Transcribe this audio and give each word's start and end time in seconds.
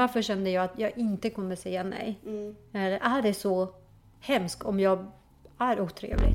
Varför 0.00 0.22
kände 0.22 0.50
jag 0.50 0.64
att 0.64 0.78
jag 0.78 0.98
inte 0.98 1.30
kunde 1.30 1.56
säga 1.56 1.82
nej? 1.82 2.20
Mm. 2.26 2.56
Eller 2.72 2.98
är 3.18 3.22
det 3.22 3.34
så 3.34 3.74
hemskt 4.20 4.62
om 4.62 4.80
jag 4.80 5.10
är 5.58 5.80
otrevlig? 5.80 6.32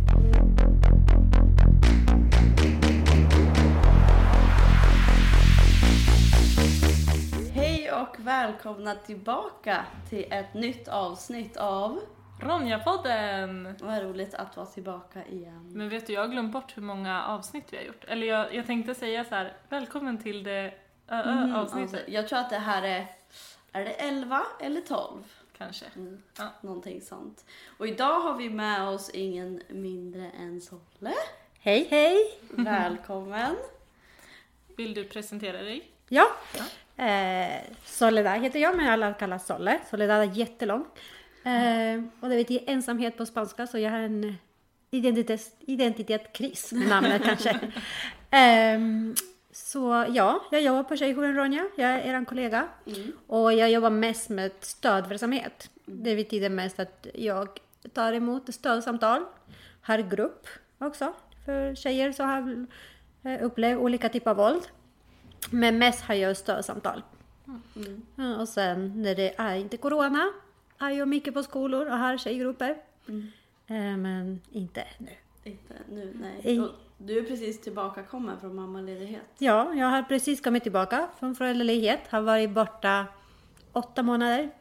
Hej 7.54 7.92
och 7.92 8.16
välkomna 8.20 8.96
tillbaka 8.96 9.86
till 10.10 10.26
ett 10.32 10.54
nytt 10.54 10.88
avsnitt 10.88 11.58
av 11.58 12.00
Ronja-podden! 12.42 13.76
Vad 13.82 14.04
roligt 14.04 14.34
att 14.34 14.58
vara 14.58 14.66
tillbaka 14.66 15.20
igen. 15.30 15.72
Men 15.74 15.90
vet 15.90 16.08
du, 16.08 16.14
jag 16.14 16.22
har 16.22 16.28
glömt 16.28 16.54
bort 16.54 16.78
hur 16.78 16.82
många 16.82 17.24
avsnitt 17.26 17.66
vi 17.72 17.78
har 17.78 17.84
gjort. 17.84 18.06
Eller 18.08 18.28
jag, 18.28 18.56
jag 18.56 18.66
tänkte 18.66 18.96
säga 18.96 19.24
så 19.24 19.36
här: 19.36 19.54
välkommen 19.70 20.18
till 20.18 20.44
det 20.44 20.74
ö, 21.08 21.16
ö, 21.16 21.22
Mm, 21.32 21.56
avsnittet. 21.56 21.94
alltså, 21.94 22.12
jag 22.12 22.28
tror 22.28 22.40
att 22.40 22.50
det 22.50 22.58
här 22.58 22.84
är, 22.84 23.06
är 23.76 23.86
det 23.86 23.92
11 23.92 24.44
eller 24.60 24.82
12? 24.82 25.24
Kanske. 25.58 25.86
Mm. 25.96 26.22
Ja. 26.38 26.50
Någonting 26.62 27.02
sånt. 27.02 27.46
Och 27.78 27.88
idag 27.88 28.20
har 28.20 28.38
vi 28.38 28.50
med 28.50 28.88
oss 28.88 29.10
ingen 29.10 29.62
mindre 29.70 30.32
än 30.40 30.62
Solle. 30.62 31.14
Hej 31.60 31.88
hej! 31.90 32.18
Välkommen! 32.50 33.56
Vill 34.78 34.94
du 34.94 35.04
presentera 35.04 35.62
dig? 35.62 35.92
Ja, 36.10 36.28
eh, 37.04 37.62
Soledad 37.86 38.42
heter 38.42 38.60
jag 38.60 38.78
men 38.78 38.90
alla 38.90 39.14
kallar 39.14 39.38
Solle. 39.38 39.80
Soledad 39.90 40.22
är 40.22 40.38
jättelång. 40.38 40.86
Eh, 41.44 42.04
och 42.20 42.30
det 42.30 42.36
betyder 42.36 42.70
ensamhet 42.72 43.18
på 43.18 43.26
spanska 43.26 43.68
så 43.68 43.78
jag 43.78 43.92
har 43.92 44.00
en 44.00 44.38
identitet, 44.92 45.56
identitetskris 45.60 46.72
med 46.72 46.88
namnet 46.88 47.24
kanske. 47.24 47.60
Ehm, 48.32 49.16
så 49.76 50.06
ja, 50.10 50.42
jag 50.52 50.62
jobbar 50.62 50.84
på 50.84 50.96
Tjejjouren 50.96 51.36
Ronja. 51.36 51.66
Jag 51.76 51.90
är 51.90 52.16
er 52.16 52.26
kollega. 52.26 52.68
Och 53.28 53.54
jag 53.54 53.72
jobbar 53.72 53.90
mest 53.90 54.30
med 54.30 54.52
stödverksamhet. 54.62 55.70
Det 55.86 56.16
betyder 56.16 56.50
mest 56.50 56.80
att 56.80 57.08
jag 57.14 57.48
tar 57.94 58.14
emot 58.14 58.54
stödsamtal. 58.54 59.26
Har 59.82 59.98
grupp 59.98 60.48
också 60.78 61.14
för 61.46 61.76
tjejer 61.76 62.12
som 62.12 62.30
har 62.30 62.68
eh, 63.32 63.44
upplevt 63.44 63.80
olika 63.80 64.10
typer 64.10 64.32
av 64.32 64.38
våld. 64.38 64.64
Men 65.50 65.78
mest 65.78 66.02
har 66.02 66.16
jag 66.16 66.38
stödsamtal. 66.38 67.04
Ja, 68.16 68.40
och 68.40 68.50
sen 68.50 69.02
när 69.02 69.16
det 69.16 69.34
är 69.38 69.56
inte 69.56 69.78
corona 69.78 70.32
är 70.80 70.90
jag 70.90 71.08
mycket 71.08 71.34
på 71.34 71.44
skolor 71.44 71.86
och 71.86 71.98
har 71.98 72.18
tjejgrupper. 72.18 72.78
Eh, 73.68 73.98
men 73.98 74.42
inte 74.52 74.84
nu. 74.98 75.12
Inte 75.44 75.74
nu, 75.90 76.14
nej. 76.22 76.40
Hej. 76.44 76.70
Du 76.98 77.20
är 77.20 77.24
precis 77.24 77.62
tillbakakommen 77.62 78.40
från 78.40 78.56
mammaledighet. 78.56 79.22
Ja, 79.38 79.74
jag 79.74 79.88
har 79.88 80.04
precis 80.04 80.42
kommit 80.42 80.64
tillbaka 80.64 81.08
från 81.20 81.36
föräldraledighet. 81.36 82.00
Har 82.10 82.22
varit 82.22 82.50
borta 82.50 83.06
åtta 83.72 84.04
månader. 84.04 84.52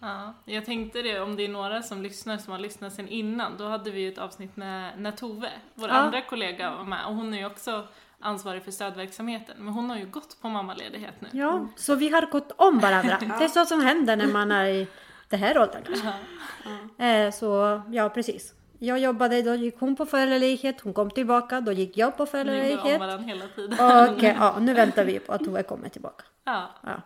Ja. 0.00 0.34
Jag 0.44 0.64
tänkte 0.64 1.02
det, 1.02 1.20
om 1.20 1.36
det 1.36 1.44
är 1.44 1.48
några 1.48 1.82
som 1.82 2.02
lyssnar 2.02 2.38
som 2.38 2.52
har 2.52 2.58
lyssnat 2.60 2.92
sen 2.92 3.08
innan, 3.08 3.52
då 3.58 3.68
hade 3.68 3.90
vi 3.90 4.00
ju 4.00 4.08
ett 4.12 4.18
avsnitt 4.18 4.56
med 4.56 4.98
när 4.98 5.12
Tove, 5.12 5.50
vår 5.74 5.88
Ja. 5.88 5.94
andra 5.94 6.22
kollega, 6.22 6.70
var 6.76 6.84
med. 6.84 7.06
Och 7.06 7.14
hon 7.14 7.34
är 7.34 7.38
ju 7.38 7.46
också 7.46 7.88
ansvarig 8.20 8.62
för 8.64 8.70
stödverksamheten. 8.70 9.54
Men 9.58 9.74
hon 9.74 9.90
har 9.90 9.96
ju 9.96 10.06
gått 10.06 10.40
på 10.42 10.48
mammaledighet 10.48 11.20
nu. 11.20 11.28
Ja, 11.32 11.68
så 11.76 11.94
vi 11.94 12.08
har 12.08 12.26
gått 12.26 12.52
om 12.56 12.78
varandra. 12.78 13.18
Det 13.38 13.44
är 13.44 13.48
så 13.48 13.64
som 13.64 13.80
händer 13.80 14.16
när 14.16 14.26
man 14.32 14.52
är 14.52 14.64
i 14.66 14.86
det 15.28 15.36
här 15.36 15.58
åldern 15.58 15.82
kanske. 15.86 16.12
Eh, 17.04 17.30
så 17.32 17.82
ja, 17.92 18.08
precis. 18.08 18.54
Jag 18.78 18.98
jobbade, 18.98 19.42
då 19.42 19.54
gick 19.54 19.80
hon 19.80 19.96
på 19.96 20.06
föräldraledighet, 20.06 20.80
hon 20.80 20.92
kom 20.92 21.10
tillbaka, 21.10 21.60
då 21.60 21.72
gick 21.72 21.96
jag 21.96 22.16
på 22.16 22.24
Ni 22.24 22.30
går 22.30 22.38
om 22.40 22.44
föräldraledighet. 22.46 23.00
varandra 23.00 23.26
hela 23.26 23.48
tiden. 23.48 23.72
Och 23.72 24.24
eh, 24.24 24.36
ja, 24.40 24.58
nu 24.60 24.74
väntar 24.74 25.04
vi 25.04 25.18
på 25.18 25.32
att 25.32 25.44
Tove 25.44 25.62
kommer 25.62 25.88
tillbaka. 25.88 26.24
Ja. 26.44 26.70
Ja. 26.82 27.02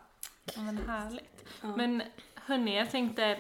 Ja 0.55 0.63
men 0.63 0.79
härligt. 0.89 1.45
Men 1.77 2.03
hörni, 2.35 2.77
jag 2.77 2.91
tänkte, 2.91 3.39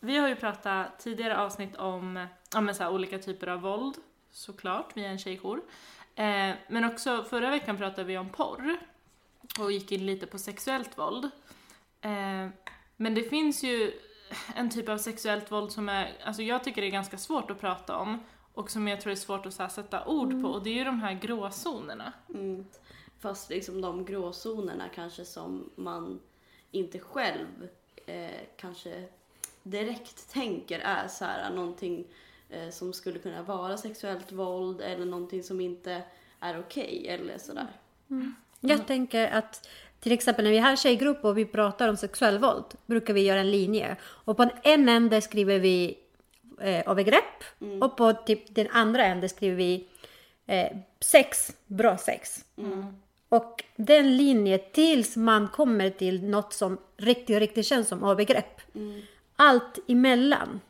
vi 0.00 0.16
har 0.18 0.28
ju 0.28 0.36
pratat 0.36 0.98
tidigare 0.98 1.38
avsnitt 1.38 1.76
om 1.76 2.26
ja, 2.54 2.60
men 2.60 2.74
så 2.74 2.82
här, 2.82 2.90
olika 2.90 3.18
typer 3.18 3.46
av 3.46 3.60
våld, 3.60 3.94
såklart, 4.32 4.90
vi 4.94 5.04
är 5.04 5.08
en 5.08 5.18
tjejjour. 5.18 5.60
Eh, 6.14 6.54
men 6.68 6.84
också 6.84 7.24
förra 7.30 7.50
veckan 7.50 7.76
pratade 7.76 8.04
vi 8.04 8.18
om 8.18 8.28
porr 8.28 8.76
och 9.58 9.72
gick 9.72 9.92
in 9.92 10.06
lite 10.06 10.26
på 10.26 10.38
sexuellt 10.38 10.98
våld. 10.98 11.24
Eh, 12.00 12.48
men 12.96 13.14
det 13.14 13.22
finns 13.22 13.62
ju 13.64 13.92
en 14.54 14.70
typ 14.70 14.88
av 14.88 14.98
sexuellt 14.98 15.52
våld 15.52 15.72
som 15.72 15.88
är, 15.88 16.12
alltså 16.24 16.42
jag 16.42 16.64
tycker 16.64 16.82
det 16.82 16.88
är 16.88 16.92
ganska 16.92 17.18
svårt 17.18 17.50
att 17.50 17.60
prata 17.60 17.96
om 17.96 18.18
och 18.54 18.70
som 18.70 18.88
jag 18.88 19.00
tror 19.00 19.12
är 19.12 19.16
svårt 19.16 19.46
att 19.46 19.54
så 19.54 19.62
här, 19.62 19.70
sätta 19.70 20.04
ord 20.04 20.42
på 20.42 20.48
och 20.48 20.62
det 20.62 20.70
är 20.70 20.74
ju 20.74 20.84
de 20.84 21.00
här 21.00 21.12
gråzonerna. 21.12 22.12
Mm. 22.34 22.66
Fast 23.18 23.50
liksom 23.50 23.80
de 23.80 24.04
gråzonerna 24.04 24.88
kanske 24.94 25.24
som 25.24 25.70
man 25.76 26.20
inte 26.70 26.98
själv 26.98 27.68
eh, 28.06 28.40
kanske 28.56 29.08
direkt 29.62 30.32
tänker 30.32 30.78
är 30.78 31.08
så 31.08 31.24
här 31.24 31.50
någonting 31.54 32.04
eh, 32.48 32.70
som 32.70 32.92
skulle 32.92 33.18
kunna 33.18 33.42
vara 33.42 33.76
sexuellt 33.76 34.32
våld 34.32 34.80
eller 34.80 35.06
någonting 35.06 35.42
som 35.42 35.60
inte 35.60 36.02
är 36.40 36.60
okej 36.60 37.08
eller 37.08 37.38
sådär. 37.38 37.68
Jag 38.60 38.86
tänker 38.86 39.30
att 39.30 39.68
till 40.00 40.12
exempel 40.12 40.44
när 40.44 40.52
vi 40.52 40.58
har 40.58 40.76
tjejgrupp 40.76 41.24
och 41.24 41.38
vi 41.38 41.44
pratar 41.44 41.88
om 41.88 41.96
sexuell 41.96 42.38
våld 42.38 42.64
brukar 42.86 43.14
vi 43.14 43.20
göra 43.22 43.40
en 43.40 43.50
linje. 43.50 43.96
Och 44.02 44.36
på 44.36 44.48
en 44.62 44.88
ände 44.88 45.20
skriver 45.20 45.58
vi 45.58 45.98
eh, 46.60 46.88
övergrepp 46.90 47.44
och 47.80 47.96
på 47.96 48.12
typ 48.12 48.54
den 48.54 48.68
andra 48.70 49.04
änden 49.04 49.28
skriver 49.28 49.56
vi 49.56 49.88
eh, 50.46 50.66
sex, 51.00 51.52
bra 51.66 51.96
sex. 51.96 52.44
Och 53.28 53.64
den 53.76 54.16
linjen 54.16 54.60
tills 54.72 55.16
man 55.16 55.48
kommer 55.48 55.90
till 55.90 56.24
något 56.24 56.52
som 56.52 56.78
riktigt, 56.96 57.38
riktigt 57.38 57.66
känns 57.66 57.88
som 57.88 58.04
övergrepp. 58.04 58.60
Allt 59.36 59.78
emellan 59.88 60.60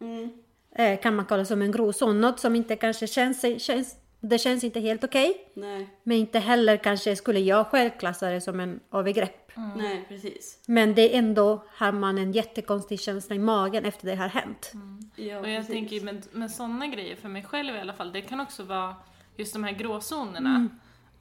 Mm. 0.00 0.30
eh, 0.74 1.00
kan 1.00 1.16
man 1.16 1.26
kalla 1.26 1.44
som 1.44 1.62
en 1.62 1.72
gråzon. 1.72 2.20
Något 2.20 2.40
som 2.40 2.56
inte 2.56 2.76
kanske 2.76 3.06
känns, 3.06 3.62
känns 3.62 3.96
det 4.20 4.38
känns 4.38 4.64
inte 4.64 4.80
helt 4.80 5.04
okej. 5.04 5.50
Nej, 5.54 5.88
Men 6.02 6.16
inte 6.16 6.38
heller 6.38 6.76
kanske 6.76 7.16
skulle 7.16 7.40
jag 7.40 7.66
själv 7.66 7.90
klassa 7.98 8.30
det 8.30 8.40
som 8.40 8.60
en 8.60 8.80
övergrepp. 8.92 9.52
nej 9.76 10.04
precis. 10.08 10.62
Men 10.66 10.94
det 10.94 11.14
är 11.14 11.18
ändå 11.18 11.64
har 11.68 11.92
man 11.92 12.18
en 12.18 12.32
jättekonstig 12.32 13.00
känsla 13.00 13.36
i 13.36 13.38
magen 13.38 13.84
efter 13.84 14.06
det 14.06 14.14
har 14.16 14.28
hänt. 14.28 14.72
Ja, 15.16 15.38
Och 15.38 15.48
jag 15.48 15.56
precis. 15.56 15.72
tänker 15.72 15.96
ju 15.96 16.02
med, 16.02 16.26
med 16.32 16.50
sådana 16.50 16.86
grejer, 16.86 17.16
för 17.16 17.28
mig 17.28 17.44
själv 17.44 17.76
i 17.76 17.80
alla 17.80 17.92
fall, 17.92 18.12
det 18.12 18.20
kan 18.22 18.40
också 18.40 18.62
vara 18.62 18.96
just 19.36 19.52
de 19.52 19.64
här 19.64 19.72
gråzonerna. 19.72 20.50
Mm. 20.50 20.68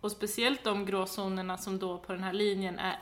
Och 0.02 0.12
speciellt 0.12 0.64
de 0.64 0.86
gråzonerna 0.86 1.58
som 1.58 1.80
då 1.80 1.98
på 1.98 2.14
den 2.14 2.24
här 2.24 2.34
linjen 2.34 2.80
är 2.80 2.96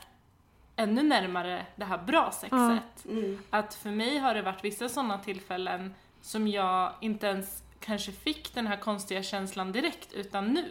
ännu 0.76 1.02
närmare 1.02 1.66
det 1.76 1.84
här 1.84 1.98
bra 1.98 2.30
sexet. 2.32 3.04
Mm. 3.08 3.38
Att 3.50 3.74
för 3.74 3.90
mig 3.90 4.18
har 4.18 4.34
det 4.34 4.42
varit 4.42 4.64
vissa 4.64 4.88
sådana 4.88 5.18
tillfällen 5.18 5.94
som 6.22 6.48
jag 6.48 6.92
inte 7.00 7.26
ens 7.26 7.62
kanske 7.86 8.12
fick 8.12 8.54
den 8.54 8.66
här 8.66 8.76
konstiga 8.76 9.22
känslan 9.22 9.72
direkt, 9.72 10.12
utan 10.12 10.46
nu 10.54 10.64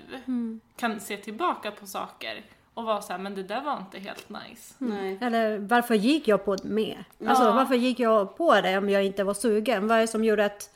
kan 0.76 1.00
se 1.00 1.18
tillbaka 1.18 1.72
på 1.72 1.88
saker 1.88 2.46
och 2.74 2.84
vara 2.84 3.02
så 3.02 3.14
här, 3.14 3.20
men 3.20 3.36
det 3.36 3.44
där 3.44 3.62
var 3.62 3.78
inte 3.78 4.00
helt 4.00 4.30
nice. 4.30 4.74
Nej. 4.78 5.18
Eller 5.22 5.58
varför 5.58 5.96
gick 5.96 6.28
jag 6.28 6.46
på 6.46 6.56
det 6.56 6.64
med? 6.68 7.04
Alltså 7.26 7.44
Ja. 7.44 7.52
varför 7.54 7.76
gick 7.76 8.00
jag 8.00 8.38
på 8.38 8.62
det 8.62 8.78
om 8.78 8.90
jag 8.90 9.06
inte 9.06 9.24
var 9.24 9.34
sugen? 9.34 9.88
Vad 9.88 9.98
är 9.98 10.02
det 10.02 10.08
som 10.08 10.24
gjorde 10.24 10.46
att 10.46 10.70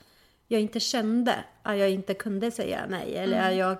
jag 0.47 0.61
inte 0.61 0.79
kände 0.79 1.35
att 1.63 1.77
jag 1.77 1.89
inte 1.89 2.13
kunde 2.13 2.51
säga 2.51 2.85
nej? 2.89 3.15
Eller 3.17 3.49
att 3.49 3.55
jag 3.55 3.77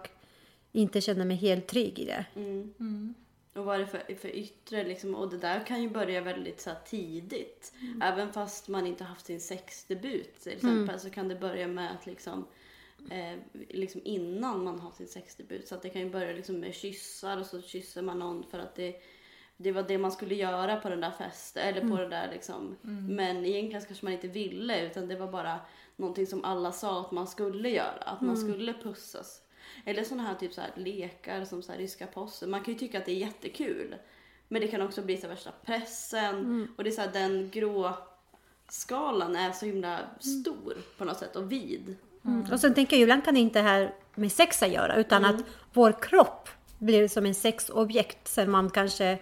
inte 0.71 1.01
kände 1.01 1.25
mig 1.25 1.37
helt 1.37 1.67
trygg 1.67 1.99
i 1.99 2.05
det? 2.05 2.25
Mm. 2.35 3.13
Och 3.53 3.65
vad 3.65 3.75
är 3.75 3.79
det 3.79 3.87
för, 3.87 4.15
för 4.15 4.35
yttre 4.35 4.83
liksom? 4.83 5.15
Och 5.15 5.29
det 5.29 5.37
där 5.37 5.65
kan 5.65 5.81
ju 5.81 5.89
börja 5.89 6.21
väldigt 6.21 6.61
så 6.61 6.71
tidigt. 6.85 7.73
Även 8.01 8.33
fast 8.33 8.67
man 8.67 8.87
inte 8.87 9.03
haft 9.03 9.25
sin 9.25 9.41
sexdebut 9.41 10.39
till 10.39 10.51
exempel 10.51 10.99
så 10.99 11.09
kan 11.09 11.27
det 11.27 11.35
börja 11.35 11.67
med 11.67 11.91
att 11.91 12.05
liksom 12.05 12.45
eh, 13.11 13.39
liksom 13.69 14.01
innan 14.03 14.63
man 14.63 14.79
har 14.79 14.91
sin 14.91 15.07
sexdebut. 15.07 15.67
Så 15.67 15.75
att 15.75 15.81
det 15.81 15.89
kan 15.89 16.01
ju 16.01 16.09
börja 16.09 16.33
liksom 16.33 16.59
med 16.59 16.75
kyssar 16.75 17.37
och 17.37 17.45
så 17.45 17.61
kysser 17.61 18.01
man 18.01 18.19
någon 18.19 18.43
för 18.51 18.59
att 18.59 18.75
det, 18.75 19.01
det 19.57 19.71
var 19.71 19.83
det 19.83 19.97
man 19.97 20.11
skulle 20.11 20.35
göra 20.35 20.75
på 20.75 20.89
den 20.89 21.01
där 21.01 21.11
festen. 21.11 21.67
Eller 21.67 21.81
på 21.89 21.97
det 21.97 22.07
där 22.07 22.31
liksom. 22.31 22.75
Men 23.15 23.45
egentligen 23.45 23.85
kanske 23.85 24.05
man 24.05 24.13
inte 24.13 24.27
ville 24.27 24.85
utan 24.85 25.07
det 25.07 25.15
var 25.15 25.31
bara 25.31 25.59
någonting 25.95 26.27
som 26.27 26.43
alla 26.43 26.71
sa 26.71 27.01
att 27.01 27.11
man 27.11 27.27
skulle 27.27 27.69
göra. 27.69 28.01
Att 28.01 28.21
man 28.21 28.37
skulle 28.37 28.73
pussas. 28.73 29.41
Eller 29.89 30.03
sådana 30.03 30.23
här 30.23 30.35
typ 30.35 30.53
så 30.53 30.61
här 30.61 30.71
lekar 30.75 31.45
som 31.45 31.61
så 31.61 31.71
här 31.71 31.79
ryska 31.79 32.07
posten. 32.07 32.49
Man 32.49 32.63
kan 32.63 32.73
ju 32.73 32.79
tycka 32.79 32.97
att 32.97 33.05
det 33.05 33.11
är 33.11 33.15
jättekul. 33.15 33.95
Men 34.47 34.61
det 34.61 34.67
kan 34.67 34.81
också 34.81 35.01
bli 35.01 35.17
så 35.17 35.27
värsta 35.27 35.51
pressen. 35.65 36.67
Och 36.77 36.83
det 36.83 36.89
är 36.89 36.91
så 36.91 37.01
här, 37.01 37.11
den 37.13 37.49
grå 37.49 37.93
skalan 38.69 39.35
är 39.35 39.51
så 39.51 39.65
himla 39.65 39.99
stor 40.19 40.77
på 40.97 41.05
något 41.05 41.17
sätt 41.17 41.35
och 41.35 41.51
vid. 41.51 41.95
Mm. 42.25 42.51
Och 42.51 42.59
sen 42.59 42.73
tänker 42.73 42.95
jag 42.95 43.01
ibland 43.01 43.25
kan 43.25 43.33
det 43.33 43.39
inte 43.39 43.59
här 43.59 43.93
med 44.15 44.31
sex 44.31 44.63
att 44.63 44.71
göra 44.71 44.95
utan 44.95 45.25
att 45.25 45.41
vår 45.73 46.01
kropp 46.01 46.49
blir 46.77 47.07
som 47.07 47.25
en 47.25 47.35
sexobjekt 47.35 48.27
sen 48.27 48.51
man 48.51 48.69
kanske 48.69 49.17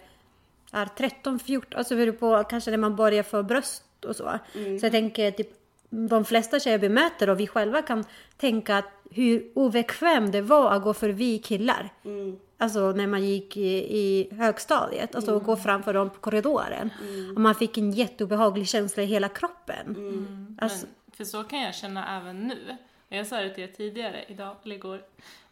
är 0.72 0.86
13, 0.86 1.38
14, 1.38 1.78
alltså 1.78 1.96
beror 1.96 2.12
på 2.12 2.44
kanske 2.44 2.70
när 2.70 2.78
man 2.78 2.96
börjar 2.96 3.22
få 3.22 3.42
bröst 3.42 4.04
och 4.04 4.16
så. 4.16 4.38
Så 4.52 4.86
jag 4.86 4.92
tänker 4.92 5.30
typ 5.30 5.57
de 5.90 6.24
flesta 6.24 6.60
tjejer 6.60 6.78
bemöter 6.78 7.30
och 7.30 7.40
vi 7.40 7.46
själva 7.46 7.82
kan 7.82 8.04
tänka 8.36 8.76
att 8.76 8.88
hur 9.10 9.52
obekvämt 9.54 10.32
det 10.32 10.40
var 10.42 10.70
att 10.72 10.82
gå 10.82 10.94
förbi 10.94 11.38
killar. 11.38 11.90
Mm. 12.04 12.38
Alltså 12.58 12.92
när 12.92 13.06
man 13.06 13.24
gick 13.24 13.56
i, 13.56 13.98
i 13.98 14.28
högstadiet, 14.34 15.14
alltså 15.14 15.30
Mm. 15.30 15.40
att 15.40 15.46
gå 15.46 15.56
framför 15.56 15.94
dem 15.94 16.10
på 16.10 16.18
korridoren. 16.20 16.90
Och 17.34 17.40
man 17.40 17.54
fick 17.54 17.78
en 17.78 17.92
jätteobehaglig 17.92 18.68
känsla 18.68 19.02
i 19.02 19.06
hela 19.06 19.28
kroppen. 19.28 19.86
Mm. 19.96 20.58
Alltså, 20.60 20.86
Men, 20.86 21.14
för 21.16 21.24
så 21.24 21.44
kan 21.44 21.60
jag 21.60 21.74
känna 21.74 22.16
även 22.18 22.48
nu. 22.48 22.76
Jag 23.08 23.26
sa 23.26 23.40
det 23.40 23.54
till 23.54 23.64
er 23.64 23.68
tidigare, 23.68 24.24
idag 24.28 24.56
eller 24.64 24.74
igår. 24.76 25.02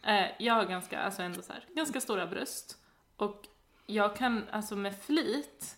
Eh, 0.03 0.25
jag 0.39 0.53
har 0.53 0.65
ganska, 0.65 0.99
alltså 0.99 1.21
ändå 1.21 1.41
så 1.41 1.53
här, 1.53 1.63
ganska 1.75 2.01
stora 2.01 2.27
bröst. 2.27 2.77
Och 3.17 3.45
jag 3.85 4.15
kan 4.15 4.43
alltså 4.51 4.75
med 4.75 4.95
flit 5.01 5.75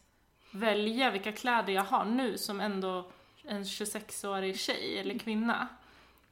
välja 0.52 1.12
vilka 1.12 1.32
kläder 1.32 1.74
jag 1.74 1.84
har 1.84 2.06
nu 2.06 2.38
som 2.38 2.62
ändå 2.62 3.12
en 3.50 3.64
26-årig 3.64 4.60
tjej 4.60 5.00
eller 5.00 5.20
kvinna. 5.20 5.68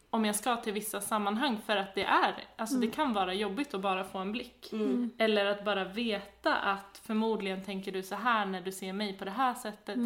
Om 0.09 0.25
jag 0.25 0.35
ska 0.35 0.55
till 0.55 0.73
vissa 0.73 1.01
sammanhang 1.01 1.59
för 1.65 1.77
att 1.77 1.95
det 1.95 2.03
är, 2.03 2.43
alltså 2.55 2.75
det 2.77 2.87
kan 2.87 3.13
vara 3.13 3.33
jobbigt 3.33 3.73
att 3.73 3.81
bara 3.81 4.03
få 4.03 4.17
en 4.17 4.31
blick. 4.31 4.71
Eller 5.17 5.45
att 5.45 5.65
bara 5.65 5.83
veta 5.83 6.55
att 6.55 7.01
förmodligen 7.03 7.63
tänker 7.63 7.91
du 7.91 8.03
så 8.03 8.15
här 8.15 8.45
när 8.45 8.61
du 8.61 8.71
ser 8.71 8.93
mig 8.93 9.17
på 9.17 9.25
det 9.25 9.31
här 9.31 9.53
sättet. 9.53 9.97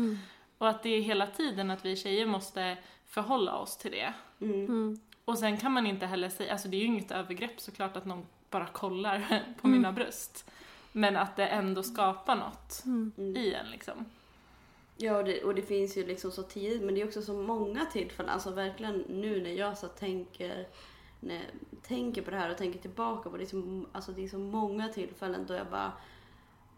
Och 0.58 0.70
att 0.70 0.84
det 0.84 0.90
är 0.90 1.02
hela 1.02 1.28
tiden 1.28 1.72
att 1.72 1.86
vi 1.86 1.96
tjejer 1.96 2.26
måste 2.26 2.78
förhålla 3.06 3.56
oss 3.56 3.78
till 3.78 3.92
det. 3.92 4.14
Mm. 4.42 5.00
Och 5.26 5.38
sen 5.38 5.58
kan 5.58 5.72
man 5.72 5.88
inte 5.88 6.06
heller 6.06 6.30
säga, 6.30 6.52
alltså 6.52 6.68
det 6.68 6.78
är 6.78 6.80
ju 6.80 6.86
inget 6.86 7.12
övergrepp 7.12 7.62
såklart 7.62 7.98
att 7.98 8.06
någon 8.06 8.26
bara 8.50 8.66
kollar 8.68 9.44
på 9.62 9.68
mina 9.68 9.92
bröst. 9.92 10.52
Men 10.92 11.18
att 11.18 11.36
det 11.36 11.48
ändå 11.48 11.84
skapar 11.84 12.36
något 12.36 12.84
i 13.38 13.54
en 13.54 13.72
liksom. 13.72 14.06
Ja, 15.04 15.18
och 15.18 15.24
det, 15.26 15.44
och 15.44 15.56
det 15.56 15.62
finns 15.62 15.98
ju 15.98 16.06
liksom 16.06 16.32
så 16.32 16.44
tidigt, 16.44 16.82
men 16.82 16.96
det 16.96 17.02
är 17.02 17.06
också 17.08 17.22
så 17.22 17.34
många 17.34 17.86
tillfällen. 17.86 18.32
Alltså 18.32 18.50
verkligen 18.52 18.98
nu 19.10 19.42
när 19.42 19.50
jag 19.54 19.78
så 19.78 19.88
tänker, 19.88 20.68
när 21.20 21.36
jag 21.36 21.44
tänker 21.84 22.22
på 22.22 22.32
det 22.32 22.38
här 22.38 22.52
och 22.52 22.58
tänker 22.58 22.80
tillbaka 22.80 23.30
på 23.30 23.38
det. 23.38 23.44
är 23.44 23.46
så- 23.46 23.86
Alltså 23.92 24.12
det 24.12 24.24
är 24.24 24.28
så 24.28 24.38
många 24.38 24.90
tillfällen 24.90 25.46
då 25.48 25.54
jag 25.54 25.68
bara, 25.68 25.92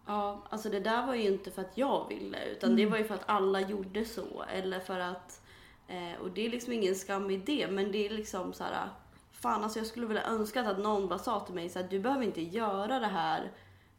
ja, 0.05 0.43
alltså 0.49 0.69
det 0.69 0.79
där 0.79 1.05
var 1.07 1.15
ju 1.15 1.23
inte 1.23 1.51
för 1.51 1.61
att 1.61 1.77
jag 1.77 2.07
ville, 2.09 2.45
utan 2.51 2.75
det 2.75 2.85
var 2.85 2.97
ju 2.97 3.03
för 3.03 3.15
att 3.15 3.23
alla 3.29 3.61
gjorde 3.61 4.05
så. 4.05 4.43
Eller 4.53 4.79
för 4.79 4.99
att, 4.99 5.41
eh, 5.87 6.21
och 6.21 6.29
det 6.31 6.45
är 6.45 6.49
liksom 6.49 6.73
ingen 6.73 6.95
skam 6.95 7.29
i 7.31 7.37
det, 7.37 7.67
men 7.71 7.91
det 7.91 8.05
är 8.05 8.09
liksom 8.09 8.53
så 8.53 8.63
här, 8.63 8.89
fan 9.31 9.63
alltså 9.63 9.79
jag 9.79 9.87
skulle 9.87 10.05
vilja 10.07 10.23
önska 10.23 10.61
att 10.61 10.79
någon 10.79 11.07
bara 11.07 11.19
sa 11.19 11.39
till 11.39 11.55
mig 11.55 11.69
så 11.69 11.79
här, 11.79 11.87
du 11.89 11.99
behöver 11.99 12.25
inte 12.25 12.41
göra 12.41 12.99
det 12.99 13.07
här 13.07 13.51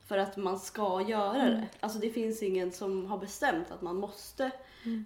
för 0.06 0.18
att 0.18 0.36
man 0.36 0.58
ska 0.58 1.04
göra 1.08 1.32
det. 1.32 1.66
Alltså 1.80 1.98
det 1.98 2.10
finns 2.10 2.42
ingen 2.42 2.72
som 2.72 3.06
har 3.06 3.18
bestämt 3.18 3.70
att 3.70 3.82
man 3.82 3.96
måste 3.96 4.50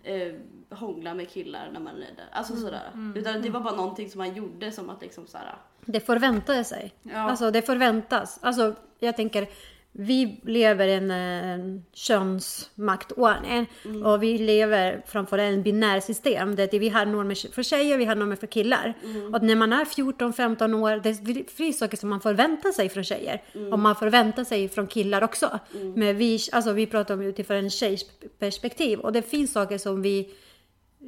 eh, 0.03 0.33
hångla 0.71 1.15
med 1.15 1.31
killar 1.31 1.71
när 1.73 1.81
man 1.81 1.95
är 1.97 2.17
där. 2.17 2.29
Alltså 2.33 2.57
sådär. 2.57 3.13
Utan 3.17 3.43
det 3.43 3.51
var 3.51 3.61
bara 3.61 3.77
någonting 3.77 4.11
som 4.11 4.19
man 4.19 4.35
gjorde 4.35 4.73
som 4.73 4.91
att 4.91 5.03
liksom 5.03 5.27
såhär. 5.27 5.57
Det 5.85 6.01
förväntade 6.01 6.65
sig. 6.65 6.95
Ja. 7.03 7.19
Alltså 7.19 7.51
det 7.51 7.63
förväntas. 7.63 8.39
Alltså 8.43 8.75
jag 8.99 9.17
tänker, 9.17 9.49
vi 9.93 10.41
lever 10.45 10.87
i 10.87 10.95
en, 10.95 11.11
en 11.11 11.85
könsmaktordning. 11.93 13.67
Och 14.05 14.23
vi 14.23 14.39
lever 14.39 15.03
framför 15.07 15.39
en 15.39 15.63
binär 15.63 16.01
system 16.01 16.57
där 16.57 16.79
vi 16.79 16.89
har 16.89 17.07
normer 17.07 17.53
för 17.53 17.63
tjejer, 17.63 17.99
vi 17.99 18.05
har 18.05 18.15
normer 18.15 18.37
för 18.37 18.47
killar. 18.47 18.95
Och 19.33 19.43
när 19.43 19.57
man 19.57 19.73
är 19.73 19.85
14-15 19.85 20.75
år, 20.75 21.01
det 21.03 21.51
finns 21.51 21.79
saker 21.79 21.97
som 21.97 22.11
man 22.11 22.21
förväntar 22.21 22.71
sig 22.71 22.89
från 22.89 23.05
tjejer. 23.05 23.43
Och 23.73 23.79
man 23.79 23.97
förväntar 23.97 24.45
sig 24.45 24.69
från 24.69 24.87
killar 24.87 25.25
också. 25.25 25.59
Men 25.97 26.17
vi, 26.17 26.39
alltså 26.53 26.73
vi 26.73 26.87
pratar 26.87 27.15
om 27.15 27.23
utifrån 27.23 27.57
en 27.57 27.71
tjejs 27.71 28.05
perspektiv. 28.39 28.99
Och 28.99 29.13
det 29.13 29.23
finns 29.23 29.53
saker 29.53 29.79
som 29.79 30.03
vi 30.03 30.35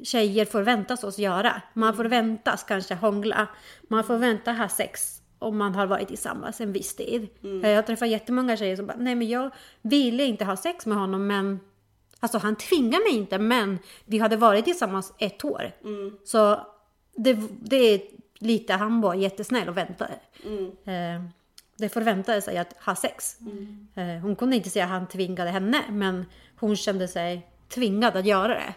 tjejer 0.03 0.45
förväntas 0.45 1.03
oss 1.03 1.19
göra. 1.19 1.61
Man 1.73 1.95
förväntas 1.95 2.63
kanske 2.63 2.95
hångla. 2.95 3.47
Man 3.89 4.03
förväntas 4.03 4.57
ha 4.57 4.69
sex 4.69 5.20
om 5.41 5.57
man 5.57 5.75
har 5.75 5.87
varit 5.87 6.07
tillsammans 6.07 6.61
en 6.61 6.73
viss 6.73 6.95
tid. 6.95 7.27
Jag 7.63 7.87
träffar 7.87 8.05
jättemånga 8.05 8.57
tjejer 8.57 8.75
som 8.75 8.87
bara, 8.87 8.97
nej 8.97 9.15
men 9.15 9.27
jag 9.29 9.51
ville 9.81 10.23
inte 10.23 10.45
ha 10.45 10.57
sex 10.57 10.85
med 10.85 10.97
honom 10.97 11.27
men 11.27 11.59
Alltså 12.23 12.37
han 12.37 12.55
tvingade 12.55 13.03
mig 13.03 13.13
inte 13.13 13.39
men 13.39 13.79
vi 14.05 14.19
hade 14.19 14.37
varit 14.37 14.65
tillsammans 14.65 15.13
ett 15.17 15.45
år. 15.45 15.71
Så 16.23 16.67
det, 17.15 17.33
det 17.61 17.75
är 17.75 18.01
lite, 18.39 18.73
han 18.73 19.01
var 19.01 19.13
jättesnäll 19.13 19.69
och 19.69 19.77
väntade. 19.77 20.13
Eh, 20.85 21.23
det 21.77 21.89
förväntade 21.89 22.41
sig 22.41 22.57
att 22.57 22.73
ha 22.85 22.95
sex. 22.95 23.37
Eh, 23.95 24.21
hon 24.21 24.35
kunde 24.35 24.55
inte 24.55 24.69
säga 24.69 24.85
att 24.85 24.91
han 24.91 25.07
tvingade 25.07 25.49
henne 25.49 25.81
men 25.89 26.25
hon 26.55 26.75
kände 26.75 27.07
sig 27.07 27.47
tvingad 27.73 28.17
att 28.17 28.25
göra 28.25 28.53
det. 28.53 28.73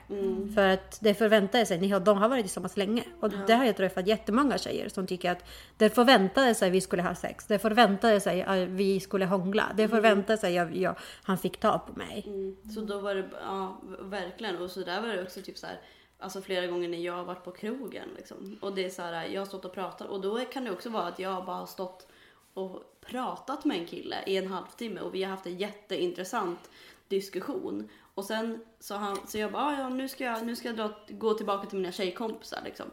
För 0.55 0.69
att 0.69 0.99
det 1.00 1.14
förväntade 1.14 1.67
sig, 1.67 1.79
ni 1.79 1.88
har, 1.88 2.00
de 2.00 2.19
har 2.19 2.29
varit 2.29 2.44
tillsammans 2.44 2.76
länge. 2.76 3.05
Och 3.20 3.31
det 3.46 3.55
har 3.55 3.64
jag 3.64 3.76
träffat 3.76 4.06
jättemånga 4.06 4.58
tjejer 4.58 4.88
som 4.88 5.06
tycker 5.06 5.31
att 5.31 5.44
det 5.76 5.91
förväntade 5.91 6.55
sig 6.55 6.69
att 6.69 6.75
vi 6.75 6.81
skulle 6.81 7.02
ha 7.02 7.14
sex. 7.14 7.46
Det 7.46 7.58
förväntade 7.58 8.20
sig 8.20 8.43
att 8.43 8.69
vi 8.69 9.00
skulle 9.00 9.26
hångla. 9.26 9.73
Det 9.76 9.88
förväntade 9.88 10.38
sig 10.38 10.58
att 10.58 10.76
jag, 10.76 10.94
han 11.23 11.38
fick 11.38 11.61
ta 11.61 11.79
på 11.79 11.93
mig. 11.99 12.26
Så 12.75 12.81
då 12.81 13.00
var 13.00 13.14
det, 13.14 13.25
ja 13.43 13.81
verkligen. 14.00 14.56
Och 14.56 14.70
så 14.70 14.81
där 14.81 15.00
var 15.00 15.08
det 15.08 15.23
också 15.23 15.43
typ 15.43 15.58
så 15.58 15.67
här. 15.67 15.81
Alltså 16.19 16.43
flera 16.43 16.67
gånger 16.67 16.88
när 16.88 16.99
jag 16.99 17.12
har 17.12 17.25
varit 17.25 17.44
på 17.44 17.50
krogen 17.50 18.08
liksom. 18.17 18.58
Och 18.61 18.75
det 18.75 18.85
är 18.85 18.90
så 18.90 19.02
här, 19.02 19.26
jag 19.26 19.40
har 19.40 19.47
stått 19.47 19.64
och 19.64 19.75
pratat 19.75 20.08
och 20.08 20.20
då 20.20 20.40
kan 20.40 20.64
det 20.64 20.70
också 20.70 20.90
vara 20.90 21.05
att 21.05 21.19
jag 21.19 21.44
bara 21.44 21.56
har 21.56 21.67
stått 21.67 22.06
och 22.55 22.82
pratat 23.00 23.64
med 23.64 23.79
en 23.79 23.87
kille 23.87 24.17
i 24.26 24.37
en 24.37 24.47
halvtimme 24.47 25.00
och 25.00 25.14
vi 25.14 25.23
har 25.23 25.31
haft 25.31 25.47
en 25.47 25.56
jätteintressant 25.56 26.70
diskussion. 27.08 27.88
Och 28.14 28.25
sen 28.25 28.64
så, 28.81 28.94
han, 28.94 29.26
så 29.26 29.38
jag 29.38 29.52
bara, 29.52 29.62
"Ah, 29.62 29.78
ja 29.81 29.88
nu 29.88 30.08
ska 30.08 30.25
jag, 30.25 30.46
nu 30.46 30.56
ska 30.56 30.69
jag 30.69 30.76
dra, 30.76 30.93
gå 31.08 31.34
tillbaka 31.34 31.66
till 31.69 31.78
mina 31.78 31.93
tjejkompisar 31.93 32.61
liksom. 32.64 32.87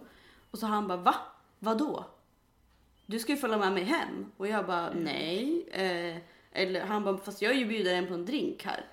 Och 0.51 0.59
så 0.59 0.65
han 0.65 0.87
bara, 0.87 0.97
va? 0.97 1.15
Vadå? 1.59 2.05
Du 3.05 3.19
ska 3.19 3.31
ju 3.31 3.37
följa 3.37 3.57
med 3.57 3.73
mig 3.73 3.83
hem. 3.83 4.31
Och 4.37 4.47
jag 4.47 4.65
bara, 4.65 4.93
nej. 4.93 5.65
Eh, 5.71 6.17
eller 6.51 6.81
han 6.85 7.03
bara, 7.03 7.17
fast 7.17 7.41
jag 7.41 7.51
är 7.51 7.55
ju 7.55 7.65
bjuder 7.65 7.93
en 7.95 8.07
på 8.07 8.13
en 8.13 8.25
drink 8.25 8.63
här. 8.65 8.85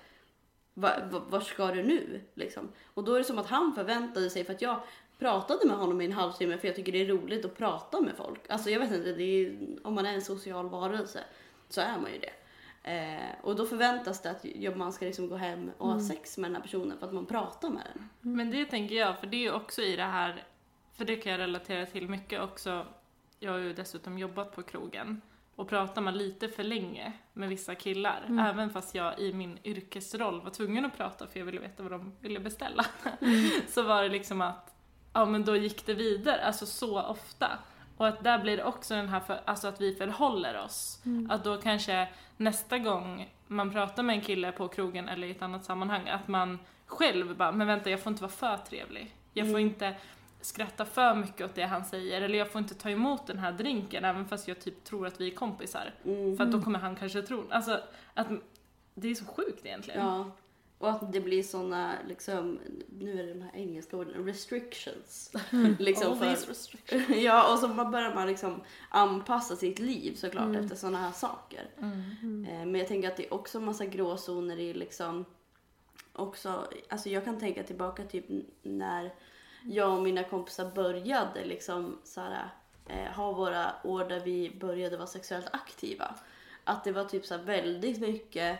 Va, 0.73 0.91
va, 1.11 1.21
var 1.29 1.41
ska 1.41 1.67
du 1.67 1.83
nu? 1.83 2.21
Liksom. 2.33 2.71
Och 2.93 3.03
då 3.03 3.13
är 3.13 3.17
det 3.19 3.25
som 3.25 3.37
att 3.39 3.47
han 3.49 3.73
förväntade 3.75 4.29
sig, 4.29 4.43
för 4.43 4.53
att 4.53 4.61
jag 4.61 4.81
pratade 5.19 5.67
med 5.67 5.77
honom 5.77 6.01
i 6.01 6.05
en 6.05 6.11
halvtimme 6.11 6.57
för 6.57 6.67
jag 6.67 6.75
tycker 6.75 6.91
det 6.91 7.01
är 7.01 7.07
roligt 7.07 7.45
att 7.45 7.57
prata 7.57 8.01
med 8.01 8.15
folk. 8.17 8.49
Alltså 8.49 8.69
jag 8.69 8.79
vet 8.79 8.91
inte, 8.91 9.09
är, 9.23 9.57
om 9.83 9.93
man 9.93 10.05
är 10.05 10.13
en 10.13 10.21
social 10.21 10.69
varelse 10.69 11.19
så 11.69 11.81
är 11.81 11.97
man 12.01 12.11
ju 12.13 12.19
det. 12.19 12.33
Eh, 12.83 13.29
och 13.41 13.55
då 13.55 13.65
förväntas 13.65 14.21
det 14.21 14.29
att 14.29 14.77
man 14.77 14.93
ska 14.93 15.05
liksom 15.05 15.29
gå 15.29 15.35
hem 15.35 15.71
och 15.77 15.87
ha 15.87 15.99
sex 15.99 16.37
med 16.37 16.49
den 16.49 16.55
här 16.55 16.61
personen 16.63 16.97
för 16.97 17.07
att 17.07 17.13
man 17.13 17.25
pratar 17.25 17.69
med 17.69 17.87
den. 17.93 18.09
Men 18.33 18.51
det 18.51 18.65
tänker 18.65 18.95
jag, 18.95 19.19
för 19.19 19.27
det 19.27 19.37
är 19.37 19.41
ju 19.41 19.51
också 19.51 19.81
i 19.81 19.95
det 19.95 20.03
här, 20.03 20.43
för 20.93 21.05
det 21.05 21.15
kan 21.15 21.31
jag 21.31 21.39
relatera 21.39 21.85
till 21.85 22.09
mycket 22.09 22.41
också. 22.41 22.85
Jag 23.39 23.51
har 23.51 23.59
ju 23.59 23.73
dessutom 23.73 24.17
jobbat 24.17 24.55
på 24.55 24.63
krogen. 24.63 25.21
Och 25.55 25.69
pratar 25.69 26.01
man 26.01 26.17
lite 26.17 26.49
för 26.49 26.63
länge 26.63 27.13
med 27.33 27.49
vissa 27.49 27.75
killar, 27.75 28.25
även 28.49 28.69
fast 28.69 28.95
jag 28.95 29.19
i 29.19 29.33
min 29.33 29.59
yrkesroll 29.63 30.41
var 30.41 30.49
tvungen 30.49 30.85
att 30.85 30.97
prata 30.97 31.27
för 31.27 31.39
jag 31.39 31.45
ville 31.45 31.59
veta 31.59 31.83
vad 31.83 31.91
de 31.91 32.11
ville 32.19 32.39
beställa, 32.39 32.85
så 33.67 33.83
var 33.83 34.03
det 34.03 34.09
liksom 34.09 34.41
att, 34.41 34.75
ja 35.13 35.25
men 35.25 35.45
då 35.45 35.55
gick 35.55 35.85
det 35.85 35.93
vidare, 35.93 36.41
alltså 36.41 36.65
så 36.65 37.01
ofta. 37.01 37.59
Och 37.99 38.07
att 38.07 38.23
där 38.23 38.39
blir 38.39 38.57
det 38.57 38.63
också 38.63 38.95
den 38.95 39.09
här, 39.09 39.19
för, 39.19 39.39
alltså 39.45 39.67
att 39.67 39.81
vi 39.81 39.95
förhåller 39.95 40.57
oss. 40.65 41.01
Att 41.29 41.43
då 41.43 41.57
kanske 41.57 42.07
nästa 42.37 42.77
gång 42.77 43.33
man 43.47 43.71
pratar 43.71 44.03
med 44.03 44.15
en 44.15 44.21
kille 44.21 44.51
på 44.51 44.67
krogen 44.67 45.09
eller 45.09 45.27
i 45.27 45.31
ett 45.31 45.41
annat 45.41 45.65
sammanhang, 45.65 46.09
att 46.09 46.27
man 46.27 46.59
själv 46.85 47.37
bara, 47.37 47.51
men 47.51 47.67
vänta 47.67 47.89
jag 47.89 47.99
får 47.99 48.11
inte 48.11 48.23
vara 48.23 48.31
för 48.31 48.57
trevlig. 48.57 49.15
Jag 49.33 49.51
får 49.51 49.59
inte 49.59 49.95
skratta 50.41 50.85
för 50.85 51.15
mycket 51.15 51.45
åt 51.45 51.55
det 51.55 51.63
han 51.63 51.85
säger, 51.85 52.21
eller 52.21 52.37
jag 52.37 52.51
får 52.51 52.59
inte 52.59 52.75
ta 52.75 52.89
emot 52.89 53.27
den 53.27 53.39
här 53.39 53.51
drinken 53.51 54.05
även 54.05 54.25
fast 54.25 54.47
jag 54.47 54.61
typ 54.61 54.83
tror 54.83 55.07
att 55.07 55.21
vi 55.21 55.31
är 55.31 55.35
kompisar. 55.35 55.93
För 56.37 56.41
att 56.43 56.51
då 56.51 56.61
kommer 56.61 56.79
han 56.79 56.95
kanske 56.95 57.21
tro, 57.21 57.43
alltså 57.51 57.79
att 58.13 58.27
det 58.93 59.07
är 59.07 59.15
så 59.15 59.25
sjukt 59.25 59.65
egentligen. 59.65 59.99
Ja. 60.05 60.31
Och 60.79 60.89
att 60.89 61.13
det 61.13 61.19
blir 61.19 61.43
såna, 61.43 61.95
liksom, 62.07 62.59
nu 62.99 63.19
är 63.19 63.23
det 63.23 63.33
de 63.33 63.41
här 63.41 63.51
engelska 63.53 63.97
orden, 63.97 64.25
restrictions. 64.25 65.31
liksom 65.79 66.11
All 66.11 66.17
för, 66.17 66.25
these 66.25 66.49
restrictions. 66.51 67.09
ja, 67.23 67.53
och 67.53 67.59
så 67.59 67.67
man 67.67 67.91
börjar 67.91 68.15
man 68.15 68.27
liksom 68.27 68.61
anpassa 68.89 69.55
sitt 69.55 69.79
liv 69.79 70.15
såklart 70.15 70.55
efter 70.55 70.75
såna 70.75 70.97
här 70.97 71.11
saker. 71.11 71.69
Mm. 71.77 72.45
Eh, 72.45 72.65
Men 72.65 72.75
jag 72.75 72.87
tänker 72.87 73.07
att 73.07 73.17
det 73.17 73.25
är 73.25 73.33
också 73.33 73.59
massa 73.59 73.85
gråzoner 73.85 74.59
i 74.59 74.73
liksom 74.73 75.25
också, 76.13 76.67
alltså 76.89 77.09
jag 77.09 77.25
kan 77.25 77.39
tänka 77.39 77.63
tillbaka 77.63 78.03
typ 78.03 78.25
när 78.61 79.13
jag 79.63 79.97
och 79.97 80.03
mina 80.03 80.23
kompisar 80.23 80.71
började 80.71 81.45
liksom 81.45 81.97
så 82.03 82.21
här, 82.21 82.49
eh, 82.87 83.11
ha 83.15 83.31
våra 83.31 83.73
år 83.83 84.05
där 84.05 84.19
vi 84.19 84.57
började 84.59 84.97
vara 84.97 85.07
sexuellt 85.07 85.47
aktiva. 85.51 86.15
Att 86.63 86.83
det 86.83 86.91
var 86.91 87.05
typ 87.05 87.25
så 87.25 87.37
här 87.37 87.43
väldigt 87.43 87.99
mycket 87.99 88.59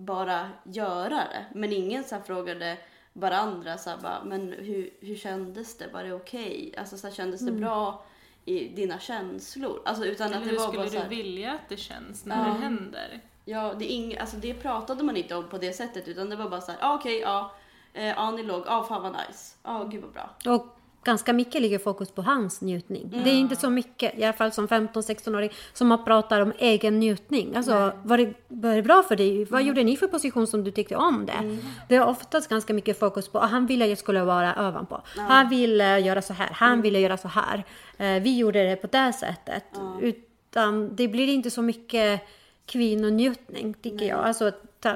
bara 0.00 0.48
göra 0.64 1.08
det. 1.08 1.44
Men 1.54 1.72
ingen 1.72 2.04
så 2.04 2.14
här 2.14 2.22
frågade 2.22 2.76
varandra 3.12 3.78
så 3.78 3.90
här 3.90 3.96
bara, 3.96 4.24
men 4.24 4.52
hur, 4.52 4.90
hur 5.00 5.16
kändes 5.16 5.78
det? 5.78 5.86
Var 5.92 6.04
det 6.04 6.12
okej? 6.12 6.74
Alltså 6.78 6.96
så 6.96 7.06
här, 7.06 7.14
kändes 7.14 7.40
det 7.40 7.52
bra 7.52 8.04
i 8.44 8.68
dina 8.68 8.98
känslor? 8.98 9.82
Alltså 9.84 10.04
utan 10.04 10.26
Eller 10.26 10.36
att 10.38 10.44
det 10.44 10.50
hur 10.50 10.58
var 10.58 10.66
skulle 10.66 10.78
bara 10.82 10.88
så 10.88 10.94
du 10.94 11.00
här, 11.00 11.08
vilja 11.08 11.52
att 11.52 11.68
det 11.68 11.76
känns 11.76 12.24
när 12.24 12.38
Ja. 12.48 12.52
det 12.54 12.58
händer? 12.60 13.20
Ja, 13.44 13.74
det, 13.78 13.84
ing, 13.84 14.18
alltså 14.18 14.36
det 14.36 14.54
pratade 14.54 15.04
man 15.04 15.16
inte 15.16 15.36
om 15.36 15.48
på 15.48 15.58
det 15.58 15.72
sättet 15.72 16.08
utan 16.08 16.30
det 16.30 16.36
var 16.36 16.48
bara 16.50 16.60
så 16.60 16.72
här, 16.72 16.78
ah, 16.82 16.94
okej, 16.94 17.18
ja, 17.20 17.52
eh, 17.94 18.06
ja, 18.08 18.30
ni 18.30 18.42
låg, 18.42 18.62
ja, 18.66 18.84
fan 18.84 19.02
vad 19.02 19.12
nice, 19.12 19.56
ja, 19.62 19.84
gud 19.84 20.02
vad 20.02 20.12
bra. 20.12 20.54
Och 20.54 20.76
ganska 21.04 21.32
mycket 21.32 21.62
ligger 21.62 21.78
fokus 21.78 22.10
på 22.10 22.22
hans 22.22 22.60
njutning. 22.60 23.10
Det 23.24 23.30
är 23.30 23.34
inte 23.34 23.56
så 23.56 23.70
mycket, 23.70 24.18
i 24.18 24.24
alla 24.24 24.32
fall 24.32 24.52
som 24.52 24.68
15-16-åring, 24.68 25.50
som 25.72 25.88
man 25.88 26.04
pratar 26.04 26.40
om 26.40 26.52
egen 26.58 27.00
njutning. 27.00 27.56
Alltså, 27.56 27.92
var 28.02 28.18
det, 28.18 28.34
var 28.48 28.76
det 28.76 28.82
bra 28.82 29.02
för 29.02 29.16
dig? 29.16 29.44
Vad 29.44 29.62
gjorde 29.62 29.84
ni 29.84 29.96
för 29.96 30.06
position 30.06 30.46
som 30.46 30.64
du 30.64 30.70
tyckte 30.70 30.96
om 30.96 31.26
det? 31.26 31.58
Det 31.88 31.96
är 31.96 32.06
oftast 32.06 32.48
ganska 32.48 32.74
mycket 32.74 32.98
fokus 32.98 33.28
på, 33.28 33.38
ah, 33.38 33.46
han 33.46 33.66
ville 33.66 33.84
att 33.84 33.88
jag 33.88 33.98
skulle 33.98 34.24
vara 34.24 34.68
ovanpå. 34.68 35.02
Han 35.16 35.48
ville 35.48 35.98
göra 35.98 36.22
så 36.22 36.32
här, 36.32 36.50
han 36.52 36.82
ville 36.82 37.00
göra 37.00 37.16
så 37.16 37.28
här. 37.28 37.64
Eh, 37.98 38.22
vi 38.22 38.38
gjorde 38.38 38.64
det 38.64 38.76
på 38.76 38.86
det 38.86 39.12
sättet. 39.12 39.64
Utan 40.00 40.96
det 40.96 41.08
blir 41.08 41.28
inte 41.28 41.50
så 41.50 41.62
mycket 41.62 42.20
kvinnonjutning, 42.66 43.74
tycker 43.74 44.04
jag. 44.06 44.18
Alltså, 44.18 44.52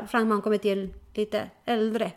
fram 0.08 0.28
man 0.28 0.42
kommer 0.42 0.58
till 0.58 0.94
lite 1.14 1.42
äldre. 1.64 2.12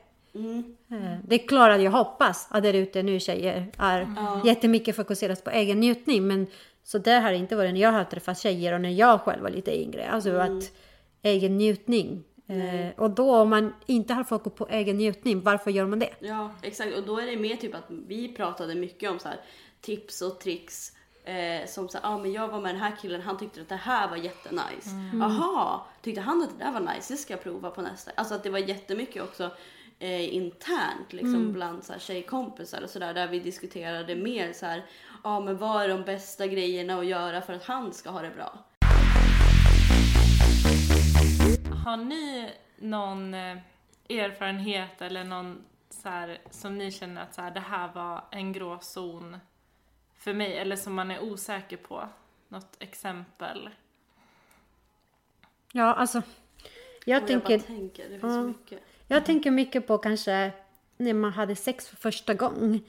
Eh, 0.91 1.17
Det 1.23 1.35
är 1.43 1.47
klart 1.47 1.71
att 1.71 1.81
jag 1.81 1.91
hoppas 1.91 2.47
att 2.49 2.63
där 2.63 2.73
ute 2.73 3.03
nu 3.03 3.19
tjejer 3.19 3.71
är 3.77 4.07
jättemycket 4.45 4.95
fokuserat 4.95 5.43
på 5.43 5.49
egen 5.49 5.79
njutning. 5.79 6.27
Men 6.27 6.47
så 6.83 6.97
där 6.97 7.21
har 7.21 7.31
det 7.31 7.37
inte 7.37 7.55
varit 7.55 7.73
när 7.73 7.81
jag 7.81 7.91
har 7.91 8.03
träffat 8.03 8.39
tjejer 8.39 8.73
och 8.73 8.81
när 8.81 8.89
jag 8.89 9.21
själv 9.21 9.43
var 9.43 9.49
lite 9.49 9.81
yngre. 9.81 10.09
Alltså 10.09 10.31
att 10.37 10.71
egen 11.21 11.57
njutning. 11.57 12.23
Eh, 12.47 12.99
och 12.99 13.09
då 13.09 13.35
om 13.35 13.49
man 13.49 13.73
inte 13.85 14.13
har 14.13 14.23
fokus 14.23 14.53
på 14.53 14.67
egen 14.67 14.97
njutning, 14.97 15.41
varför 15.41 15.71
gör 15.71 15.85
man 15.85 15.99
det? 15.99 16.13
Ja, 16.19 16.51
exakt. 16.61 16.97
Och 16.97 17.03
då 17.03 17.19
är 17.19 17.25
det 17.25 17.37
mer 17.37 17.55
typ 17.55 17.75
att 17.75 17.85
vi 18.07 18.27
pratade 18.35 18.75
mycket 18.75 19.11
om 19.11 19.19
så 19.19 19.27
här 19.27 19.37
tips 19.81 20.21
och 20.21 20.39
tricks. 20.39 20.91
Eh, 21.23 21.67
som 21.67 21.89
så 21.89 21.97
här, 21.97 22.13
ah, 22.13 22.17
men 22.17 22.31
jag 22.31 22.47
var 22.47 22.61
med 22.61 22.75
den 22.75 22.81
här 22.81 22.95
killen, 23.01 23.21
han 23.21 23.37
tyckte 23.37 23.61
att 23.61 23.69
det 23.69 23.75
här 23.75 24.09
var 24.09 24.17
jättenice. 24.17 24.89
Aha, 25.21 25.87
tyckte 26.01 26.21
han 26.21 26.41
att 26.43 26.49
det 26.59 26.65
där 26.65 26.71
var 26.71 26.79
nice, 26.79 27.13
det 27.13 27.17
ska 27.17 27.33
jag 27.33 27.43
prova 27.43 27.69
på 27.69 27.81
nästa. 27.81 28.11
Alltså 28.15 28.35
att 28.35 28.43
det 28.43 28.49
var 28.49 28.59
jättemycket 28.59 29.23
också 29.23 29.51
eh, 29.99 30.35
internt 30.35 31.13
liksom 31.13 31.53
bland 31.53 31.83
så 31.83 31.93
här, 31.93 31.99
tjejkompisar 31.99 32.81
och 32.81 32.89
sådär. 32.89 33.13
Där 33.13 33.27
vi 33.27 33.39
diskuterade 33.39 34.15
mer 34.15 34.53
så 34.53 34.65
här, 34.65 34.85
ah, 35.21 35.39
men 35.39 35.57
vad 35.57 35.83
är 35.83 35.89
de 35.89 36.03
bästa 36.03 36.47
grejerna 36.47 36.99
att 36.99 37.05
göra 37.05 37.41
för 37.41 37.53
att 37.53 37.63
han 37.63 37.93
ska 37.93 38.09
ha 38.09 38.21
det 38.21 38.31
bra? 38.31 38.57
Har 41.85 41.97
ni 41.97 42.51
någon 42.75 43.33
eh, 43.33 43.57
erfarenhet 44.09 45.01
eller 45.01 45.23
någon 45.23 45.63
så 45.89 46.09
här, 46.09 46.37
som 46.51 46.77
ni 46.77 46.91
känner 46.91 47.21
att 47.21 47.33
så 47.33 47.41
här, 47.41 47.51
det 47.51 47.59
här 47.59 47.93
var 47.93 48.23
en 48.31 48.53
gråzon 48.53 49.37
för 50.17 50.33
mig 50.33 50.57
eller 50.57 50.75
som 50.75 50.93
man 50.93 51.11
är 51.11 51.23
osäker 51.23 51.77
på? 51.77 52.09
Något 52.47 52.77
exempel? 52.79 53.69
Ja, 55.71 55.93
alltså. 55.93 56.21
Jag 57.05 57.27
tänker... 57.27 57.51
jag 57.51 57.61
bara 57.61 57.67
tänker, 57.67 58.09
det 58.09 58.19
finns 58.19 58.33
så 58.33 58.43
mycket. 58.43 58.83
Jag 59.07 59.25
tänker 59.25 59.51
mycket 59.51 59.87
på 59.87 59.97
kanske 59.97 60.51
när 60.97 61.13
man 61.13 61.31
hade 61.31 61.55
sex 61.55 61.87
för 61.87 61.95
första 61.95 62.33
gången. 62.33 62.79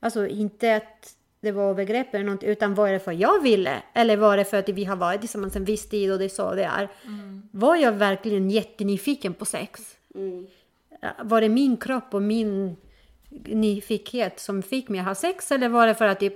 Alltså 0.00 0.26
inte 0.26 0.76
att 0.76 1.14
det 1.40 1.52
var 1.52 1.70
övergrepp 1.70 2.14
eller 2.14 2.24
någonting, 2.24 2.48
utan 2.48 2.74
var 2.74 2.92
det 2.92 2.98
för 2.98 3.12
jag 3.12 3.42
ville? 3.42 3.82
Eller 3.92 4.16
var 4.16 4.36
det 4.36 4.44
för 4.44 4.56
att 4.56 4.68
vi 4.68 4.84
har 4.84 4.96
varit 4.96 5.20
tillsammans 5.20 5.56
en 5.56 5.64
viss 5.64 5.88
tid 5.88 6.12
och 6.12 6.18
det 6.18 6.24
är 6.24 6.28
så 6.28 6.54
det 6.54 6.64
är? 6.64 6.88
Var 7.50 7.76
jag 7.76 7.92
verkligen 7.92 8.50
jättenyfiken 8.50 9.34
på 9.34 9.44
sex? 9.44 9.96
Mm. 10.14 10.46
Var 11.22 11.40
det 11.40 11.48
min 11.48 11.76
kropp 11.76 12.14
och 12.14 12.22
min 12.22 12.76
nyfikenhet 13.44 14.40
som 14.40 14.62
fick 14.62 14.88
mig 14.88 15.00
att 15.00 15.06
ha 15.06 15.14
sex? 15.14 15.52
Eller 15.52 15.68
var 15.68 15.86
det 15.86 15.94
för 15.94 16.06
att 16.06 16.20
typ, 16.20 16.34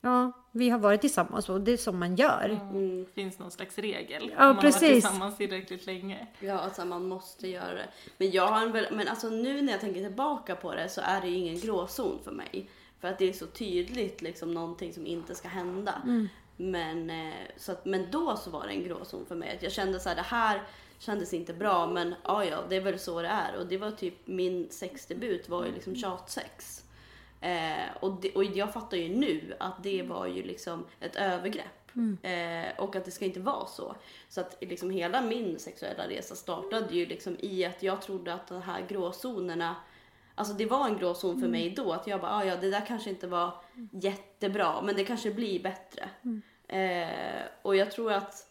ja, 0.00 0.32
vi 0.52 0.70
har 0.70 0.78
varit 0.78 1.00
tillsammans 1.00 1.48
och 1.48 1.60
det 1.60 1.72
är 1.72 1.76
som 1.76 1.98
man 1.98 2.16
gör? 2.16 2.60
Mm. 2.70 3.06
Finns 3.14 3.38
någon 3.38 3.50
slags 3.50 3.78
regel? 3.78 4.32
Ja, 4.36 4.48
om 4.48 4.56
man 4.56 4.62
precis. 4.62 4.82
har 4.82 4.88
varit 4.88 5.02
tillsammans 5.02 5.36
tillräckligt 5.36 5.86
länge. 5.86 6.26
Ja, 6.40 6.58
alltså 6.58 6.84
man 6.84 7.08
måste 7.08 7.48
göra 7.48 7.74
det. 7.74 7.88
Men 8.18 8.30
jag 8.30 8.46
har 8.46 8.90
men 8.94 9.08
alltså 9.08 9.28
nu 9.28 9.62
när 9.62 9.72
jag 9.72 9.80
tänker 9.80 10.00
tillbaka 10.00 10.56
på 10.56 10.74
det 10.74 10.88
så 10.88 11.00
är 11.00 11.20
det 11.20 11.28
ju 11.28 11.36
ingen 11.36 11.60
gråzon 11.60 12.18
för 12.24 12.32
mig. 12.32 12.70
För 13.00 13.08
att 13.08 13.18
det 13.18 13.28
är 13.28 13.32
så 13.32 13.46
tydligt 13.46 14.22
liksom 14.22 14.54
någonting 14.54 14.92
som 14.92 15.06
inte 15.06 15.34
ska 15.34 15.48
hända. 15.48 15.94
Men, 16.56 17.10
eh, 17.10 17.34
så 17.56 17.72
att, 17.72 17.84
men 17.84 18.10
då 18.10 18.36
så 18.36 18.50
var 18.50 18.66
det 18.66 18.72
en 18.72 18.84
gråzon 18.84 19.26
för 19.26 19.34
mig. 19.34 19.56
Att 19.56 19.62
jag 19.62 19.72
kände 19.72 20.00
så 20.00 20.08
här, 20.08 20.16
det 20.16 20.22
här 20.22 20.62
kändes 20.98 21.34
inte 21.34 21.52
bra 21.54 21.86
men 21.86 22.14
ja, 22.24 22.44
ja, 22.44 22.64
det 22.68 22.76
är 22.76 22.80
väl 22.80 22.98
så 22.98 23.22
det 23.22 23.28
är. 23.28 23.56
Och 23.56 23.66
det 23.66 23.78
var 23.78 23.90
typ 23.90 24.26
min 24.26 24.70
sexdebut 24.70 25.48
var 25.48 25.66
ju 25.66 25.72
liksom 25.72 25.96
tjatsex. 25.96 26.84
Eh, 27.40 27.96
och, 28.00 28.20
det, 28.20 28.34
och 28.34 28.44
jag 28.44 28.72
fattar 28.72 28.96
ju 28.96 29.08
nu 29.16 29.56
att 29.60 29.82
det 29.82 30.02
var 30.02 30.26
ju 30.26 30.42
liksom 30.42 30.86
ett 31.00 31.16
övergrepp. 31.16 31.64
Eh, 32.22 32.80
och 32.84 32.96
att 32.96 33.04
det 33.04 33.10
ska 33.10 33.24
inte 33.24 33.40
vara 33.40 33.66
så. 33.66 33.96
Så 34.28 34.40
att 34.40 34.56
liksom 34.60 34.90
hela 34.90 35.22
min 35.22 35.58
sexuella 35.58 36.08
resa 36.08 36.34
startade 36.34 36.94
ju 36.94 37.06
liksom 37.06 37.36
i 37.40 37.64
att 37.64 37.82
jag 37.82 38.02
trodde 38.02 38.34
att 38.34 38.46
de 38.46 38.62
här 38.62 38.86
gråzonerna 38.88 39.76
Alltså 40.34 40.54
det 40.54 40.66
var 40.66 40.86
en 40.86 40.98
gråzon 40.98 41.40
för 41.40 41.48
mig 41.48 41.70
då 41.70 41.92
att 41.92 42.06
jag 42.06 42.20
bara, 42.20 42.30
ah, 42.30 42.44
ja 42.44 42.56
det 42.56 42.70
där 42.70 42.86
kanske 42.86 43.10
inte 43.10 43.26
var 43.26 43.54
jättebra 43.92 44.82
men 44.82 44.96
det 44.96 45.04
kanske 45.04 45.30
blir 45.30 45.62
bättre. 45.62 46.08
Eh, 46.68 47.42
och 47.62 47.76
jag 47.76 47.90
tror 47.90 48.12
att 48.12 48.46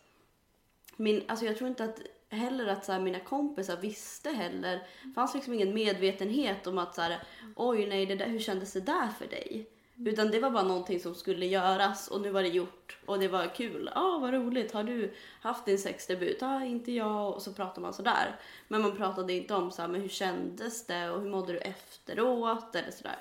min, 0.96 1.24
alltså 1.27 1.46
jag 1.46 1.58
tror 1.58 1.69
inte 1.69 1.84
att 1.84 2.00
heller 2.29 2.67
att 2.67 2.86
så 2.86 2.91
här, 2.91 3.00
mina 3.00 3.19
kompisar 3.19 3.77
visste 3.77 4.29
heller. 4.29 4.88
Det 5.03 5.13
fanns 5.15 5.33
liksom 5.33 5.53
ingen 5.53 5.74
medvetenhet 5.74 6.67
om 6.67 6.77
att 6.77 6.95
så 6.95 7.01
här, 7.01 7.19
oj 7.55 7.88
nej, 7.88 8.05
det 8.05 8.15
där, 8.15 8.27
hur 8.27 8.39
kändes 8.39 8.74
det 8.74 8.81
där 8.81 9.07
för 9.19 9.27
dig? 9.27 9.69
Utan 10.05 10.31
det 10.31 10.39
var 10.39 10.50
bara 10.50 10.63
någonting 10.63 11.00
som 11.00 11.15
skulle 11.15 11.45
göras 11.45 12.07
och 12.07 12.21
nu 12.21 12.29
var 12.29 12.43
det 12.43 12.50
gjort 12.50 12.98
och 13.05 13.19
det 13.19 13.27
var 13.27 13.55
kul. 13.55 13.91
Ja, 13.95 14.01
ah, 14.01 14.19
vad 14.19 14.33
roligt. 14.33 14.71
Har 14.71 14.83
du 14.83 15.13
haft 15.41 15.65
din 15.65 15.77
sexdebut? 15.77 16.38
Ja, 16.41 16.48
ah, 16.48 16.65
inte 16.65 16.91
jag. 16.91 17.33
Och 17.33 17.41
så 17.41 17.53
pratar 17.53 17.81
man 17.81 17.93
sådär. 17.93 18.36
Men 18.67 18.81
man 18.81 18.98
pratade 18.98 19.33
inte 19.33 19.55
om 19.55 19.71
så 19.71 19.81
här, 19.81 19.89
men 19.89 20.01
hur 20.01 20.09
kändes 20.09 20.86
det 20.86 21.09
och 21.09 21.21
hur 21.21 21.29
mådde 21.29 21.53
du 21.53 21.59
efteråt 21.59 22.75
eller 22.75 22.91
sådär. 22.91 23.19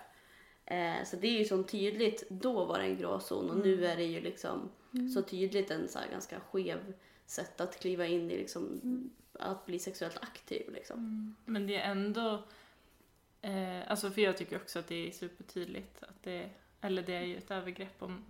Eh, 0.65 1.05
så 1.05 1.17
det 1.17 1.27
är 1.29 1.39
ju 1.39 1.45
så 1.45 1.63
tydligt, 1.63 2.25
då 2.29 2.65
var 2.65 2.79
det 2.79 2.85
en 2.85 2.99
gråzon 2.99 3.51
och 3.51 3.57
nu 3.57 3.87
är 3.87 3.97
det 3.97 4.05
ju 4.05 4.21
liksom 4.21 4.71
så 5.15 5.23
tydligt 5.23 5.71
en 5.71 5.89
så 5.89 5.99
ganska 6.13 6.41
skev 6.41 6.95
sätt 7.31 7.61
att 7.61 7.81
kliva 7.81 8.07
in 8.07 8.31
i 8.31 8.37
liksom 8.37 8.81
att 9.33 9.67
bli 9.67 9.79
sexuellt 9.79 10.19
aktiv 10.23 10.73
liksom. 10.73 11.35
Men 11.45 11.67
det 11.67 11.77
är 11.77 11.91
ändå, 11.91 12.43
eh, 13.43 13.91
alltså 13.91 14.11
för 14.11 14.21
jag 14.21 14.37
tycker 14.37 14.57
också 14.57 14.79
att 14.79 14.89
det 14.89 15.09
är 15.09 15.11
supertydligt 15.11 16.03
att 16.03 16.23
det, 16.23 16.51
eller 16.81 17.03
det 17.03 17.15
är 17.15 17.23
ju 17.23 17.37
ett 17.37 17.51
övergrepp 17.51 18.03
om 18.03 18.25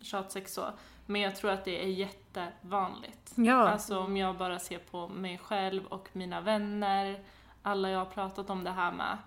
tjatsex 0.00 0.52
så. 0.52 0.72
Men 1.06 1.20
jag 1.20 1.36
tror 1.36 1.50
att 1.50 1.64
det 1.64 1.84
är 1.84 1.88
jättevanligt. 1.88 3.32
Ja. 3.34 3.68
Alltså 3.68 3.98
om 3.98 4.16
jag 4.16 4.36
bara 4.36 4.58
ser 4.58 4.78
på 4.78 5.08
mig 5.08 5.38
själv 5.38 5.86
och 5.86 6.08
mina 6.12 6.40
vänner, 6.40 7.24
alla 7.62 7.90
jag 7.90 7.98
har 7.98 8.06
pratat 8.06 8.50
om 8.50 8.64
det 8.64 8.70
här 8.70 8.92
med. 8.92 9.18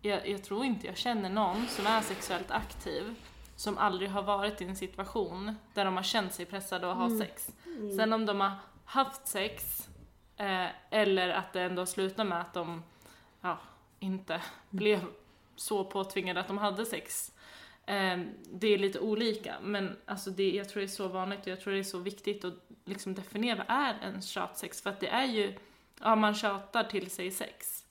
Jag, 0.00 0.28
jag 0.28 0.44
tror 0.44 0.64
inte 0.64 0.86
jag 0.86 0.96
känner 0.96 1.30
någon 1.30 1.66
som 1.66 1.86
är 1.86 2.00
sexuellt 2.00 2.50
aktiv 2.50 3.16
som 3.56 3.78
aldrig 3.78 4.10
har 4.10 4.22
varit 4.22 4.60
i 4.60 4.64
en 4.64 4.76
situation 4.76 5.54
där 5.74 5.84
de 5.84 5.96
har 5.96 6.02
känt 6.02 6.32
sig 6.32 6.46
pressade 6.46 6.90
att 6.90 6.96
ha 6.96 7.18
sex. 7.18 7.50
Sen 7.96 8.12
om 8.12 8.26
de 8.26 8.40
har 8.40 8.52
haft 8.84 9.26
sex 9.26 9.88
eh, 10.36 10.66
eller 10.90 11.28
att 11.28 11.52
det 11.52 11.62
ändå 11.62 11.86
slutar 11.86 12.24
med 12.24 12.40
att 12.40 12.54
de 12.54 12.82
ja, 13.40 13.58
inte 13.98 14.42
blev 14.70 15.00
så 15.56 15.84
påtvingade 15.84 16.40
att 16.40 16.48
de 16.48 16.58
hade 16.58 16.86
sex. 16.86 17.32
Eh, 17.86 18.18
det 18.52 18.66
är 18.66 18.78
lite 18.78 19.00
olika 19.00 19.54
men 19.62 19.96
alltså 20.06 20.30
det, 20.30 20.50
jag 20.50 20.68
tror 20.68 20.80
det 20.80 20.86
är 20.86 20.88
så 20.88 21.08
vanligt 21.08 21.40
och 21.40 21.46
jag 21.46 21.60
tror 21.60 21.72
det 21.72 21.78
är 21.78 21.82
så 21.82 21.98
viktigt 21.98 22.44
att 22.44 22.54
liksom 22.84 23.14
definiera 23.14 23.64
vad 23.68 23.76
är 23.76 23.94
en 24.02 24.22
tjatsex 24.22 24.82
för 24.82 24.90
att 24.90 25.00
det 25.00 25.08
är 25.08 25.24
ju, 25.24 25.54
ja 26.00 26.16
man 26.16 26.34
tjatar 26.34 26.84
till 26.84 27.10
sig 27.10 27.30
sex. 27.30 27.84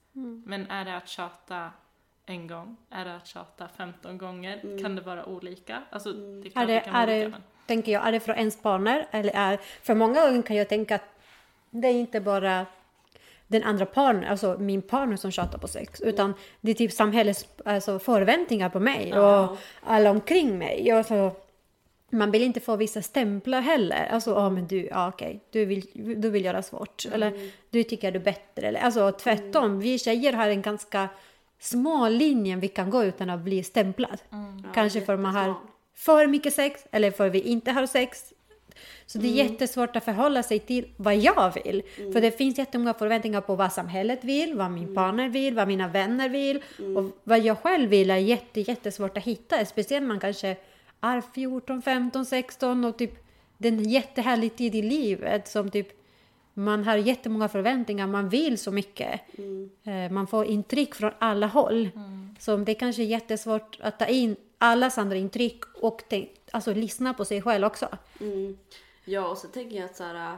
Men 0.46 0.67
är 0.67 0.86
det 0.86 0.98
att 0.98 1.08
tjata 1.08 1.72
en 2.25 2.48
gång? 2.48 2.77
Är 2.89 3.06
det 3.06 3.15
att 3.15 3.27
tjata 3.27 3.68
15 3.77 4.18
gånger? 4.18 4.80
Kan 4.82 4.96
det 4.96 5.01
vara 5.01 5.25
olika? 5.25 5.84
Alltså 5.89 6.13
det 6.13 6.48
är 6.56 6.62
Är 6.62 6.68
det, 6.68 6.74
det 6.74 6.80
kan 6.80 6.94
vara 6.94 7.03
är 7.03 7.08
det, 7.08 7.15
olika 7.15 7.30
men... 7.30 7.42
tänker 7.65 7.92
jag, 7.92 8.08
är 8.08 8.12
det 8.12 8.20
från 8.20 8.36
ens 8.36 8.62
partner? 8.62 9.08
Eller 9.12 9.32
är, 9.36 9.60
för 9.84 9.96
många 9.96 10.22
gånger 10.22 10.42
kan 10.42 10.56
jag 10.56 10.70
tänka 10.70 10.96
att 10.96 11.20
det 11.70 11.88
är 11.88 11.94
inte 11.94 12.22
bara 12.22 12.65
den 13.48 13.63
andra 13.63 13.86
partnern, 13.86 14.25
alltså 14.25 14.56
min 14.60 14.82
partner 14.82 15.18
som 15.18 15.32
tjatar 15.32 15.58
på 15.58 15.68
sex. 15.68 16.01
Utan 16.01 16.34
det 16.62 16.72
är 16.72 16.75
typ 16.75 16.92
samhällets 16.92 17.48
alltså, 17.65 18.00
förväntningar 18.00 18.70
på 18.70 18.80
mig 18.80 19.20
och 19.20 19.58
alla 19.82 20.12
omkring 20.12 20.58
mig. 20.58 20.92
Alltså, 20.92 21.32
man 22.10 22.32
vill 22.32 22.44
inte 22.44 22.60
få 22.60 22.75
vissa 22.75 23.01
stämplar 23.01 23.62
heller. 23.62 24.08
Alltså, 24.12 24.32
ja 24.32 24.50
men 24.50 24.68
du, 24.68 24.86
ja 24.86 25.08
okej, 25.08 25.39
du, 25.51 25.65
vill, 25.65 25.88
du 26.22 26.30
vill 26.30 26.46
göra 26.46 26.62
svårt. 26.62 27.06
Eller 27.13 27.51
du 27.70 27.84
tycker 27.84 28.12
du 28.12 28.20
är 28.20 28.24
bättre. 28.24 28.68
Eller, 28.68 28.80
alltså 28.80 29.12
tvärtom, 29.12 29.80
vi 29.80 30.00
tjejer 30.00 30.34
har 30.34 30.50
en 30.50 30.62
ganska 30.62 31.10
smal 31.63 32.13
linje 32.13 32.55
vi 32.55 32.67
kan 32.67 32.89
gå 32.89 33.03
utan 33.03 33.29
att 33.29 33.39
bli 33.39 33.63
stämplad. 33.63 34.22
Kanske 34.74 35.01
för 35.01 35.17
man 35.17 35.36
har 35.36 35.55
för 35.96 36.27
mycket 36.27 36.53
sex 36.53 36.86
eller 36.91 37.12
för 37.12 37.29
vi 37.29 37.39
inte 37.41 37.72
har 37.72 37.86
sex. 37.86 38.34
Så 39.05 39.17
det 39.17 39.27
är 39.27 39.46
jättesvårt 39.46 39.96
att 39.96 40.05
förhålla 40.05 40.43
sig 40.43 40.60
till 40.60 40.88
vad 40.98 41.15
jag 41.15 41.53
vill. 41.63 41.84
För 42.13 42.22
det 42.22 42.32
finns 42.32 42.58
jättemånga 42.58 42.93
förväntningar 42.93 43.41
på 43.41 43.55
vad 43.55 43.74
samhället 43.74 44.24
vill, 44.24 44.53
vad 44.53 44.72
min 44.72 44.96
partner 44.96 45.29
vill, 45.29 45.55
vad 45.55 45.67
mina 45.67 45.88
vänner 45.88 46.29
vill. 46.29 46.63
Och 46.98 47.17
vad 47.24 47.39
jag 47.39 47.58
själv 47.58 47.89
vill 47.89 48.12
är 48.12 48.17
jätte, 48.17 48.62
jättesvårt 48.62 49.17
att 49.17 49.24
hitta. 49.24 49.65
Speciellt 49.65 50.05
man 50.05 50.20
kanske 50.20 50.58
är 51.01 51.22
14, 51.34 51.82
15, 51.82 52.25
16 52.25 52.86
och 52.86 52.98
typ 52.98 53.24
det 53.58 53.67
är 53.67 53.72
en 53.72 53.89
jättehärlig 53.89 54.55
tid 54.55 54.75
i 54.75 54.82
livet 54.82 55.48
som 55.48 55.72
typ 55.72 56.02
man 56.53 56.83
har 56.83 56.98
jättemånga 56.98 57.50
förväntningar, 57.50 58.07
man 58.07 58.29
vill 58.29 58.57
så 58.57 58.72
mycket. 58.72 59.22
Eh, 59.83 60.12
Man 60.12 60.27
får 60.27 60.45
intryck 60.45 60.95
från 60.95 61.12
alla 61.19 61.48
håll. 61.48 61.89
Så 62.39 62.57
det 62.57 62.72
är 62.72 62.79
kanske 62.79 63.01
är 63.01 63.05
jättesvårt 63.05 63.77
att 63.81 64.00
ta 64.00 64.05
in 64.05 64.36
allas 64.57 64.98
andra 64.98 65.17
intryck 65.17 65.63
och 65.81 66.03
alltså, 66.51 66.74
lyssna 66.74 67.13
på 67.13 67.25
sig 67.25 67.41
själv 67.41 67.65
också. 67.65 67.88
Mm. 68.22 68.57
Ja, 69.05 69.27
och 69.27 69.38
så 69.38 69.48
tänker 69.48 69.75
jag 69.75 69.86
att 69.86 69.95
så 69.95 70.03
här, 70.03 70.38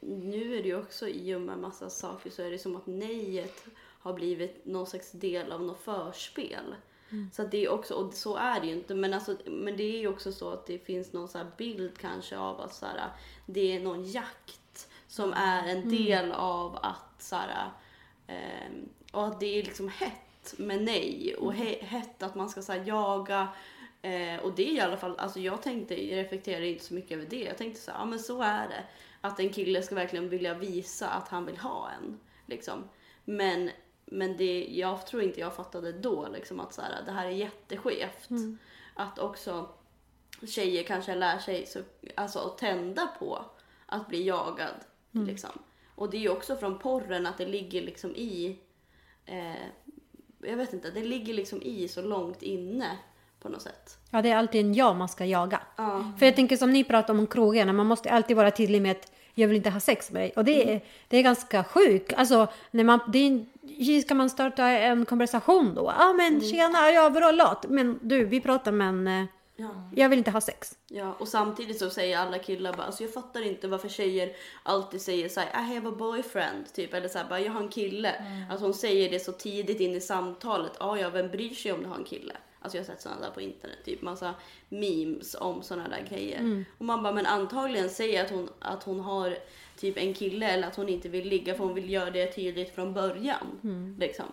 nu 0.00 0.58
är 0.58 0.62
det 0.62 0.68
ju 0.68 0.78
också 0.78 1.08
i 1.08 1.34
och 1.34 1.40
med 1.40 1.58
massa 1.58 1.90
saker 1.90 2.30
så 2.30 2.42
är 2.42 2.50
det 2.50 2.58
som 2.58 2.76
att 2.76 2.86
nejet 2.86 3.64
har 3.78 4.12
blivit 4.12 4.66
någon 4.66 4.86
slags 4.86 5.12
del 5.12 5.52
av 5.52 5.62
något 5.62 5.80
förspel. 5.80 6.74
Så 7.32 7.42
att 7.42 7.50
det 7.50 7.64
är 7.64 7.68
också, 7.68 7.94
och 7.94 8.14
så 8.14 8.36
är 8.36 8.60
det 8.60 8.66
ju 8.66 8.72
inte, 8.72 8.94
men, 8.94 9.14
alltså, 9.14 9.36
men 9.46 9.76
det 9.76 9.82
är 9.82 9.98
ju 9.98 10.08
också 10.08 10.32
så 10.32 10.50
att 10.50 10.66
det 10.66 10.78
finns 10.78 11.12
någon 11.12 11.28
så 11.28 11.38
bild 11.56 11.98
kanske 11.98 12.38
av 12.38 12.60
att 12.60 12.74
så 12.74 12.86
här, 12.86 13.08
det 13.46 13.76
är 13.76 13.80
någon 13.80 14.04
jakt 14.04 14.59
som 15.10 15.32
är 15.32 15.68
en 15.68 15.88
del 15.88 16.32
av 16.32 16.78
att 16.82 17.22
så 17.22 17.36
här, 17.36 17.70
ehm, 18.26 18.88
och 19.12 19.26
att 19.26 19.40
det 19.40 19.58
är 19.58 19.62
liksom 19.62 19.88
hett 19.88 20.54
med 20.58 20.82
nej 20.82 21.34
och 21.38 21.54
he, 21.54 21.84
hett 21.84 22.22
att 22.22 22.34
man 22.34 22.48
ska 22.48 22.62
så 22.62 22.72
här, 22.72 22.84
jaga 22.86 23.48
Eh, 24.02 24.40
och 24.40 24.54
det 24.54 24.70
är 24.70 24.74
i 24.74 24.80
alla 24.80 24.96
fall, 24.96 25.18
alltså 25.18 25.40
jag 25.40 25.62
tänkte, 25.62 26.08
jag 26.10 26.18
reflekterade 26.18 26.66
inte 26.66 26.84
så 26.84 26.94
mycket 26.94 27.12
över 27.12 27.26
det. 27.26 27.44
Jag 27.44 27.58
tänkte 27.58 27.80
så 27.80 27.90
här, 27.90 27.98
ja 27.98 28.04
men 28.04 28.18
så 28.18 28.42
är 28.42 28.68
det. 28.68 28.84
Att 29.20 29.40
en 29.40 29.50
kille 29.50 29.82
ska 29.82 29.94
verkligen 29.94 30.28
vilja 30.28 30.54
visa 30.54 31.08
att 31.08 31.28
han 31.28 31.46
vill 31.46 31.56
ha 31.56 31.90
en. 31.90 32.20
Liksom. 32.46 32.88
Men, 33.24 33.70
men 34.04 34.36
det, 34.36 34.66
jag 34.70 35.06
tror 35.06 35.22
inte 35.22 35.40
jag 35.40 35.56
fattade 35.56 35.92
då 35.92 36.28
liksom 36.28 36.60
att 36.60 36.74
så 36.74 36.82
här, 36.82 37.02
det 37.06 37.12
här 37.12 37.26
är 37.26 37.30
jätteskevt. 37.30 38.28
Att 38.94 39.18
också 39.18 39.68
tjejer 40.46 40.82
kanske 40.82 41.14
lär 41.14 41.38
sig 41.38 41.66
så, 41.66 41.80
alltså, 42.14 42.38
att 42.38 42.58
tända 42.58 43.06
på 43.06 43.44
att 43.86 44.08
bli 44.08 44.26
jagad. 44.26 44.74
Liksom. 45.12 45.50
Och 45.94 46.10
det 46.10 46.16
är 46.16 46.20
ju 46.20 46.28
också 46.28 46.56
från 46.56 46.78
porren 46.78 47.26
att 47.26 47.38
det 47.38 47.46
ligger 47.46 47.82
liksom 47.82 48.10
i, 48.10 48.58
eh, 49.26 49.66
jag 50.42 50.56
vet 50.56 50.72
inte, 50.72 50.90
det 50.90 51.02
ligger 51.02 51.34
liksom 51.34 51.62
i 51.62 51.88
så 51.88 52.02
långt 52.02 52.42
inne 52.42 52.98
på 53.40 53.48
något 53.48 53.62
sätt. 53.62 53.98
Ja, 54.10 54.22
det 54.22 54.30
är 54.30 54.36
alltid 54.36 54.60
en 54.60 54.74
ja 54.74 54.94
man 54.94 55.08
ska 55.08 55.24
jaga. 55.24 55.60
Ja. 55.76 56.12
För 56.18 56.26
jag 56.26 56.36
tänker 56.36 56.56
som 56.56 56.72
ni 56.72 56.84
pratar 56.84 57.14
om 57.14 57.26
krogarna, 57.26 57.72
man 57.72 57.86
måste 57.86 58.10
alltid 58.10 58.36
vara 58.36 58.50
tydlig 58.50 58.82
med 58.82 58.90
att 58.90 59.12
jag 59.34 59.48
vill 59.48 59.56
inte 59.56 59.70
ha 59.70 59.80
sex 59.80 60.10
med 60.10 60.22
dig. 60.22 60.32
Och 60.36 60.44
det 60.44 60.72
är, 60.72 60.80
det 61.08 61.16
är 61.16 61.22
ganska 61.22 61.64
sjukt. 61.64 62.12
Alltså, 62.12 62.48
när 62.70 62.84
man, 62.84 63.00
det 63.08 63.18
är, 63.18 64.00
ska 64.00 64.14
man 64.14 64.30
starta 64.30 64.68
en 64.68 65.04
konversation 65.04 65.74
då? 65.74 65.92
Ja, 65.98 66.12
men 66.12 66.40
tjena, 66.40 66.90
jag 66.90 67.10
var 67.10 67.32
lat. 67.32 67.66
Men 67.68 67.98
du, 68.02 68.24
vi 68.24 68.40
pratar 68.40 68.72
men 68.72 69.06
eh, 69.06 69.24
Ja. 69.60 69.90
jag 69.96 70.08
vill 70.08 70.18
inte 70.18 70.30
ha 70.30 70.40
sex. 70.40 70.78
Ja, 70.88 71.16
och 71.18 71.28
samtidigt 71.28 71.78
så 71.78 71.90
säger 71.90 72.18
alla 72.18 72.38
killar 72.38 72.72
bara, 72.72 72.82
alltså 72.82 73.02
jag 73.02 73.12
fattar 73.12 73.42
inte 73.42 73.68
varför 73.68 73.88
tjejer 73.88 74.36
alltid 74.62 75.00
säger 75.02 75.28
såhär, 75.28 75.48
I 75.48 75.74
have 75.74 75.88
a 75.88 75.92
boyfriend, 75.98 76.72
typ, 76.72 76.94
eller 76.94 77.08
såhär 77.08 77.28
bara, 77.28 77.40
jag 77.40 77.52
har 77.52 77.60
en 77.60 77.68
kille. 77.68 78.14
Att 78.50 78.60
hon 78.60 78.74
säger 78.74 79.10
det 79.10 79.20
så 79.20 79.32
tidigt 79.32 79.80
in 79.80 79.94
i 79.94 80.00
samtalet, 80.00 80.72
ja, 80.80 80.98
ja, 80.98 81.10
vem 81.10 81.30
bryr 81.30 81.54
sig 81.54 81.72
om 81.72 81.82
du 81.82 81.88
har 81.88 81.96
en 81.96 82.04
kille? 82.04 82.36
Alltså 82.62 82.78
jag 82.78 82.84
har 82.84 82.86
sett 82.86 83.02
sådana 83.02 83.20
där 83.20 83.30
på 83.30 83.40
internet, 83.40 83.78
typ 83.84 84.02
massa 84.02 84.34
memes 84.68 85.36
om 85.40 85.62
sådana 85.62 85.88
där 85.88 86.06
grejer. 86.10 86.64
Och 86.78 86.84
man 86.84 87.02
bara, 87.02 87.12
men 87.12 87.26
antagligen 87.26 87.90
säger 87.90 88.24
att 88.24 88.30
hon, 88.30 88.48
att 88.58 88.82
hon 88.82 89.00
har 89.00 89.36
typ 89.76 89.96
en 89.96 90.14
kille 90.14 90.50
eller 90.50 90.68
att 90.68 90.76
hon 90.76 90.88
inte 90.88 91.08
vill 91.08 91.28
ligga 91.28 91.54
för 91.54 91.64
hon 91.64 91.74
vill 91.74 91.90
göra 91.90 92.10
det 92.10 92.26
tydligt 92.32 92.74
från 92.74 92.94
början. 92.94 93.46
Liksom. 93.98 94.26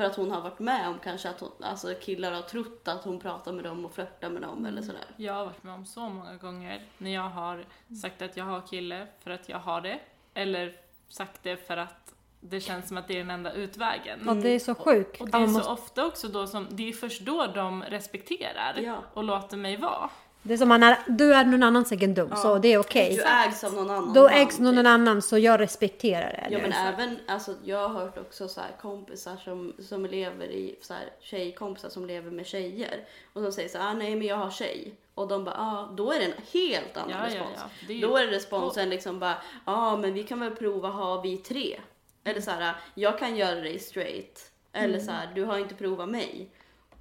För 0.00 0.06
att 0.06 0.16
hon 0.16 0.30
har 0.30 0.40
varit 0.40 0.58
med 0.58 0.88
om 0.88 0.98
kanske 1.04 1.30
att 1.30 1.40
hon, 1.40 1.50
alltså 1.60 1.94
killar 2.00 2.32
har 2.32 2.42
trott 2.42 2.88
att 2.88 3.04
hon 3.04 3.20
pratar 3.20 3.52
med 3.52 3.64
dem 3.64 3.84
och 3.84 3.92
flörtar 3.94 4.30
med 4.30 4.42
dem 4.42 4.66
eller 4.66 4.82
sådär. 4.82 5.04
Jag 5.16 5.34
har 5.34 5.44
varit 5.44 5.62
med 5.62 5.74
om 5.74 5.86
så 5.86 6.08
många 6.08 6.36
gånger 6.36 6.82
när 6.98 7.14
jag 7.14 7.28
har 7.28 7.64
sagt 8.02 8.22
att 8.22 8.36
jag 8.36 8.44
har 8.44 8.60
kille 8.60 9.06
för 9.20 9.30
att 9.30 9.48
jag 9.48 9.58
har 9.58 9.80
det. 9.80 10.00
Eller 10.34 10.76
sagt 11.08 11.42
det 11.42 11.56
för 11.56 11.76
att 11.76 12.14
det 12.40 12.60
känns 12.60 12.88
som 12.88 12.96
att 12.96 13.08
det 13.08 13.14
är 13.14 13.18
den 13.18 13.30
enda 13.30 13.52
utvägen. 13.52 14.28
Och 14.28 14.36
det 14.36 14.48
är 14.48 14.58
så 14.58 14.74
sjukt. 14.74 15.20
Och 15.20 15.30
det 15.30 15.38
Ja, 15.38 15.44
är 15.44 15.48
så 15.48 15.72
ofta 15.72 16.06
också 16.06 16.28
då 16.28 16.46
som, 16.46 16.66
det 16.70 16.88
är 16.88 16.92
först 16.92 17.20
då 17.22 17.46
de 17.46 17.82
respekterar 17.82 18.78
Ja. 18.80 18.96
och 19.14 19.24
låter 19.24 19.56
mig 19.56 19.76
vara. 19.76 20.10
Det 20.42 20.52
är 20.52 20.58
som 20.58 20.68
man 20.68 20.82
är, 20.82 20.98
du 21.08 21.34
är 21.34 21.44
någon 21.44 21.62
annans 21.62 21.92
egendom, 21.92 22.36
så 22.36 22.58
det 22.58 22.72
är 22.72 22.78
okej. 22.78 23.14
Du 23.16 23.22
ägs 23.22 23.64
av 23.64 23.72
någon 23.74 23.90
annan 23.90 24.12
Då 24.14 24.28
ägs 24.28 24.58
någon 24.58 24.76
typ. 24.76 24.86
annan, 24.86 25.22
så 25.22 25.38
jag 25.38 25.60
respekterar 25.60 26.32
det. 26.32 26.54
Ja 26.54 26.58
men 26.62 26.72
även, 26.72 27.18
alltså 27.28 27.54
jag 27.64 27.88
har 27.88 28.00
hört 28.00 28.18
också 28.18 28.48
så 28.48 28.60
här 28.60 28.70
kompisar 28.80 29.36
som, 29.36 29.72
som 29.78 30.06
lever 30.06 30.44
i, 30.46 30.78
så 30.82 30.94
här 30.94 31.02
tjejkompisar 31.20 31.88
som 31.88 32.06
lever 32.06 32.30
med 32.30 32.46
tjejer. 32.46 33.04
Och 33.32 33.42
som 33.42 33.52
säger 33.52 33.68
så 33.68 33.78
här, 33.78 33.90
ah, 33.90 33.94
nej 33.94 34.16
men 34.16 34.26
jag 34.26 34.36
har 34.36 34.50
tjej. 34.50 34.94
Och 35.14 35.28
de 35.28 35.44
bara, 35.44 35.54
ah, 35.58 35.88
då 35.96 36.12
är 36.12 36.18
det 36.18 36.24
en 36.24 36.32
helt 36.52 36.96
annan 36.96 37.10
Ja, 37.10 37.16
ja, 37.18 37.26
respons. 37.26 37.50
ja. 37.56 37.62
Det 37.86 37.92
är 37.92 37.96
ju- 37.96 38.06
Då 38.06 38.16
är 38.16 38.26
responsen 38.26 38.90
liksom 38.90 39.18
bara, 39.18 39.34
ja 39.66 39.72
ah, 39.92 39.96
men 39.96 40.14
vi 40.14 40.22
kan 40.22 40.40
väl 40.40 40.50
prova 40.50 40.88
ha 40.88 41.20
vi 41.20 41.36
tre. 41.36 41.80
Eller 42.24 42.40
så 42.40 42.50
här, 42.50 42.74
jag 42.94 43.18
kan 43.18 43.36
göra 43.36 43.54
dig 43.60 43.78
straight. 43.78 44.50
Eller 44.72 44.98
så 45.00 45.10
här, 45.10 45.28
du 45.34 45.44
har 45.44 45.58
inte 45.58 45.74
provat 45.74 46.08
mig. 46.08 46.48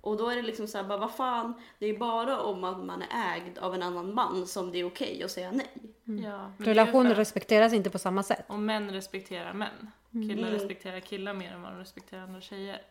Och 0.01 0.17
då 0.17 0.29
är 0.29 0.35
det 0.35 0.41
liksom 0.41 0.67
så 0.67 0.77
här, 0.77 0.85
bara, 0.85 0.97
vad 0.97 1.12
fan, 1.15 1.53
det 1.79 1.85
är 1.85 1.97
bara 1.97 2.41
om 2.41 2.63
att 2.63 2.83
man 2.83 3.01
är 3.01 3.35
ägd 3.35 3.57
av 3.57 3.75
en 3.75 3.83
annan 3.83 4.13
man 4.13 4.47
som 4.47 4.71
det 4.71 4.77
är 4.79 4.83
okej 4.88 5.23
att 5.23 5.31
säga 5.31 5.51
nej. 5.51 5.69
Ja, 6.03 6.12
är 6.13 6.51
ju 6.59 6.65
Relationer 6.65 7.15
respekteras 7.15 7.73
inte 7.73 7.89
på 7.89 7.99
samma 7.99 8.23
sätt. 8.23 8.45
Och 8.47 8.59
män 8.59 8.91
respekterar 8.91 9.53
män. 9.53 9.91
Killar 10.12 10.33
Mm. 10.47 10.51
respekterar 10.53 10.99
killar 10.99 11.33
mer 11.33 11.51
än 11.51 11.62
vad 11.62 11.71
de 11.71 11.77
respekterar 11.79 12.21
andra 12.21 12.41
tjejer. 12.41 12.81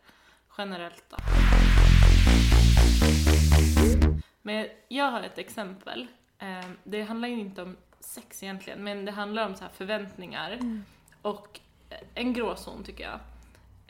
Generellt 0.59 1.05
då. 1.11 1.17
Men 4.43 4.67
jag 4.89 5.11
har 5.11 5.23
ett 5.23 5.39
exempel. 5.39 6.07
Eh, 6.39 6.69
Det 6.85 7.03
handlar 7.03 7.29
ju 7.29 7.39
inte 7.41 7.63
om 7.63 7.77
sex 8.01 8.43
egentligen, 8.43 8.85
men 8.85 9.05
det 9.05 9.13
handlar 9.13 9.47
om 9.47 9.55
så 9.55 9.65
här 9.65 9.71
förväntningar. 9.71 10.59
Och 11.23 11.61
eh, 11.91 11.97
en 12.15 12.33
gråzon 12.33 12.85
tycker 12.85 13.05
jag. 13.05 13.21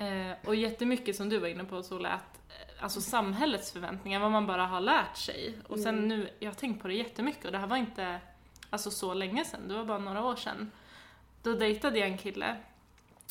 Eh, 0.08 0.36
Och 0.44 0.54
jättemycket 0.54 1.16
som 1.16 1.28
du 1.28 1.38
var 1.38 1.48
inne 1.48 1.64
på 1.64 1.82
Sola, 1.82 2.08
att 2.08 2.37
alltså 2.80 3.00
samhällets 3.00 3.72
förväntningar, 3.72 4.20
vad 4.20 4.30
man 4.30 4.46
bara 4.46 4.66
har 4.66 4.80
lärt 4.80 5.16
sig. 5.16 5.58
Och 5.68 5.78
sen 5.78 6.08
nu, 6.08 6.30
jag 6.38 6.50
har 6.50 6.54
tänkt 6.54 6.82
på 6.82 6.88
det 6.88 6.94
jättemycket 6.94 7.44
och 7.44 7.52
det 7.52 7.58
här 7.58 7.66
var 7.66 7.76
inte 7.76 8.20
alltså 8.70 8.90
så 8.90 9.14
länge 9.14 9.44
sedan, 9.44 9.68
det 9.68 9.74
var 9.74 9.84
bara 9.84 9.98
några 9.98 10.24
år 10.24 10.36
sedan. 10.36 10.70
Då 11.42 11.54
dejtade 11.54 11.98
jag 11.98 12.08
en 12.08 12.18
kille 12.18 12.56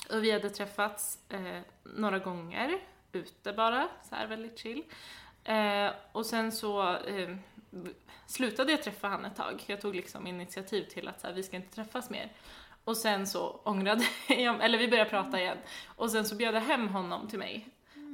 och 0.09 0.23
vi 0.23 0.31
hade 0.31 0.49
träffats 0.49 1.19
eh, 1.29 1.59
några 1.83 2.19
gånger 2.19 2.79
ute 3.11 3.53
bara, 3.53 3.87
så 4.09 4.15
här 4.15 4.27
väldigt 4.27 4.59
chill. 4.59 4.83
Eh, 5.43 5.91
och 6.11 6.25
sen 6.25 6.51
så 6.51 6.95
eh, 6.95 7.35
slutade 8.27 8.71
jag 8.71 8.83
träffa 8.83 9.07
han 9.07 9.25
ett 9.25 9.35
tag. 9.35 9.63
Jag 9.65 9.81
tog 9.81 9.95
liksom 9.95 10.27
initiativ 10.27 10.83
till 10.83 11.07
att 11.07 11.21
så 11.21 11.27
här, 11.27 11.33
vi 11.33 11.43
ska 11.43 11.55
inte 11.55 11.75
träffas 11.75 12.09
mer. 12.09 12.31
Och 12.83 12.97
sen 12.97 13.27
så 13.27 13.59
ångrade 13.63 14.03
jag, 14.27 14.65
eller 14.65 14.77
vi 14.77 14.87
började 14.87 15.09
prata 15.09 15.41
igen. 15.41 15.57
Och 15.85 16.11
sen 16.11 16.25
så 16.25 16.35
bjöd 16.35 16.55
jag 16.55 16.61
hem 16.61 16.87
honom 16.87 17.27
till 17.27 17.39
mig 17.39 17.69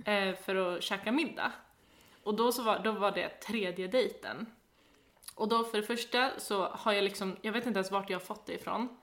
eh, 0.05 0.35
för 0.35 0.55
att 0.55 0.83
käka 0.83 1.11
middag. 1.11 1.51
Och 2.23 2.35
då, 2.35 2.51
så 2.51 2.63
var, 2.63 2.79
då 2.79 2.91
var 2.91 3.11
det 3.11 3.29
tredje 3.29 3.87
dejten. 3.87 4.45
Och 5.35 5.47
då 5.47 5.63
för 5.63 5.77
det 5.77 5.83
första 5.83 6.31
så 6.37 6.65
har 6.65 6.93
jag 6.93 7.03
liksom, 7.03 7.37
jag 7.41 7.53
vet 7.53 7.65
inte 7.65 7.77
ens 7.77 7.91
vart 7.91 8.09
jag 8.09 8.19
har 8.19 8.25
fått 8.25 8.45
det 8.45 8.53
ifrån. 8.53 8.97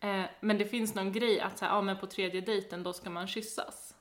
Eh, 0.00 0.24
men 0.40 0.58
det 0.58 0.64
finns 0.64 0.94
någon 0.94 1.12
grej 1.12 1.40
att 1.40 1.60
här, 1.60 1.68
ja, 1.68 1.82
men 1.82 1.96
på 1.98 2.06
tredje 2.06 2.40
dejten 2.40 2.82
då 2.82 2.92
ska 2.92 3.10
man 3.10 3.26
kyssas. 3.26 3.94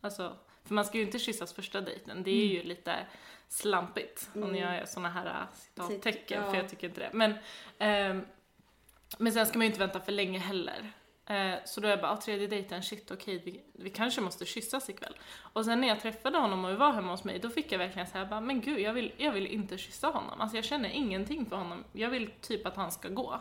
Alltså, 0.00 0.36
för 0.64 0.74
man 0.74 0.84
ska 0.84 0.98
ju 0.98 1.04
inte 1.04 1.18
kyssas 1.18 1.52
första 1.52 1.80
dejten, 1.80 2.22
det 2.22 2.30
är 2.30 2.46
ju 2.46 2.62
lite 2.62 3.06
slampigt 3.48 4.30
om 4.34 4.54
jag 4.56 4.76
gör 4.76 4.84
såna 4.84 5.08
här 5.08 5.26
äh, 5.26 5.86
citattecken, 5.88 6.42
Ja. 6.42 6.50
för 6.50 6.56
jag 6.56 6.68
tycker 6.68 6.88
inte 6.88 7.00
det. 7.00 7.10
Men, 7.12 7.34
ehm, 7.78 8.24
men 9.18 9.32
sen 9.32 9.46
ska 9.46 9.58
man 9.58 9.64
ju 9.64 9.66
inte 9.66 9.80
vänta 9.80 10.00
för 10.00 10.12
länge 10.12 10.38
heller. 10.38 10.92
Eh, 11.26 11.54
så 11.64 11.80
då 11.80 11.86
är 11.86 11.90
jag 11.90 12.00
bara, 12.00 12.12
ah, 12.12 12.16
tredje 12.16 12.46
dejten, 12.46 12.82
shit 12.82 13.10
okej, 13.10 13.42
vi, 13.44 13.60
vi 13.72 13.90
kanske 13.90 14.20
måste 14.20 14.44
kyssas 14.44 14.90
ikväll. 14.90 15.16
Och 15.52 15.64
sen 15.64 15.80
när 15.80 15.88
jag 15.88 16.00
träffade 16.00 16.38
honom 16.38 16.64
och 16.64 16.70
vi 16.70 16.74
var 16.74 16.92
hemma 16.92 17.10
hos 17.10 17.24
mig, 17.24 17.38
då 17.38 17.48
fick 17.48 17.72
jag 17.72 17.78
verkligen 17.78 18.06
säga 18.06 18.26
bara, 18.26 18.40
men 18.40 18.60
gud, 18.60 18.80
jag 18.80 18.92
vill, 18.92 19.12
jag 19.16 19.32
vill 19.32 19.46
inte 19.46 19.78
kyssa 19.78 20.06
honom. 20.06 20.40
Alltså 20.40 20.56
jag 20.56 20.64
känner 20.64 20.88
ingenting 20.88 21.46
för 21.46 21.56
honom. 21.56 21.84
Jag 21.92 22.10
vill 22.10 22.30
typ 22.40 22.66
att 22.66 22.76
han 22.76 22.92
ska 22.92 23.08
gå. 23.08 23.40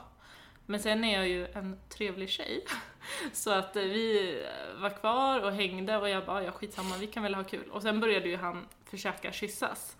Men 0.65 0.79
sen 0.79 1.03
är 1.03 1.17
jag 1.17 1.27
ju 1.27 1.47
en 1.47 1.79
trevlig 1.89 2.29
tjej. 2.29 2.65
Så 3.33 3.51
att 3.51 3.75
eh, 3.75 3.83
vi 3.83 4.35
eh, 4.43 4.81
var 4.81 4.89
kvar 4.89 5.41
och 5.41 5.51
hängde 5.51 5.97
och 5.97 6.09
jag 6.09 6.25
bara, 6.25 6.37
ah, 6.37 6.41
ja 6.41 6.51
skitsamma, 6.51 6.97
vi 6.97 7.07
kan 7.07 7.23
väl 7.23 7.35
ha 7.35 7.43
kul. 7.43 7.69
Och 7.71 7.81
sen 7.81 7.99
började 7.99 8.29
ju 8.29 8.37
han 8.37 8.67
försöka 8.85 9.31
kyssas. 9.31 9.97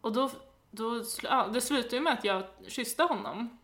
Och 0.00 0.12
då, 0.12 0.30
då 0.70 1.02
ja, 1.22 1.48
det 1.52 1.60
slutade 1.60 1.96
ju 1.96 2.02
med 2.02 2.12
att 2.12 2.24
jag 2.24 2.44
kysste 2.68 3.02
honom. 3.02 3.58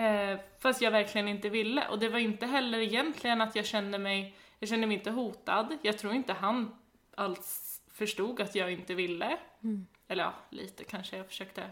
Eh, 0.00 0.38
fast 0.58 0.82
jag 0.82 0.90
verkligen 0.90 1.28
inte 1.28 1.48
ville. 1.48 1.88
Och 1.88 1.98
det 1.98 2.08
var 2.08 2.18
inte 2.18 2.46
heller 2.46 2.78
egentligen 2.78 3.40
att 3.40 3.56
jag 3.56 3.66
kände 3.66 3.98
mig, 3.98 4.34
jag 4.58 4.68
kände 4.68 4.86
mig 4.86 4.96
inte 4.96 5.10
hotad. 5.10 5.78
Jag 5.82 5.98
tror 5.98 6.12
inte 6.12 6.32
han 6.32 6.76
alls 7.14 7.80
förstod 7.92 8.40
att 8.40 8.54
jag 8.54 8.72
inte 8.72 8.94
ville. 8.94 9.38
Eller 10.08 10.24
ja, 10.24 10.34
lite 10.50 10.84
kanske. 10.84 11.16
Jag 11.16 11.26
försökte 11.26 11.62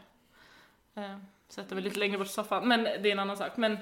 eh, 0.95 1.17
sätta 1.49 1.75
mig 1.75 1.85
lite 1.85 1.99
längre 1.99 2.19
bort 2.19 2.27
i 2.27 2.31
soffan. 2.31 2.69
Men 2.69 2.85
det 2.85 3.09
är 3.09 3.13
en 3.13 3.19
annan 3.19 3.37
sak. 3.37 3.57
Men, 3.57 3.79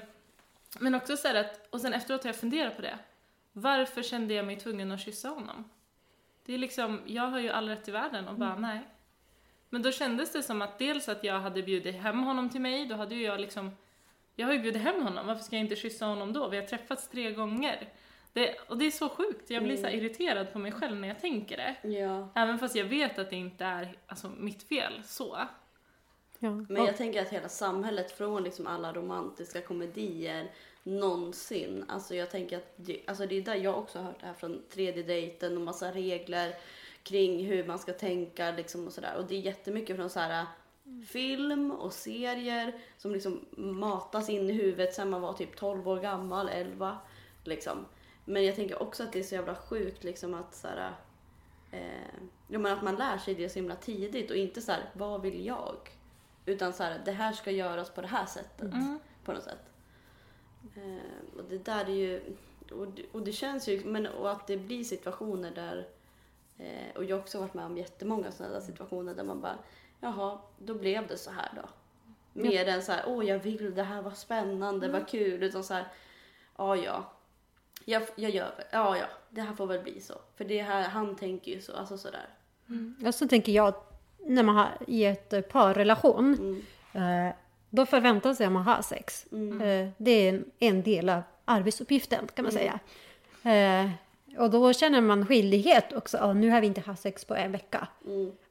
men 0.79 0.95
också 0.95 1.17
så 1.17 1.37
att, 1.37 1.67
och 1.69 1.81
sen 1.81 1.93
efteråt 1.93 2.23
har 2.23 2.29
jag 2.29 2.35
funderat 2.35 2.75
på 2.75 2.81
det. 2.81 2.99
Varför 3.53 4.03
kände 4.03 4.33
jag 4.33 4.45
mig 4.45 4.55
tvungen 4.55 4.91
att 4.91 5.01
kyssa 5.01 5.29
honom? 5.29 5.69
Det 6.45 6.53
är 6.53 6.57
liksom, 6.57 7.01
jag 7.05 7.27
har 7.27 7.39
ju 7.39 7.49
all 7.49 7.69
rätt 7.69 7.87
i 7.87 7.91
världen 7.91 8.27
och 8.27 8.35
bara 8.35 8.55
nej. 8.55 8.87
Men 9.69 9.81
då 9.81 9.91
kändes 9.91 10.31
det 10.31 10.43
som 10.43 10.61
att 10.61 10.79
dels 10.79 11.09
att 11.09 11.23
jag 11.23 11.39
hade 11.39 11.63
bjudit 11.63 11.95
hem 11.95 12.23
honom 12.23 12.49
till 12.49 12.61
mig, 12.61 12.85
då 12.85 12.95
hade 12.95 13.15
ju 13.15 13.23
jag 13.23 13.39
liksom, 13.39 13.71
jag 14.39 14.47
har 14.47 14.53
ju 14.53 14.59
bjudit 14.59 14.81
hem 14.81 15.03
honom, 15.03 15.27
varför 15.27 15.43
ska 15.43 15.55
jag 15.55 15.63
inte 15.63 15.75
kyssa 15.75 16.05
honom 16.05 16.33
då? 16.33 16.47
Vi 16.47 16.57
har 16.57 16.63
träffats 16.63 17.07
tre 17.07 17.31
gånger. 17.31 17.89
Det, 18.33 18.55
och 18.67 18.77
det 18.77 18.85
är 18.85 18.91
så 18.91 19.09
sjukt, 19.09 19.49
jag 19.49 19.63
blir 19.63 19.77
så 19.77 19.85
här 19.85 19.93
irriterad 19.93 20.53
på 20.53 20.59
mig 20.59 20.71
själv 20.71 20.97
när 20.97 21.07
jag 21.07 21.21
tänker 21.21 21.57
det. 21.57 21.89
Ja. 21.89 22.29
Även 22.35 22.59
fast 22.59 22.75
jag 22.75 22.85
vet 22.85 23.19
att 23.19 23.29
det 23.29 23.35
inte 23.35 23.65
är 23.65 23.97
alltså, 24.07 24.29
mitt 24.37 24.63
fel 24.63 25.01
så. 25.05 25.37
Ja. 26.39 26.51
Men 26.69 26.85
jag 26.85 26.97
tänker 26.97 27.21
att 27.21 27.29
hela 27.29 27.49
samhället 27.49 28.11
från 28.11 28.43
liksom 28.43 28.67
alla 28.67 28.93
romantiska 28.93 29.61
komedier 29.61 30.51
någonsin. 30.83 31.85
Alltså 31.87 32.15
jag 32.15 32.31
tänker 32.31 32.57
att 32.57 32.73
det, 32.75 33.01
alltså 33.07 33.25
det 33.25 33.35
är 33.35 33.41
där 33.41 33.55
jag 33.55 33.77
också 33.77 33.99
har 33.99 34.05
hört 34.05 34.19
det 34.19 34.25
här 34.25 34.33
från 34.33 34.61
tredje 34.69 35.03
dejten 35.03 35.57
och 35.57 35.63
massa 35.63 35.91
regler 35.91 36.55
kring 37.03 37.45
hur 37.45 37.67
man 37.67 37.79
ska 37.79 37.93
tänka 37.93 38.51
liksom 38.51 38.87
och 38.87 38.93
sådär. 38.93 39.15
Och 39.17 39.25
det 39.25 39.35
är 39.35 39.39
jättemycket 39.39 39.95
från 39.95 40.09
så 40.09 40.19
här 40.19 40.45
film 41.07 41.71
och 41.71 41.93
serier 41.93 42.75
som 42.97 43.11
liksom 43.11 43.45
matas 43.57 44.29
in 44.29 44.49
i 44.49 44.53
huvudet 44.53 44.93
sen 44.93 45.09
man 45.09 45.21
var 45.21 45.33
typ 45.33 45.55
12 45.55 45.87
år 45.87 45.99
gammal, 45.99 46.49
11 46.49 46.97
liksom. 47.43 47.85
Men 48.25 48.45
jag 48.45 48.55
tänker 48.55 48.81
också 48.81 49.03
att 49.03 49.13
det 49.13 49.19
är 49.19 49.23
så 49.23 49.35
jävla 49.35 49.55
sjukt 49.55 50.03
liksom 50.03 50.33
att 50.33 50.55
så 50.55 50.67
här, 50.67 50.91
eh, 51.71 52.21
ja, 52.47 52.59
men 52.59 52.73
att 52.73 52.83
man 52.83 52.95
lär 52.95 53.17
sig 53.17 53.35
det 53.35 53.49
så 53.49 53.59
himla 53.59 53.75
tidigt 53.75 54.31
och 54.31 54.37
inte 54.37 54.61
så 54.61 54.71
här, 54.71 54.89
vad 54.93 55.21
vill 55.21 55.45
jag? 55.45 55.77
Utan 56.45 56.73
så 56.73 56.83
här, 56.83 57.01
det 57.05 57.11
här 57.11 57.33
ska 57.33 57.51
göras 57.51 57.89
på 57.89 58.01
det 58.01 58.07
här 58.07 58.25
sättet. 58.25 58.71
På 59.23 59.33
något 59.33 59.43
sätt. 59.43 59.69
Eh, 60.75 61.37
och 61.37 61.43
det 61.49 61.57
där 61.57 61.85
är 61.85 61.95
ju, 61.95 62.21
och 62.71 62.87
det, 62.87 63.03
och 63.11 63.21
det 63.21 63.31
känns 63.31 63.67
ju, 63.67 63.85
men 63.85 64.07
och 64.07 64.31
att 64.31 64.47
det 64.47 64.57
blir 64.57 64.83
situationer 64.83 65.51
där, 65.51 65.87
eh, 66.57 66.95
och 66.95 67.03
jag 67.03 67.15
har 67.15 67.21
också 67.21 67.39
varit 67.39 67.53
med 67.53 67.65
om 67.65 67.77
jättemånga 67.77 68.31
sådana 68.31 68.61
situationer 68.61 69.15
där 69.15 69.23
man 69.23 69.41
bara, 69.41 69.57
jaha, 69.99 70.37
då 70.57 70.73
blev 70.73 71.07
det 71.07 71.17
så 71.17 71.31
här 71.31 71.51
då. 71.55 71.69
Mer 72.33 72.67
än 72.67 72.81
så 72.81 72.91
här, 72.91 73.03
åh 73.07 73.25
jag 73.25 73.39
vill, 73.39 73.75
det 73.75 73.83
här 73.83 74.01
var 74.01 74.11
spännande, 74.11 74.87
vad 74.87 75.07
kul, 75.07 75.43
utan 75.43 75.63
så 75.63 75.73
här, 75.73 75.87
ja 76.57 76.75
ja. 76.75 77.11
Jag, 77.85 78.03
jag 78.15 78.31
gör 78.31 78.55
väl, 78.57 78.65
ja 78.71 78.97
ja, 78.97 79.05
det 79.29 79.41
här 79.41 79.53
får 79.53 79.67
väl 79.67 79.83
bli 79.83 80.01
så. 80.01 80.13
För 80.35 80.45
det 80.45 80.61
här, 80.61 80.89
han 80.89 81.15
tänker 81.15 81.51
ju 81.51 81.61
så, 81.61 81.75
alltså 81.75 81.97
sådär. 81.97 82.27
Och 83.05 83.15
så 83.15 83.27
tänker 83.27 83.51
jag 83.51 83.73
när 84.17 84.43
man 84.43 84.55
har 84.55 84.77
i 84.87 85.05
ett 85.05 85.49
parrelation, 85.49 86.61
eh, 86.93 87.35
då 87.69 87.85
förväntar 87.85 88.33
sig 88.33 88.45
att 88.45 88.51
man 88.51 88.63
har 88.63 88.81
sex. 88.81 89.25
Eh, 89.61 89.89
det 89.97 90.11
är 90.11 90.29
en, 90.29 90.45
en 90.59 90.83
del 90.83 91.09
av 91.09 91.21
arbetsuppgiften 91.45 92.27
kan 92.35 92.43
man 92.43 92.51
säga. 92.51 92.79
Eh, 93.43 93.89
och 94.37 94.49
då 94.49 94.73
känner 94.73 95.01
man 95.01 95.25
skyldighet 95.25 95.93
också. 95.93 96.17
Ja, 96.17 96.33
nu 96.33 96.49
har 96.49 96.61
vi 96.61 96.67
inte 96.67 96.81
haft 96.81 97.01
sex 97.01 97.25
på 97.25 97.35
en 97.35 97.51
vecka. 97.51 97.87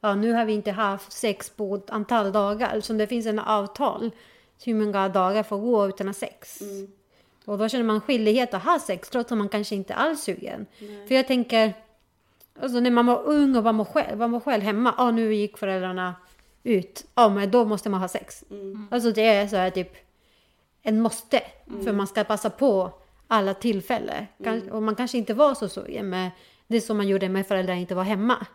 Ja, 0.01 0.15
nu 0.15 0.33
har 0.33 0.45
vi 0.45 0.53
inte 0.53 0.71
haft 0.71 1.11
sex 1.11 1.49
på 1.49 1.75
ett 1.75 1.89
antal 1.89 2.31
dagar. 2.31 2.79
Så 2.79 2.93
det 2.93 3.07
finns 3.07 3.25
en 3.25 3.39
avtal 3.39 4.11
hur 4.65 4.75
många 4.75 5.09
dagar 5.09 5.43
får 5.43 5.57
gå 5.57 5.87
utan 5.87 6.09
att 6.09 6.15
ha 6.15 6.19
sex. 6.27 6.59
Och 7.45 7.57
då 7.57 7.69
känner 7.69 7.83
man 7.83 8.01
skyldighet 8.01 8.53
att 8.53 8.63
ha 8.63 8.79
sex 8.79 9.09
trots 9.09 9.31
att 9.31 9.37
man 9.37 9.49
kanske 9.49 9.75
inte 9.75 9.93
alls 9.93 10.27
är 10.27 10.33
sugen. 10.33 10.65
För 11.07 11.15
jag 11.15 11.27
tänker, 11.27 11.73
alltså 12.61 12.79
när 12.79 12.91
man 12.91 13.05
var 13.05 13.23
ung 13.25 13.55
och 13.55 13.63
var 13.63 13.73
man 13.73 13.85
själv, 13.85 14.17
var 14.17 14.27
man 14.27 14.41
själv 14.41 14.63
hemma, 14.63 14.93
ja 14.97 15.11
nu 15.11 15.35
gick 15.35 15.57
föräldrarna 15.57 16.15
ut, 16.63 17.05
ja 17.15 17.29
men 17.29 17.51
då 17.51 17.65
måste 17.65 17.89
man 17.89 18.01
ha 18.01 18.07
sex. 18.07 18.43
Alltså 18.91 19.11
det 19.11 19.25
är 19.25 19.47
så 19.47 19.55
här 19.55 19.69
typ 19.69 19.91
en 20.81 21.01
måste, 21.01 21.41
för 21.83 21.93
man 21.93 22.07
ska 22.07 22.23
passa 22.23 22.49
på 22.49 22.91
alla 23.27 23.53
tillfällen. 23.53 24.25
Kan- 24.43 24.71
Och 24.71 24.83
man 24.83 24.95
kanske 24.95 25.17
inte 25.17 25.33
var 25.33 25.55
så 25.55 25.69
sugen 25.69 26.09
med 26.09 26.31
det 26.67 26.81
som 26.81 26.97
man 26.97 27.07
gjorde 27.07 27.29
med 27.29 27.47
föräldrar 27.47 27.73
inte 27.75 27.95
var 27.95 28.03
hemma. 28.03 28.45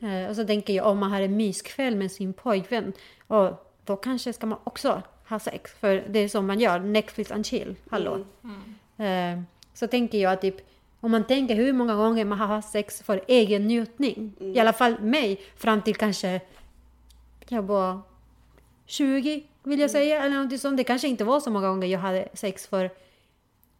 Eh, 0.00 0.30
och 0.30 0.36
så 0.36 0.44
tänker 0.46 0.72
jag 0.72 0.86
om 0.86 0.98
man 0.98 1.10
har 1.10 1.20
en 1.20 1.36
myskväll 1.36 1.96
med 1.96 2.12
sin 2.12 2.32
pojkvän, 2.32 2.92
och 3.26 3.66
då 3.84 3.96
kanske 3.96 4.32
ska 4.32 4.46
man 4.46 4.58
också 4.64 5.02
ha 5.28 5.38
sex. 5.38 5.72
För 5.80 6.04
det 6.08 6.18
är 6.18 6.28
som 6.28 6.46
man 6.46 6.60
gör, 6.60 6.78
Netflix 6.80 7.30
and 7.30 7.46
chill, 7.46 7.76
hallå. 7.90 8.24
Eh, 9.04 9.40
så 9.74 9.86
tänker 9.86 10.18
jag 10.18 10.40
typ, 10.40 10.54
om 11.00 11.10
man 11.10 11.24
tänker 11.26 11.54
hur 11.54 11.72
många 11.72 11.94
gånger 11.94 12.24
man 12.24 12.38
har 12.38 12.46
haft 12.46 12.70
sex 12.70 13.02
för 13.02 13.24
egen 13.26 13.66
njutning. 13.66 14.32
I 14.40 14.58
alla 14.60 14.72
fall 14.72 15.00
mig, 15.00 15.40
fram 15.56 15.82
till 15.82 15.94
kanske 15.96 16.40
jag 17.48 17.62
var 17.62 18.00
20 18.86 19.42
vill 19.62 19.80
jag 19.80 19.90
säga. 19.90 20.24
Eller 20.24 20.42
något 20.44 20.60
sånt. 20.60 20.76
Det 20.76 20.84
kanske 20.84 21.08
inte 21.08 21.24
var 21.24 21.40
så 21.40 21.50
många 21.50 21.68
gånger 21.68 21.86
jag 21.88 21.98
hade 21.98 22.28
sex 22.34 22.66
för 22.66 22.90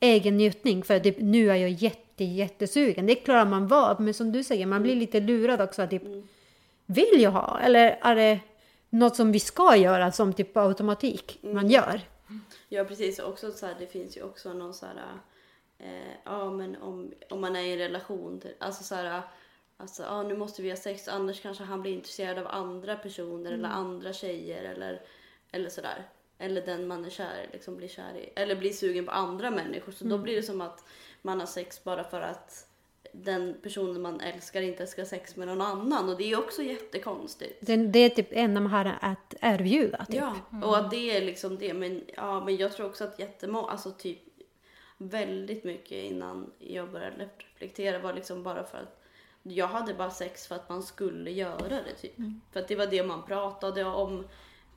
egen 0.01 0.37
njutning. 0.37 0.83
För 0.83 1.01
typ, 1.01 1.17
nu 1.19 1.51
är 1.51 1.57
jag 1.57 1.71
jätte, 1.71 2.25
jättesugen. 2.25 3.07
Det 3.07 3.15
klarar 3.15 3.45
man 3.45 3.67
vara. 3.67 3.97
Men 3.99 4.15
som 4.15 4.33
du 4.33 4.45
säger, 4.45 4.67
man 4.67 4.83
blir 4.83 4.97
lite 4.97 5.21
lurad 5.21 5.61
också. 5.61 5.87
Typ, 5.87 6.03
Vill 6.91 7.21
jag 7.21 7.31
ha? 7.31 7.61
Eller 7.61 7.99
är 8.03 8.15
det 8.15 8.41
något 8.91 9.17
som 9.17 9.33
vi 9.33 9.41
ska 9.41 9.77
göra 9.77 10.13
som 10.13 10.33
typ 10.33 10.57
automatik 10.57 11.39
man 11.43 11.71
gör? 11.71 12.01
Ja 12.69 12.85
precis, 12.85 13.19
också 13.19 13.53
så 13.53 13.67
här, 13.67 13.77
det 13.79 13.87
finns 13.87 14.17
ju 14.17 14.23
också 14.23 14.53
någon 14.53 14.75
så 14.75 14.87
här, 14.87 15.03
eh, 15.79 16.13
ja 16.25 16.51
men 16.51 16.77
om, 16.83 17.13
om 17.31 17.41
man 17.41 17.57
är 17.57 17.61
i 17.61 17.73
en 17.73 17.79
relation, 17.79 18.41
till, 18.41 18.55
alltså 18.59 18.85
så 18.85 18.95
här, 18.95 19.23
alltså 19.77 20.03
ja 20.03 20.23
nu 20.23 20.37
måste 20.37 20.63
vi 20.63 20.71
ha 20.71 20.77
sex 20.77 21.09
annars 21.09 21.43
kanske 21.43 21.65
han 21.65 21.83
blir 21.83 21.93
intresserad 21.93 22.39
av 22.39 22.47
andra 22.47 22.97
personer 22.97 23.53
eller 23.53 23.69
andra 23.69 24.13
tjejer 24.13 24.65
eller, 24.65 25.03
eller 25.53 25.71
sådär. 25.71 26.09
Eller 26.39 26.67
den 26.67 26.87
man 26.87 27.05
är 27.05 27.11
kär 27.11 27.47
i, 27.49 27.53
liksom 27.53 27.77
blir 27.77 27.89
kär 27.89 28.17
i, 28.17 28.31
eller 28.35 28.57
blir 28.57 28.73
sugen 28.73 29.07
på 29.07 29.13
andra 29.13 29.51
människor. 29.51 29.93
Så 29.93 30.05
då 30.05 30.19
blir 30.19 30.37
det 30.37 30.43
som 30.43 30.61
att 30.61 30.85
man 31.23 31.41
har 31.41 31.47
sex 31.47 31.85
bara 31.85 32.05
för 32.05 32.21
att 32.21 32.69
den 33.13 33.57
personen 33.63 34.03
man 34.03 34.21
älskar 34.21 34.63
inte 34.63 34.87
ska 34.87 35.01
ha 35.01 35.07
sex 35.07 35.37
med 35.37 35.49
någon 35.49 35.61
annan 35.61 36.09
och 36.09 36.17
det 36.17 36.33
är 36.33 36.39
också 36.39 36.63
jättekonstigt. 36.63 37.59
Det, 37.61 37.77
det 37.77 37.99
är 37.99 38.11
typ 38.11 38.29
enda 38.31 38.61
man 38.61 38.73
har 38.73 38.99
att 39.01 39.35
erbjuda. 39.41 40.05
Typ. 40.05 40.17
Ja, 40.17 40.35
och 40.65 40.79
att 40.79 40.91
det 40.91 41.17
är 41.17 41.23
liksom 41.23 41.59
det. 41.59 41.75
Men, 41.75 42.03
ja, 42.17 42.45
men 42.45 42.57
jag 42.57 42.73
tror 42.73 42.87
också 42.87 43.05
att 43.05 43.19
jättemånga, 43.19 43.69
alltså 43.69 43.91
typ 43.91 44.19
väldigt 44.99 45.65
mycket 45.65 46.05
innan 46.05 46.51
jag 46.59 46.91
började 46.91 47.29
reflektera 47.55 47.99
var 47.99 48.13
liksom 48.13 48.43
bara 48.43 48.65
för 48.65 48.79
att 48.79 49.01
jag 49.43 49.67
hade 49.67 49.95
bara 49.95 50.11
sex 50.11 50.47
för 50.47 50.55
att 50.55 50.69
man 50.69 50.83
skulle 50.83 51.31
göra 51.31 51.69
det 51.69 51.95
typ. 52.01 52.17
För 52.53 52.61
att 52.61 52.69
det 52.69 52.77
var 52.77 52.87
det 52.87 53.03
man 53.03 53.23
pratade 53.27 53.85
om. 53.85 54.25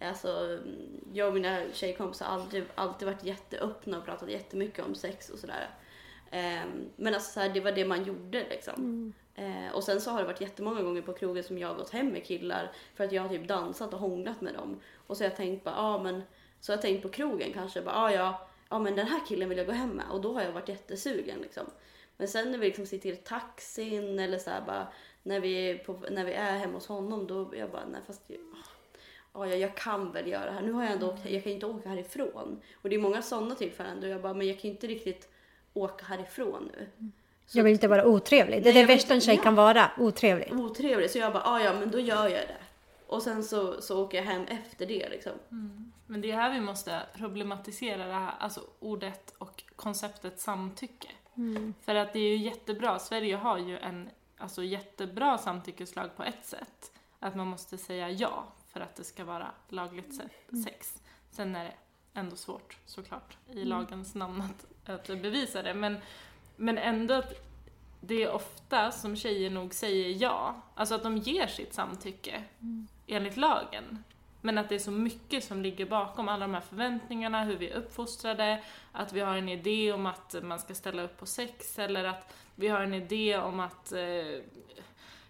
Alltså, 0.01 0.59
jag 1.13 1.27
och 1.27 1.33
mina 1.33 1.61
tjejkompisar 1.73 2.25
har 2.25 2.33
aldrig, 2.33 2.63
alltid 2.75 3.07
varit 3.07 3.23
jätteöppna 3.23 3.97
och 3.97 4.05
pratat 4.05 4.29
jättemycket 4.29 4.85
om 4.85 4.95
sex 4.95 5.29
och 5.29 5.39
sådär. 5.39 5.69
Ehm, 6.31 6.89
men 6.95 7.13
alltså 7.13 7.31
så 7.31 7.39
här, 7.39 7.49
det 7.49 7.59
var 7.59 7.71
det 7.71 7.85
man 7.85 8.03
gjorde 8.03 8.45
liksom. 8.49 9.13
Eh, 9.35 9.75
och 9.75 9.83
sen 9.83 10.01
så 10.01 10.11
har 10.11 10.19
det 10.19 10.27
varit 10.27 10.41
jättemånga 10.41 10.81
gånger 10.81 11.01
på 11.01 11.13
krogen 11.13 11.43
som 11.43 11.57
jag 11.57 11.67
har 11.67 11.75
gått 11.75 11.89
hem 11.89 12.07
med 12.07 12.25
killar 12.25 12.71
för 12.95 13.03
att 13.03 13.11
jag 13.11 13.21
har 13.21 13.29
typ 13.29 13.47
dansat 13.47 13.93
och 13.93 13.99
hånglat 13.99 14.41
med 14.41 14.53
dem. 14.53 14.79
Och 15.07 15.17
så 15.17 15.23
har 15.23 15.29
jag 15.29 15.37
tänkt 15.37 15.63
bara, 15.63 15.75
ja 15.75 16.03
men, 16.03 16.23
så 16.59 16.71
har 16.71 16.77
jag 16.77 16.81
tänkt 16.81 17.03
på 17.03 17.09
krogen 17.09 17.53
kanske, 17.53 17.81
bara, 17.81 17.95
ja 17.95 18.11
ja, 18.11 18.47
ja 18.69 18.79
men 18.79 18.95
den 18.95 19.07
här 19.07 19.25
killen 19.27 19.49
vill 19.49 19.57
jag 19.57 19.67
gå 19.67 19.73
hem 19.73 19.89
med. 19.89 20.05
Och 20.11 20.21
då 20.21 20.33
har 20.33 20.41
jag 20.41 20.51
varit 20.51 20.69
jättesugen 20.69 21.39
liksom. 21.39 21.65
Men 22.17 22.27
sen 22.27 22.51
när 22.51 22.57
vi 22.57 22.65
liksom 22.65 22.85
sitter 22.85 23.11
i 23.11 23.15
taxin 23.15 24.19
eller 24.19 24.37
så 24.37 24.49
här 24.49 24.61
bara, 24.61 24.87
när 25.23 25.39
vi, 25.39 25.83
på, 25.85 25.93
när 26.11 26.25
vi 26.25 26.33
är 26.33 26.57
hemma 26.57 26.73
hos 26.73 26.87
honom 26.87 27.27
då 27.27 27.53
jag 27.55 27.71
bara, 27.71 27.85
nej 27.85 28.01
fast 28.07 28.31
ja, 29.33 29.47
jag, 29.47 29.75
kan 29.75 30.11
väl 30.11 30.27
göra 30.27 30.45
det 30.45 30.51
här. 30.51 30.61
Nu 30.61 30.71
har 30.71 30.83
jag 30.83 30.91
ändå 30.91 31.07
åkt, 31.07 31.29
jag 31.29 31.43
kan 31.43 31.51
inte 31.51 31.65
åka 31.65 31.89
härifrån. 31.89 32.61
Och 32.81 32.89
det 32.89 32.95
är 32.95 32.99
många 32.99 33.21
sådana 33.21 33.55
tillfällen 33.55 34.01
då 34.01 34.07
jag 34.07 34.21
bara, 34.21 34.33
men 34.33 34.47
jag 34.47 34.55
kan 34.59 34.69
ju 34.69 34.73
inte 34.73 34.87
riktigt 34.87 35.29
åka 35.73 36.05
härifrån 36.05 36.71
nu. 36.73 37.09
Så 37.45 37.57
Jag 37.57 37.63
vill 37.63 37.73
inte 37.73 37.87
vara 37.87 38.05
otrevlig. 38.05 38.63
Det 38.63 38.69
är 38.69 38.73
det 38.73 38.85
värsta 38.85 39.13
en 39.13 39.21
tjej 39.21 39.35
ja. 39.35 39.43
kan 39.43 39.55
vara. 39.55 39.91
Otrevlig. 39.97 40.53
otrevlig. 40.53 41.11
Så 41.11 41.17
jag 41.17 41.33
bara, 41.33 41.43
ah, 41.43 41.61
ja 41.61 41.73
men 41.73 41.91
då 41.91 41.99
gör 41.99 42.23
jag 42.23 42.47
det. 42.47 42.61
Och 43.07 43.21
sen 43.21 43.43
så, 43.43 43.81
så 43.81 44.03
åker 44.03 44.17
jag 44.17 44.25
hem 44.25 44.43
efter 44.43 44.85
det 44.85 45.09
liksom. 45.09 45.31
Men 46.05 46.21
det 46.21 46.31
är 46.31 46.35
här 46.35 46.53
vi 46.53 46.59
måste 46.59 47.01
problematisera 47.17 48.07
det 48.07 48.13
här, 48.13 48.33
alltså 48.39 48.61
ordet 48.79 49.33
och 49.37 49.63
konceptet 49.75 50.39
samtycke. 50.39 51.07
För 51.81 51.95
att 51.95 52.13
det 52.13 52.19
är 52.19 52.29
ju 52.29 52.37
jättebra, 52.37 52.99
Sverige 52.99 53.35
har 53.35 53.57
ju 53.57 53.77
en 53.77 54.09
alltså, 54.37 54.63
jättebra 54.63 55.37
samtyckeslag 55.37 56.15
på 56.17 56.23
ett 56.23 56.45
sätt. 56.45 56.91
Att 57.19 57.35
man 57.35 57.47
måste 57.47 57.77
säga 57.77 58.09
ja 58.09 58.47
för 58.73 58.79
att 58.79 58.95
det 58.95 59.03
ska 59.03 59.25
vara 59.25 59.51
lagligt 59.69 60.15
se- 60.15 60.57
sex. 60.63 61.01
Sen 61.31 61.55
är 61.55 61.63
det 61.63 61.73
ändå 62.13 62.35
svårt 62.35 62.77
såklart 62.85 63.37
i 63.53 63.63
lagens 63.65 64.15
namn 64.15 64.41
att, 64.41 64.89
att 64.89 65.07
bevisa 65.07 65.61
det. 65.61 65.73
Men, 65.73 65.97
men 66.55 66.77
ändå 66.77 67.13
att 67.13 67.51
det 68.01 68.23
är 68.23 68.31
ofta 68.31 68.91
som 68.91 69.15
tjejer 69.15 69.49
nog 69.49 69.73
säger 69.73 70.21
ja. 70.21 70.61
Alltså 70.75 70.95
att 70.95 71.03
de 71.03 71.17
ger 71.17 71.47
sitt 71.47 71.73
samtycke 71.73 72.43
enligt 73.07 73.37
lagen. 73.37 74.03
Men 74.41 74.57
att 74.57 74.69
det 74.69 74.75
är 74.75 74.79
så 74.79 74.91
mycket 74.91 75.43
som 75.43 75.61
ligger 75.61 75.85
bakom 75.85 76.29
alla 76.29 76.47
de 76.47 76.53
här 76.53 76.61
förväntningarna, 76.61 77.43
hur 77.43 77.57
vi 77.57 77.69
är 77.69 77.75
uppfostrade, 77.75 78.63
att 78.91 79.13
vi 79.13 79.19
har 79.19 79.37
en 79.37 79.49
idé 79.49 79.91
om 79.93 80.05
att 80.05 80.35
man 80.43 80.59
ska 80.59 80.75
ställa 80.75 81.01
upp 81.01 81.17
på 81.17 81.25
sex 81.25 81.79
eller 81.79 82.03
att 82.03 82.35
vi 82.55 82.67
har 82.67 82.81
en 82.81 82.93
idé 82.93 83.37
om 83.37 83.59
att 83.59 83.91
eh, 83.91 84.43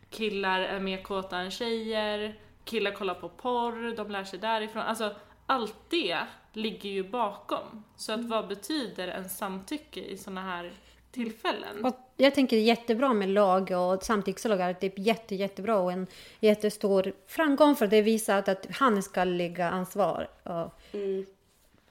killar 0.10 0.60
är 0.60 0.80
mer 0.80 1.04
kåta 1.04 1.38
än 1.38 1.52
tjejer, 1.52 2.40
killar 2.72 2.92
kollar 2.92 3.14
på 3.14 3.30
porr, 3.30 3.96
de 3.96 4.12
lär 4.12 4.24
sig 4.24 4.40
därifrån. 4.40 4.84
Alltså 4.84 5.16
allt 5.46 5.76
det 5.90 6.18
ligger 6.54 6.90
ju 6.90 7.10
bakom. 7.10 7.84
Så 7.96 8.14
att 8.14 8.26
vad 8.26 8.48
betyder 8.48 9.08
en 9.08 9.30
samtycke 9.30 10.00
i 10.00 10.18
sådana 10.18 10.42
här 10.42 10.74
tillfällen? 11.12 11.86
Och 11.86 11.96
jag 12.18 12.36
tänker 12.36 12.56
det 12.56 12.62
är 12.62 12.66
jättebra 12.66 13.14
med 13.14 13.30
lag 13.30 13.72
och 13.72 14.04
samtyckslag 14.04 14.60
är 14.60 14.74
typ 14.74 15.00
jätte, 15.00 15.36
jättebra 15.36 15.78
och 15.78 15.92
en 15.92 16.08
jättestor 16.40 17.14
framgång 17.28 17.76
för 17.76 17.88
det 17.88 18.02
visar 18.02 18.38
att, 18.38 18.50
att 18.50 18.68
han 18.72 19.04
ska 19.04 19.24
lägga 19.24 19.70
ansvar 19.70 20.30
och 20.44 20.76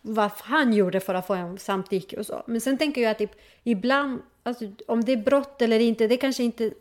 vad 0.02 0.30
han 0.30 0.72
gjorde 0.72 1.00
för 1.00 1.14
att 1.14 1.26
få 1.26 1.34
en 1.34 1.58
samtycke 1.58 2.16
och 2.16 2.26
så. 2.26 2.42
Men 2.46 2.60
sen 2.60 2.78
tänker 2.78 3.00
jag 3.00 3.10
att 3.10 3.18
typ, 3.18 3.40
ibland 3.64 4.22
alltså, 4.42 4.64
om 4.88 5.04
det 5.04 5.12
är 5.12 5.16
brott 5.16 5.62
eller 5.62 5.80
inte, 5.80 6.06
det 6.06 6.16
kanske 6.16 6.42
inte 6.42 6.72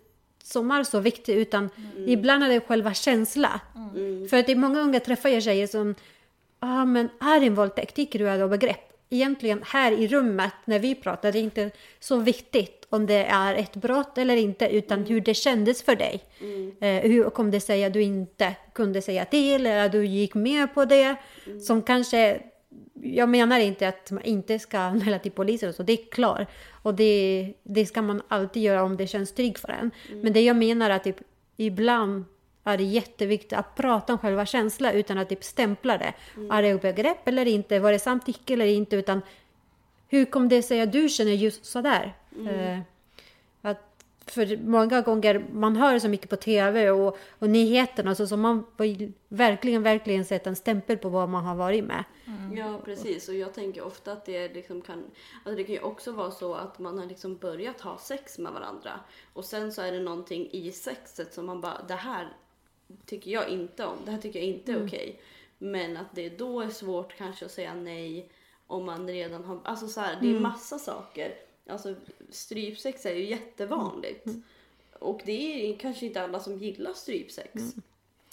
som 0.51 0.71
är 0.71 0.83
så 0.83 0.99
viktigt 0.99 1.37
utan 1.37 1.69
ibland 2.07 2.43
är 2.43 2.49
det 2.49 2.59
själva 2.59 2.93
känslan. 2.93 3.59
För 4.29 4.37
att 4.37 4.45
det 4.45 4.51
är 4.51 4.55
många 4.55 4.81
gånger 4.81 4.99
träffar 4.99 5.29
jag 5.29 5.43
tjejer 5.43 5.67
som, 5.67 5.95
ja 6.59 6.81
ah, 6.81 6.85
men 6.85 7.09
är 7.19 7.41
en 7.41 7.55
våldtäkt, 7.55 7.95
tycker 7.95 8.19
du 8.19 8.29
är 8.29 8.37
det 8.37 8.43
övergrepp? 8.43 8.85
Egentligen 9.09 9.63
här 9.65 9.91
i 9.91 10.07
rummet 10.07 10.53
när 10.65 10.79
vi 10.79 10.95
pratar, 10.95 11.31
det 11.31 11.39
är 11.39 11.43
inte 11.43 11.71
så 11.99 12.17
viktigt 12.17 12.87
om 12.89 13.05
det 13.05 13.25
är 13.25 13.55
ett 13.55 13.75
brott 13.75 14.17
eller 14.17 14.35
inte 14.37 14.67
utan 14.67 15.05
hur 15.05 15.21
det 15.21 15.33
kändes 15.33 15.83
för 15.83 15.95
dig. 15.95 16.23
Eh, 16.81 17.09
hur 17.11 17.29
kom 17.29 17.51
det 17.51 17.59
sig 17.59 17.85
att 17.85 17.93
du 17.93 18.01
inte 18.01 18.55
kunde 18.73 19.01
säga 19.01 19.25
till 19.25 19.65
eller 19.65 19.85
att 19.85 19.91
du 19.91 20.05
gick 20.05 20.35
med 20.35 20.73
på 20.73 20.85
det? 20.85 21.15
Som 21.61 21.81
kanske 21.81 22.41
jag 23.01 23.29
menar 23.29 23.59
inte 23.59 23.87
att 23.87 24.11
man 24.11 24.23
inte 24.23 24.59
ska 24.59 24.79
anmäla 24.79 25.19
till 25.19 25.31
polisen 25.31 25.69
och 25.69 25.75
så, 25.75 25.83
det 25.83 25.93
är 25.93 26.11
klart. 26.11 26.47
Och 26.83 26.93
det, 26.93 27.53
det 27.63 27.85
ska 27.85 28.01
man 28.01 28.21
alltid 28.27 28.63
göra 28.63 28.83
om 28.83 28.97
det 28.97 29.07
känns 29.07 29.31
tryggt 29.31 29.59
för 29.59 29.69
en. 29.69 29.91
Men 30.21 30.33
det 30.33 30.41
jag 30.41 30.55
menar 30.55 30.89
är 30.89 30.95
att 30.95 31.03
typ, 31.03 31.19
ibland 31.57 32.25
är 32.63 32.77
det 32.77 32.83
jätteviktigt 32.83 33.53
att 33.53 33.75
prata 33.75 34.13
om 34.13 34.19
själva 34.19 34.45
känslan 34.45 34.93
utan 34.93 35.17
att 35.17 35.29
typ 35.29 35.43
stämpla 35.43 35.97
det. 35.97 36.13
Är 36.51 36.61
det 36.61 36.67
övergrepp 36.67 37.27
eller 37.27 37.45
inte? 37.45 37.79
Var 37.79 37.91
det 37.91 37.99
samtycke 37.99 38.53
eller 38.53 38.65
inte? 38.65 38.95
Utan 38.95 39.21
hur 40.07 40.25
kom 40.25 40.49
det 40.49 40.61
sig 40.61 40.81
att 40.81 40.91
du 40.91 41.09
känner 41.09 41.31
just 41.31 41.65
sådär? 41.65 42.13
Eh, 42.47 42.79
att 42.79 42.83
för 44.31 44.57
många 44.57 45.01
gånger, 45.01 45.45
man 45.53 45.75
hör 45.75 45.99
så 45.99 46.07
mycket 46.07 46.29
på 46.29 46.35
TV 46.35 46.91
och, 46.91 47.17
och 47.39 47.49
nyheterna 47.49 48.15
så, 48.15 48.27
så 48.27 48.37
man 48.37 48.65
vill 48.77 49.13
verkligen, 49.27 49.83
verkligen 49.83 50.25
sätta 50.25 50.49
en 50.49 50.55
stämpel 50.55 50.97
på 50.97 51.09
vad 51.09 51.29
man 51.29 51.45
har 51.45 51.55
varit 51.55 51.83
med. 51.83 52.03
Ja, 52.55 52.81
precis. 52.85 53.29
Och 53.29 53.35
jag 53.35 53.53
tänker 53.53 53.83
ofta 53.83 54.11
att 54.11 54.25
det 54.25 54.53
liksom 54.53 54.81
kan... 54.81 55.03
Alltså 55.45 55.55
det 55.55 55.63
kan 55.63 55.75
ju 55.75 55.81
också 55.81 56.11
vara 56.11 56.31
så 56.31 56.53
att 56.53 56.79
man 56.79 56.97
har 56.97 57.05
liksom 57.05 57.37
börjat 57.37 57.81
ha 57.81 57.97
sex 57.97 58.39
med 58.39 58.51
varandra. 58.51 58.99
Och 59.33 59.45
sen 59.45 59.71
så 59.71 59.81
är 59.81 59.91
det 59.91 59.99
någonting 59.99 60.49
i 60.51 60.71
sexet 60.71 61.33
som 61.33 61.45
man 61.45 61.61
bara, 61.61 61.81
det 61.87 61.93
här 61.93 62.27
tycker 63.05 63.31
jag 63.31 63.49
inte 63.49 63.85
om. 63.85 63.97
Det 64.05 64.11
här 64.11 64.19
tycker 64.19 64.39
jag 64.39 64.47
inte 64.47 64.71
är 64.71 64.85
okej. 64.87 65.21
Men 65.57 65.97
att 65.97 66.15
det 66.15 66.29
då 66.29 66.61
är 66.61 66.69
svårt 66.69 67.17
kanske 67.17 67.45
att 67.45 67.51
säga 67.51 67.73
nej 67.73 68.31
om 68.67 68.85
man 68.85 69.07
redan 69.07 69.43
har... 69.43 69.59
Alltså 69.63 69.87
så 69.87 70.01
här, 70.01 70.17
det 70.21 70.35
är 70.35 70.39
massa 70.39 70.79
saker. 70.79 71.48
Alltså 71.69 71.95
strypsex 72.29 73.05
är 73.05 73.13
ju 73.13 73.25
jättevanligt. 73.25 74.25
Och 74.99 75.21
det 75.25 75.71
är 75.71 75.77
kanske 75.77 76.05
inte 76.05 76.21
alla 76.21 76.39
som 76.39 76.57
gillar 76.57 76.93
strypsex. 76.93 77.53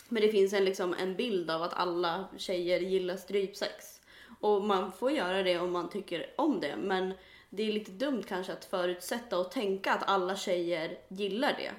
Men 0.08 0.22
det 0.22 0.28
finns 0.28 0.52
en, 0.52 0.64
liksom, 0.64 0.94
en 0.94 1.16
bild 1.16 1.50
av 1.50 1.62
att 1.62 1.74
alla 1.74 2.24
tjejer 2.36 2.80
gillar 2.80 3.16
strypsex. 3.16 4.00
Och 4.40 4.64
man 4.64 4.92
får 4.92 5.10
göra 5.10 5.42
det 5.42 5.58
om 5.58 5.72
man 5.72 5.90
tycker 5.90 6.30
om 6.36 6.60
det. 6.60 6.76
Men 6.76 7.14
det 7.50 7.62
är 7.62 7.72
lite 7.72 7.90
dumt 7.90 8.22
kanske 8.28 8.52
att 8.52 8.64
förutsätta 8.64 9.38
och 9.38 9.50
tänka 9.50 9.92
att 9.92 10.08
alla 10.08 10.36
tjejer 10.36 10.98
gillar 11.08 11.52
det. 11.58 11.72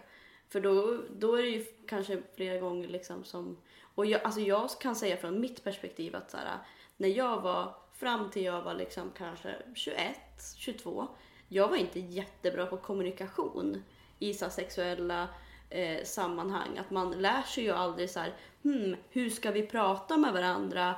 För 0.49 0.61
då, 0.61 0.99
då 1.17 1.35
är 1.35 1.43
det 1.43 1.49
ju 1.49 1.65
kanske 1.87 2.21
flera 2.35 2.59
gånger 2.59 2.87
liksom 2.87 3.23
som... 3.23 3.57
Och 3.95 4.05
jag, 4.05 4.21
alltså 4.21 4.41
jag 4.41 4.69
kan 4.79 4.95
säga 4.95 5.17
från 5.17 5.41
mitt 5.41 5.63
perspektiv 5.63 6.15
att 6.15 6.31
så 6.31 6.37
här, 6.37 6.57
när 6.97 7.07
jag 7.07 7.41
var 7.41 7.75
fram 7.93 8.29
till 8.29 8.43
jag 8.43 8.61
var 8.61 8.73
liksom 8.73 9.11
kanske 9.17 9.55
21, 9.75 10.15
22. 10.57 11.07
Jag 11.49 11.67
var 11.67 11.77
inte 11.77 11.99
jättebra 11.99 12.65
på 12.65 12.77
kommunikation 12.77 13.83
i 14.19 14.33
så 14.33 14.49
sexuella 14.49 15.27
eh, 15.69 16.03
sammanhang. 16.03 16.77
Att 16.77 16.91
man 16.91 17.11
lär 17.11 17.41
sig 17.41 17.63
ju 17.63 17.71
aldrig 17.71 18.09
så 18.09 18.19
här, 18.19 18.33
hmm, 18.63 18.95
hur 19.09 19.29
ska 19.29 19.51
vi 19.51 19.67
prata 19.67 20.17
med 20.17 20.33
varandra 20.33 20.95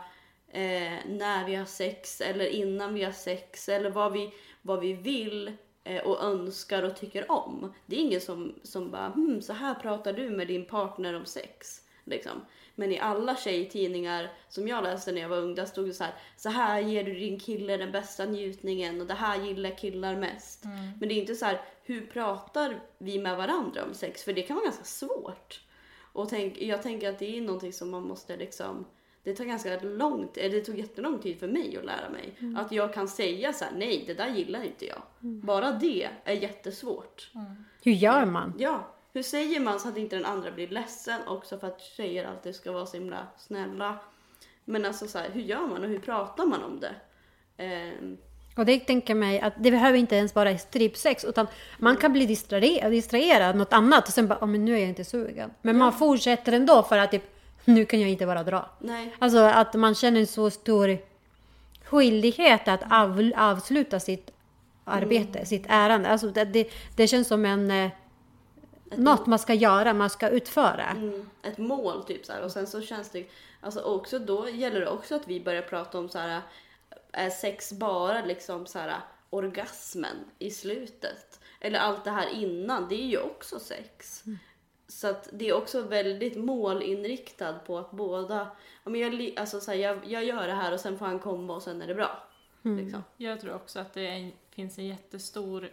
eh, 0.48 0.98
när 1.08 1.46
vi 1.46 1.56
har 1.56 1.66
sex 1.66 2.22
eller 2.22 2.46
innan 2.46 2.94
vi 2.94 3.04
har 3.04 3.12
sex 3.12 3.70
eller 3.70 3.90
vad 3.90 4.14
vi, 4.14 4.34
vad 4.62 4.80
vi 4.80 4.94
vill 4.94 5.54
eh, 5.84 6.02
och 6.04 6.24
önskar 6.24 6.84
och 6.84 6.96
tycker 6.96 7.32
om. 7.32 7.74
Det 7.86 7.96
är 7.96 8.00
ingen 8.00 8.22
som, 8.22 8.56
som 8.64 8.92
bara, 8.92 9.10
hmm, 9.10 9.42
så 9.42 9.54
här 9.54 9.76
pratar 9.76 10.14
du 10.14 10.30
med 10.30 10.48
din 10.48 10.66
partner 10.66 11.14
om 11.14 11.26
sex. 11.26 11.82
Liksom. 12.10 12.46
Men 12.76 12.92
i 12.92 13.00
alla 13.00 13.36
tjejtidningar 13.36 14.32
som 14.50 14.68
jag 14.68 14.84
läste 14.84 15.12
när 15.12 15.22
jag 15.22 15.30
var 15.30 15.38
ung, 15.38 15.56
där 15.56 15.66
stod 15.66 15.88
det 15.88 15.94
så 15.94 16.04
här, 16.04 16.14
så 16.38 16.50
här 16.50 16.80
ger 16.80 17.04
du 17.04 17.14
din 17.14 17.40
kille 17.40 17.78
den 17.78 17.92
bästa 17.92 18.26
njutningen 18.26 19.02
och 19.02 19.08
det 19.08 19.14
här 19.14 19.44
gillar 19.44 19.78
killar 19.78 20.16
mest. 20.16 20.64
Men 21.00 21.10
det 21.10 21.16
är 21.16 21.20
inte 21.20 21.36
så 21.36 21.46
här, 21.46 21.62
hur 21.84 22.02
pratar 22.06 22.80
vi 22.98 23.20
med 23.20 23.38
varandra 23.38 23.84
om 23.84 23.94
sex? 23.94 24.24
För 24.24 24.34
det 24.34 24.42
kan 24.42 24.56
vara 24.56 24.66
ganska 24.66 24.84
svårt. 24.84 25.62
Och 26.14 26.30
tänk, 26.30 26.62
jag 26.62 26.82
tänker 26.82 27.10
att 27.10 27.20
det 27.20 27.38
är 27.38 27.42
någonting 27.42 27.74
som 27.74 27.90
man 27.90 28.04
måste 28.04 28.38
liksom 28.38 28.86
det 29.24 29.36
tar 29.36 29.46
ganska 29.46 29.80
långt, 29.80 30.38
eller 30.38 30.56
det 30.56 30.62
tog 30.62 30.80
jättelång 30.80 31.20
tid 31.20 31.40
för 31.40 31.48
mig 31.48 31.78
att 31.78 31.86
lära 31.86 32.10
mig. 32.10 32.34
Att 32.58 32.72
jag 32.72 32.94
kan 32.94 33.08
säga 33.08 33.54
så 33.54 33.66
här, 33.66 33.72
nej 33.76 34.04
det 34.08 34.14
där 34.14 34.30
gillar 34.30 34.64
inte 34.64 34.86
jag. 34.86 35.02
Bara 35.20 35.72
det 35.72 36.10
är 36.24 36.34
jättesvårt. 36.34 37.32
Hur 37.84 37.92
gör 37.92 38.26
man? 38.26 38.54
Ja, 38.58 38.96
hur 39.14 39.24
säger 39.24 39.60
man 39.60 39.80
så 39.80 39.90
att 39.90 39.98
inte 39.98 40.16
den 40.16 40.26
andra 40.26 40.52
blir 40.52 40.68
ledsen 40.68 41.22
också 41.28 41.58
för 41.60 41.68
att 41.68 41.82
tjejer 41.82 42.26
alltid 42.26 42.56
ska 42.56 42.72
vara 42.72 42.86
så 42.86 42.98
himla 42.98 43.28
snälla. 43.38 43.96
Men 44.66 44.86
alltså 44.86 45.08
så 45.08 45.18
här, 45.18 45.30
hur 45.30 45.42
gör 45.42 45.68
man 45.68 45.84
och 45.84 45.90
hur 45.90 46.00
pratar 46.00 46.46
man 46.46 46.64
om 46.64 46.80
det? 46.80 46.96
Ehm, 47.64 48.18
Och 48.56 48.66
det 48.66 48.80
tänker 48.80 49.16
mig 49.16 49.40
att 49.40 49.54
det 49.58 49.72
behöver 49.72 49.98
inte 49.98 50.16
ens 50.16 50.36
vara 50.36 50.58
strypsex 50.58 51.24
utan 51.26 51.48
man 51.78 51.98
kan 51.98 52.14
bli 52.14 52.26
distraherad, 52.26 52.92
distraherad 52.92 53.56
något 53.56 53.74
annat 53.74 54.08
och 54.08 54.14
sen 54.14 54.28
bara, 54.28 54.40
oh, 54.40 54.48
men 54.48 54.66
nu 54.66 54.74
är 54.76 54.80
jag 54.80 54.90
inte 54.90 55.06
sugen. 55.06 55.52
Men 55.62 55.78
man 55.78 55.94
fortsätter 55.94 56.52
ändå 56.52 56.84
för 56.84 56.98
att 56.98 57.12
typ, 57.12 57.24
nu 57.66 57.86
kan 57.86 58.02
jag 58.02 58.10
inte 58.10 58.26
bara 58.26 58.44
dra. 58.44 58.70
nej. 58.80 59.16
Alltså 59.20 59.38
att 59.40 59.74
man 59.74 59.96
känner 59.96 60.20
en 60.20 60.28
så 60.28 60.50
stor 60.50 60.98
skyldighet 61.84 62.68
att 62.68 62.82
av, 62.92 63.32
avsluta 63.36 64.00
sitt 64.00 64.32
arbete, 64.86 65.46
sitt 65.46 65.66
ärende. 65.70 66.10
Alltså 66.10 66.28
det, 66.28 66.46
det, 66.46 66.72
det 66.96 67.08
känns 67.08 67.28
som 67.28 67.46
en, 67.46 67.90
eh, 68.92 69.00
något 69.00 69.26
man 69.26 69.40
ska 69.40 69.54
göra, 69.54 69.94
man 69.94 70.10
ska 70.10 70.30
utföra. 70.30 70.86
Mm, 70.86 71.30
ett 71.44 71.58
mål 71.58 72.04
typ 72.04 72.26
så 72.26 72.34
här. 72.34 72.44
Och 72.44 72.52
sen 72.52 72.68
så 72.68 72.82
känns 72.82 73.10
det, 73.10 73.26
alltså 73.62 73.82
också 73.82 74.20
då 74.20 74.50
gäller 74.50 74.80
det 74.80 74.90
också 74.90 75.16
att 75.16 75.28
vi 75.28 75.42
börjar 75.42 75.62
prata 75.62 76.00
om 76.00 76.10
så 76.10 76.20
här, 76.20 76.42
är 77.12 77.30
sex 77.30 77.74
bara 77.74 78.26
liksom 78.26 78.66
så 78.66 78.80
här 78.80 79.02
orgasmen 79.30 80.18
i 80.40 80.52
slutet? 80.52 81.40
Eller 81.60 81.80
allt 81.80 82.04
det 82.04 82.12
här 82.12 82.30
innan, 82.30 82.88
det 82.90 82.96
är 82.96 83.08
ju 83.08 83.20
också 83.20 83.60
sex. 83.60 84.24
Så 84.88 85.08
att 85.08 85.30
det 85.34 85.50
är 85.50 85.54
också 85.54 85.82
väldigt 85.82 86.38
målinriktad 86.38 87.54
på 87.54 87.78
att 87.78 87.92
båda, 87.92 88.48
ja, 88.84 88.90
men 88.90 89.02
jag, 89.02 89.34
alltså 89.40 89.60
så 89.60 89.72
här, 89.72 89.78
jag, 89.78 90.06
jag 90.06 90.24
gör 90.24 90.48
det 90.48 90.54
här 90.54 90.72
och 90.72 90.80
sen 90.80 90.98
får 90.98 91.06
han 91.06 91.20
komma 91.20 91.56
och 91.56 91.64
sen 91.64 91.82
är 91.82 91.88
det 91.88 91.96
bra. 91.96 92.24
Liksom. 92.62 93.04
Jag 93.18 93.42
tror 93.42 93.56
också 93.56 93.80
att 93.80 93.94
det 93.94 94.08
en, 94.08 94.32
finns 94.50 94.78
en 94.78 94.88
jättestor, 94.88 95.70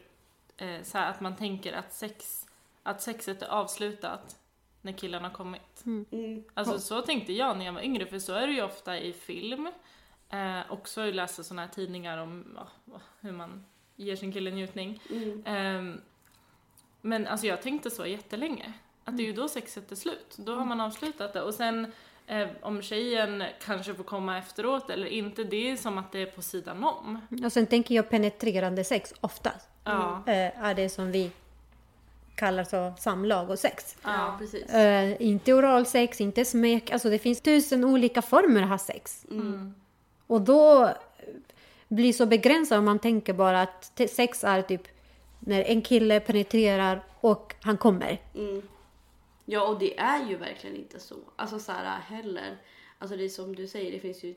eh, 0.56 0.82
så 0.82 0.98
här, 0.98 1.10
att 1.10 1.20
man 1.20 1.36
tänker 1.36 1.72
att 1.72 1.92
sex, 1.92 2.45
att 2.86 3.02
sexet 3.02 3.42
är 3.42 3.46
avslutat 3.46 4.36
när 4.82 4.92
killen 4.92 5.24
har 5.24 5.30
kommit. 5.30 5.86
Mm. 5.86 6.44
Alltså 6.54 6.78
så 6.78 7.02
tänkte 7.02 7.32
jag 7.32 7.58
när 7.58 7.64
jag 7.64 7.72
var 7.72 7.80
yngre, 7.80 8.06
för 8.06 8.18
så 8.18 8.32
är 8.32 8.46
det 8.46 8.52
ju 8.52 8.62
ofta 8.62 8.98
i 8.98 9.12
film. 9.12 9.68
Eh, 10.30 10.60
också 10.72 11.00
att 11.00 11.14
läsa 11.14 11.44
sådana 11.44 11.62
här 11.62 11.68
tidningar 11.68 12.18
om 12.18 12.58
ja, 12.84 13.00
hur 13.20 13.32
man 13.32 13.64
ger 13.96 14.16
sin 14.16 14.32
kille 14.32 14.50
njutning. 14.50 15.02
Mm. 15.10 15.42
Ehm, 15.46 16.00
men 17.00 17.26
alltså 17.26 17.46
jag 17.46 17.62
tänkte 17.62 17.90
så 17.90 18.06
jättelänge. 18.06 18.72
Att 19.04 19.16
det 19.16 19.22
är 19.22 19.26
ju 19.26 19.32
då 19.32 19.48
sexet 19.48 19.92
är 19.92 19.96
slut. 19.96 20.36
Då 20.36 20.54
har 20.54 20.64
man 20.64 20.80
avslutat 20.80 21.32
det. 21.32 21.42
Och 21.42 21.54
sen 21.54 21.92
eh, 22.26 22.48
om 22.62 22.82
tjejen 22.82 23.44
kanske 23.64 23.94
får 23.94 24.04
komma 24.04 24.38
efteråt 24.38 24.90
eller 24.90 25.06
inte, 25.06 25.44
det 25.44 25.70
är 25.70 25.76
som 25.76 25.98
att 25.98 26.12
det 26.12 26.18
är 26.18 26.26
på 26.26 26.42
sidan 26.42 26.84
om. 26.84 27.20
Och 27.44 27.52
sen 27.52 27.66
tänker 27.66 27.94
jag 27.94 28.10
penetrerande 28.10 28.84
sex 28.84 29.14
oftast. 29.20 29.68
Ja. 29.84 30.22
Eh, 30.26 30.64
är 30.64 30.74
det 30.74 30.88
som 30.88 31.12
vi 31.12 31.30
kallar 32.36 32.64
så 32.64 32.92
samlag 32.98 33.50
och 33.50 33.58
sex. 33.58 33.96
Ja, 34.02 34.36
precis. 34.38 34.70
Eh, 34.70 35.22
inte 35.22 35.54
oralsex, 35.54 36.20
inte 36.20 36.44
smek. 36.44 36.90
Alltså 36.90 37.10
det 37.10 37.18
finns 37.18 37.40
tusen 37.40 37.84
olika 37.84 38.22
former 38.22 38.62
att 38.62 38.68
ha 38.68 38.78
sex. 38.78 39.26
Mm. 39.30 39.74
Och 40.26 40.40
då 40.40 40.92
blir 41.88 42.12
så 42.12 42.26
begränsat 42.26 42.78
om 42.78 42.84
man 42.84 42.98
tänker 42.98 43.32
bara 43.32 43.62
att 43.62 44.00
sex 44.10 44.44
är 44.44 44.62
typ 44.62 44.82
när 45.40 45.62
en 45.62 45.82
kille 45.82 46.20
penetrerar 46.20 47.04
och 47.20 47.54
han 47.60 47.76
kommer. 47.76 48.20
Mm. 48.34 48.62
Ja, 49.44 49.68
och 49.68 49.78
det 49.78 49.98
är 49.98 50.28
ju 50.28 50.36
verkligen 50.36 50.76
inte 50.76 51.00
så. 51.00 51.16
Alltså 51.36 51.58
så 51.58 51.72
här 51.72 52.00
heller. 52.00 52.56
Alltså 52.98 53.16
det 53.16 53.24
är 53.24 53.28
som 53.28 53.56
du 53.56 53.66
säger, 53.66 53.92
det 53.92 53.98
finns 54.00 54.24
ju 54.24 54.34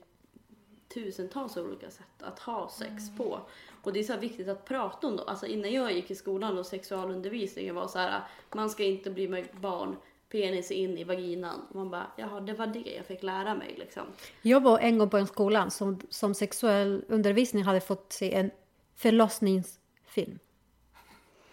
tusentals 0.93 1.57
olika 1.57 1.89
sätt 1.89 2.23
att 2.23 2.39
ha 2.39 2.69
sex 2.69 3.03
på. 3.17 3.39
Och 3.83 3.93
det 3.93 3.99
är 3.99 4.03
så 4.03 4.13
här 4.13 4.19
viktigt 4.19 4.47
att 4.47 4.65
prata 4.65 5.07
om 5.07 5.15
dem. 5.15 5.25
Alltså 5.27 5.45
innan 5.45 5.71
jag 5.71 5.91
gick 5.91 6.11
i 6.11 6.15
skolan 6.15 6.57
och 6.57 6.65
sexualundervisningen 6.65 7.75
var 7.75 7.87
så 7.87 7.99
här, 7.99 8.21
man 8.55 8.69
ska 8.69 8.83
inte 8.83 9.11
bli 9.11 9.27
med 9.27 9.47
barn, 9.61 9.95
penis 10.31 10.71
in 10.71 10.97
i 10.97 11.03
vaginan. 11.03 11.61
Man 11.73 11.89
bara, 11.89 12.07
jaha, 12.17 12.39
det 12.39 12.53
var 12.53 12.67
det 12.67 12.95
jag 12.97 13.05
fick 13.05 13.23
lära 13.23 13.55
mig 13.55 13.75
liksom. 13.77 14.03
Jag 14.41 14.63
var 14.63 14.79
en 14.79 14.97
gång 14.97 15.09
på 15.09 15.17
en 15.17 15.27
skola 15.27 15.69
som, 15.69 15.99
som 16.09 16.33
sexuell 16.33 17.05
undervisning 17.07 17.63
hade 17.63 17.81
fått 17.81 18.13
se 18.13 18.33
en 18.33 18.51
förlossningsfilm. 18.95 20.39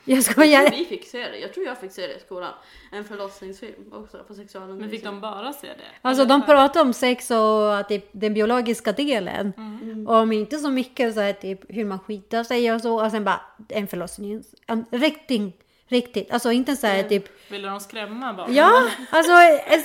Jag 0.08 0.22
ska 0.22 0.44
Jag 0.44 0.66
tror 0.66 0.78
vi 0.78 0.84
fick 0.84 1.06
se 1.06 1.18
det. 1.18 1.38
Jag 1.38 1.54
tror 1.54 1.66
jag 1.66 1.78
fick 1.78 1.92
se 1.92 2.06
det 2.06 2.14
i 2.14 2.20
skolan. 2.20 2.52
En 2.92 3.04
förlossningsfilm 3.04 3.92
också 3.92 4.18
på 4.18 4.34
sexualundervisning. 4.34 4.90
Men 4.90 4.90
fick 4.90 5.04
de 5.04 5.20
bara 5.20 5.52
se 5.52 5.66
det? 5.66 5.84
Alltså 6.02 6.24
de 6.24 6.46
pratar 6.46 6.80
om 6.80 6.92
sex 6.92 7.30
och 7.30 7.78
att 7.78 7.88
det, 7.88 8.08
den 8.12 8.34
biologiska 8.34 8.92
delen. 8.92 9.52
Mm. 9.56 10.06
Och 10.06 10.14
om 10.14 10.32
inte 10.32 10.58
så 10.58 10.70
mycket 10.70 11.14
så 11.14 11.20
här 11.20 11.32
typ 11.32 11.60
hur 11.68 11.84
man 11.84 11.98
skitar 11.98 12.44
sig 12.44 12.72
och 12.72 12.80
så. 12.80 13.04
Och 13.04 13.10
sen 13.10 13.24
bara 13.24 13.40
en 13.68 13.86
förlossning. 13.86 14.44
En 14.66 14.84
riktigt, 14.90 15.60
riktigt. 15.88 16.30
Alltså 16.30 16.52
inte 16.52 16.76
så 16.76 16.86
här 16.86 17.02
typ 17.02 17.50
Ville 17.50 17.68
de 17.68 17.80
skrämma 17.80 18.32
barnen? 18.32 18.54
Ja, 18.54 18.88
alltså 19.10 19.32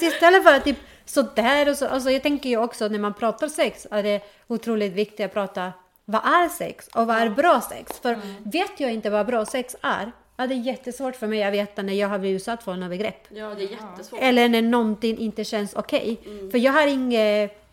istället 0.06 0.44
för 0.44 0.56
att 0.56 0.64
typ 0.64 0.78
sådär 1.06 1.70
och 1.70 1.78
så. 1.78 1.88
Alltså 1.88 2.12
jag 2.12 2.24
tänker 2.24 2.50
ju 2.50 2.58
också 2.58 2.88
när 2.88 3.00
man 3.00 3.14
pratar 3.14 3.48
sex 3.48 3.88
är 3.92 4.04
det 4.04 4.22
otroligt 4.48 4.94
viktigt 4.94 5.26
att 5.26 5.34
prata 5.34 5.74
vad 6.06 6.26
är 6.26 6.50
sex 6.50 6.88
och 6.88 7.08
vad 7.08 7.18
är 7.18 7.30
bra 7.30 7.62
sex? 7.62 8.00
För 8.00 8.20
vet 8.44 8.80
jag 8.80 8.94
inte 8.94 9.10
vad 9.10 9.26
bra 9.26 9.46
sex 9.46 9.76
är, 9.82 10.12
är 10.38 10.48
det 10.48 10.56
jättesvårt 10.56 11.16
för 11.16 11.28
mig 11.28 11.44
att 11.44 11.54
veta 11.54 11.82
när 11.82 11.94
jag 11.94 12.08
har 12.08 12.20
blivit 12.20 12.42
utsatt 12.42 12.64
för 12.64 12.84
övergrepp. 12.84 13.28
Ja, 13.30 13.54
det 13.58 13.64
är 13.64 13.68
jättesvårt. 13.68 14.20
Eller 14.22 14.50
när 14.50 14.62
någonting 14.62 15.18
inte 15.18 15.44
känns 15.44 15.74
okej. 15.74 16.20
För 16.52 16.58
jag 16.58 16.72
har 16.72 16.88
inget 16.88 17.64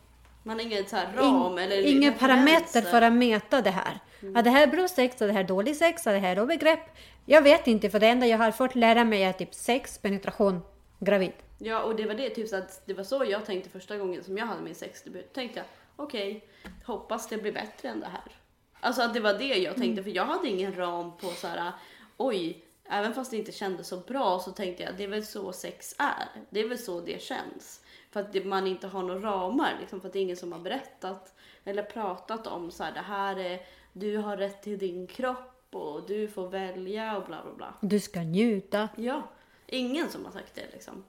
Man 0.43 0.57
har 0.57 0.67
ingen 0.67 0.87
så 0.87 0.97
här 0.97 1.13
ram 1.17 1.59
eller 1.59 1.87
Ingen 1.87 2.15
parameter 2.15 2.83
för 2.83 3.03
att 3.03 3.13
mäta 3.13 3.61
det 3.61 3.71
här. 3.71 3.99
Är 4.35 4.43
det 4.43 4.51
här 4.51 4.67
bra 4.67 4.89
sex? 4.89 5.23
Är 5.23 5.27
det 5.27 5.33
här 5.33 5.45
dålig 5.45 5.77
sex? 5.77 6.07
Är 6.07 6.13
det 6.13 6.19
här 6.19 6.37
övergrepp? 6.37 6.81
Jag 7.27 7.43
vet 7.43 7.67
inte, 7.67 7.91
för 7.91 8.01
det 8.01 8.07
enda 8.07 8.27
jag 8.27 8.39
har 8.39 8.51
fått 8.51 8.75
lära 8.75 9.05
mig 9.05 9.23
är 9.23 9.33
typ 9.33 9.55
sex, 9.55 9.99
penetration, 9.99 10.61
gravid. 10.99 11.33
Ja, 11.59 11.83
och 11.83 11.97
det 11.97 12.07
var 12.07 12.15
det, 12.15 12.31
typ 12.31 12.49
så 12.49 12.57
att 12.57 12.83
det 12.85 12.95
var 12.95 13.05
så 13.05 13.25
jag 13.25 13.47
tänkte 13.47 13.71
första 13.71 13.97
gången 13.97 14.25
som 14.25 14.39
jag 14.39 14.47
hade 14.47 14.63
min 14.63 14.75
sexdebut. 14.75 15.33
Tänkte 15.35 15.59
jag, 15.59 15.67
okej, 15.99 16.49
hoppas 16.85 17.29
det 17.29 17.39
blir 17.39 17.53
bättre 17.53 17.89
än 17.89 18.01
det 18.01 18.07
här. 18.07 18.33
Alltså 18.81 19.03
att 19.03 19.15
det 19.15 19.21
var 19.21 19.35
det 19.35 19.45
jag 19.59 19.77
tänkte, 19.77 20.03
för 20.03 20.11
jag 20.11 20.25
hade 20.25 20.49
ingen 20.49 20.77
ram 20.77 21.17
på 21.17 21.27
så 21.27 21.47
här, 21.47 21.73
oj, 22.17 22.65
även 22.85 23.15
fast 23.15 23.31
det 23.31 23.37
inte 23.37 23.53
kändes 23.53 23.89
så 23.89 23.97
bra 23.97 24.39
så 24.39 24.51
tänkte 24.51 24.83
jag, 24.83 24.97
det 24.97 25.05
är 25.05 25.09
väl 25.09 25.27
så 25.27 25.53
sex 25.53 25.95
är. 25.99 26.29
Det 26.51 26.61
är 26.61 26.69
väl 26.69 26.79
så 26.79 27.01
det 27.01 27.23
känns. 27.23 27.85
För 28.11 28.21
att 28.21 28.33
det, 28.33 28.45
man 28.45 28.67
inte 28.67 28.87
har 28.87 29.03
några 29.03 29.21
ramar, 29.21 29.77
liksom, 29.81 30.01
för 30.01 30.09
att 30.09 30.13
det 30.13 30.19
är 30.19 30.23
ingen 30.23 30.37
som 30.37 30.53
har 30.53 30.59
berättat 30.59 31.35
eller 31.65 31.83
pratat 31.83 32.47
om 32.47 32.71
så 32.71 32.85
här, 32.85 32.93
det 32.93 33.01
här 33.01 33.39
är, 33.39 33.61
du 33.93 34.17
har 34.17 34.37
rätt 34.37 34.63
till 34.63 34.79
din 34.79 35.07
kropp 35.07 35.75
och 35.75 36.07
du 36.07 36.29
får 36.29 36.49
välja 36.49 37.17
och 37.17 37.27
bla 37.27 37.43
bla 37.43 37.55
bla. 37.55 37.75
Du 37.81 38.01
ska 38.01 38.21
njuta. 38.21 38.89
Ja, 38.97 39.23
ingen 39.67 40.11
som 40.11 40.25
har 40.25 40.33
sagt 40.33 40.55
det 40.55 40.67
liksom. 40.73 41.05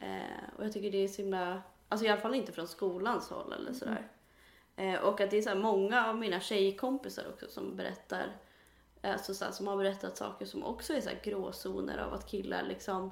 Eh, 0.00 0.56
och 0.56 0.64
jag 0.64 0.72
tycker 0.72 0.90
det 0.90 1.04
är 1.04 1.08
så 1.08 1.22
himla, 1.22 1.62
alltså 1.88 2.06
i 2.06 2.08
alla 2.08 2.20
fall 2.20 2.34
inte 2.34 2.52
från 2.52 2.68
skolans 2.68 3.30
håll 3.30 3.52
eller 3.52 3.72
sådär. 3.72 4.08
Eh, 4.76 5.00
och 5.00 5.20
att 5.20 5.30
det 5.30 5.38
är 5.38 5.42
så 5.42 5.54
många 5.54 6.06
av 6.06 6.18
mina 6.18 6.40
tjejkompisar 6.40 7.28
också 7.28 7.46
som 7.48 7.76
berättar, 7.76 8.36
alltså 9.02 9.34
så 9.34 9.52
som 9.52 9.66
har 9.66 9.76
berättat 9.76 10.16
saker 10.16 10.46
som 10.46 10.64
också 10.64 10.92
är 10.92 11.00
så 11.00 11.08
här 11.08 11.20
gråzoner 11.22 11.98
av 11.98 12.14
att 12.14 12.30
killar 12.30 12.62
liksom 12.62 13.10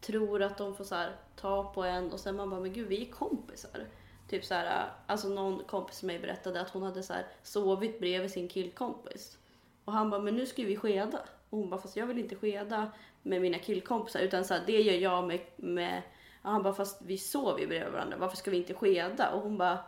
tror 0.00 0.42
att 0.42 0.58
de 0.58 0.74
får 0.74 0.84
så 0.84 0.94
här, 0.94 1.16
ta 1.36 1.72
på 1.72 1.84
en 1.84 2.12
och 2.12 2.20
sen 2.20 2.36
man 2.36 2.50
bara, 2.50 2.60
men 2.60 2.72
gud 2.72 2.88
vi 2.88 3.08
är 3.08 3.10
kompisar. 3.10 3.86
Typ 4.28 4.44
så 4.44 4.54
här, 4.54 4.88
alltså 5.06 5.28
någon 5.28 5.64
kompis 5.64 6.02
med 6.02 6.14
mig 6.14 6.22
berättade 6.22 6.60
att 6.60 6.70
hon 6.70 6.82
hade 6.82 7.02
så 7.02 7.12
här, 7.12 7.26
sovit 7.42 8.00
bredvid 8.00 8.30
sin 8.30 8.48
killkompis. 8.48 9.38
Och 9.84 9.92
han 9.92 10.10
bara, 10.10 10.20
men 10.20 10.36
nu 10.36 10.46
ska 10.46 10.62
vi 10.62 10.76
skeda. 10.76 11.18
Och 11.50 11.58
hon 11.58 11.70
bara, 11.70 11.80
fast 11.80 11.96
jag 11.96 12.06
vill 12.06 12.18
inte 12.18 12.36
skeda 12.36 12.90
med 13.22 13.40
mina 13.42 13.58
killkompisar 13.58 14.20
utan 14.20 14.44
så 14.44 14.54
här, 14.54 14.62
det 14.66 14.82
gör 14.82 14.94
jag 14.94 15.26
med, 15.26 15.40
med 15.56 16.02
och 16.46 16.52
han 16.52 16.62
bara, 16.62 16.74
fast 16.74 17.02
vi 17.02 17.18
sover 17.18 17.60
ju 17.60 17.66
bredvid 17.66 17.92
varandra, 17.92 18.16
varför 18.16 18.36
ska 18.36 18.50
vi 18.50 18.56
inte 18.56 18.74
skeda? 18.74 19.30
Och 19.30 19.40
hon 19.40 19.58
bara, 19.58 19.78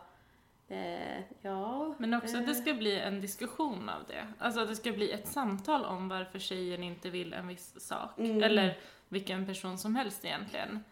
eh, 0.67 1.19
ja. 1.41 1.95
Men 1.97 2.13
också 2.13 2.37
att 2.37 2.45
det 2.45 2.51
eh, 2.51 2.57
ska 2.57 2.73
bli 2.73 2.99
en 2.99 3.21
diskussion 3.21 3.89
av 3.89 4.03
det. 4.07 4.27
Alltså 4.39 4.61
att 4.61 4.67
det 4.67 4.75
ska 4.75 4.91
bli 4.91 5.11
ett 5.11 5.27
samtal 5.27 5.85
om 5.85 6.09
varför 6.09 6.39
tjejen 6.39 6.83
inte 6.83 7.09
vill 7.09 7.33
en 7.33 7.47
viss 7.47 7.79
sak. 7.79 8.19
Mm. 8.19 8.43
Eller 8.43 8.77
vilken 9.09 9.45
person 9.45 9.77
som 9.77 9.95
helst 9.95 10.25
egentligen. 10.25 10.83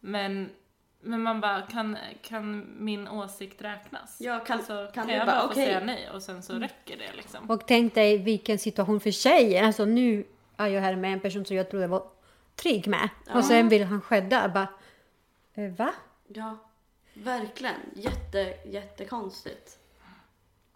Men, 0.00 0.50
men 1.00 1.22
man 1.22 1.40
bara, 1.40 1.62
kan, 1.62 1.96
kan 2.22 2.66
min 2.84 3.08
åsikt 3.08 3.62
räknas? 3.62 4.16
Ja, 4.20 4.40
kan- 4.40 4.58
alltså, 4.58 4.90
kan 4.94 5.06
kan 5.06 5.14
jag 5.14 5.26
bara, 5.26 5.36
bara 5.36 5.42
få 5.42 5.50
okej. 5.50 5.64
säga 5.64 5.80
nej 5.84 6.10
och 6.14 6.22
sen 6.22 6.42
så 6.42 6.54
räcker 6.54 6.96
det 6.96 7.16
liksom? 7.16 7.50
Och 7.50 7.66
tänk 7.66 7.94
dig 7.94 8.18
vilken 8.18 8.58
situation 8.58 9.00
för 9.00 9.10
tjejer. 9.10 9.64
Alltså 9.64 9.84
nu 9.84 10.24
är 10.56 10.66
jag 10.66 10.80
här 10.80 10.96
med 10.96 11.12
en 11.12 11.20
person 11.20 11.44
som 11.44 11.56
jag 11.56 11.70
trodde 11.70 11.86
var 11.86 12.02
trygg 12.56 12.88
med. 12.88 13.08
Och 13.34 13.44
sen 13.44 13.68
vill 13.68 13.84
han 13.84 14.00
skädda. 14.00 14.48
Bara, 14.48 14.62
eh, 14.62 14.68
va? 15.56 15.92
Ja, 16.28 16.56
verkligen. 17.14 17.74
Jätte, 17.94 18.54
jättekonstigt. 18.64 19.78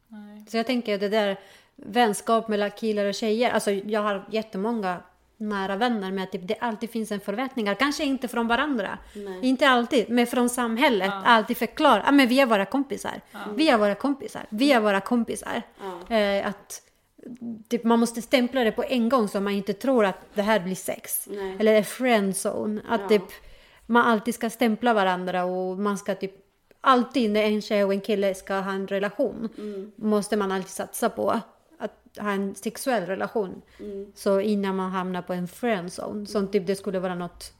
Nej. 0.09 0.45
Så 0.49 0.57
jag 0.57 0.67
tänker 0.67 0.95
att 0.95 1.01
det 1.01 1.09
där 1.09 1.41
vänskap 1.77 2.49
mellan 2.49 2.71
killar 2.71 3.05
och 3.05 3.15
tjejer. 3.15 3.51
Alltså 3.51 3.71
jag 3.71 4.01
har 4.03 4.25
jättemånga 4.31 5.03
nära 5.37 5.77
vänner 5.77 6.13
med 6.13 6.25
att 6.25 6.33
typ, 6.33 6.49
det 6.49 6.57
alltid 6.61 6.91
finns 6.91 7.13
en 7.13 7.21
förväntningar. 7.21 7.75
Kanske 7.75 8.05
inte 8.05 8.29
från 8.29 8.47
varandra. 8.49 8.99
Nej. 9.15 9.39
Inte 9.47 9.69
alltid, 9.69 10.11
men 10.11 10.27
från 10.27 10.49
samhället. 10.49 11.13
Alltid 11.25 11.57
förklara. 11.57 12.03
Ah, 12.07 12.13
men 12.13 12.29
vi 12.29 12.41
är 12.41 12.47
våra 12.47 12.65
kompisar. 12.67 13.21
Vi 13.55 13.69
är 13.69 13.79
våra 13.79 13.95
kompisar. 13.95 14.47
Vi 14.51 14.73
är 14.73 14.81
våra 14.81 15.01
kompisar. 15.01 15.63
Ja. 16.09 16.17
Eh, 16.17 16.47
att 16.47 16.83
typ, 17.69 17.85
man 17.85 17.99
måste 18.01 18.23
stämpla 18.23 18.65
det 18.65 18.73
på 18.73 18.85
en 18.85 19.09
gång 19.09 19.29
så 19.29 19.41
man 19.41 19.53
inte 19.53 19.73
tror 19.73 20.05
att 20.05 20.35
det 20.35 20.43
här 20.43 20.61
blir 20.61 20.75
sex. 20.75 21.29
Nej. 21.31 21.57
Eller 21.61 21.73
är 21.75 21.83
friendzone. 21.83 22.81
Att 22.89 23.01
Ja. 23.01 23.09
typ, 23.09 23.23
man 23.91 24.07
alltid 24.07 24.35
ska 24.35 24.51
stämpla 24.51 24.95
varandra 24.95 25.45
och 25.45 25.79
man 25.79 25.99
ska 25.99 26.15
typ 26.15 26.33
alltid 26.81 27.31
när 27.31 27.43
en 27.43 27.63
tjej 27.63 27.85
och 27.85 27.93
en 27.93 28.01
kille 28.01 28.35
ska 28.35 28.55
ha 28.55 28.73
en 28.73 28.87
relation 28.87 29.49
Mm. 29.59 29.93
måste 29.97 30.37
man 30.37 30.53
alltid 30.53 30.71
satsa 30.71 31.11
på 31.11 31.31
att 31.79 32.19
ha 32.19 32.31
en 32.31 32.55
sexuell 32.55 33.07
relation. 33.07 33.63
Mm. 33.81 34.13
Så 34.15 34.41
innan 34.41 34.77
man 34.77 34.91
hamnar 34.91 35.23
på 35.23 35.33
en 35.33 35.49
friendzone. 35.49 36.27
Som 36.27 36.49
typ 36.49 36.67
det 36.67 36.77
skulle 36.77 36.99
vara 36.99 37.15
något 37.15 37.53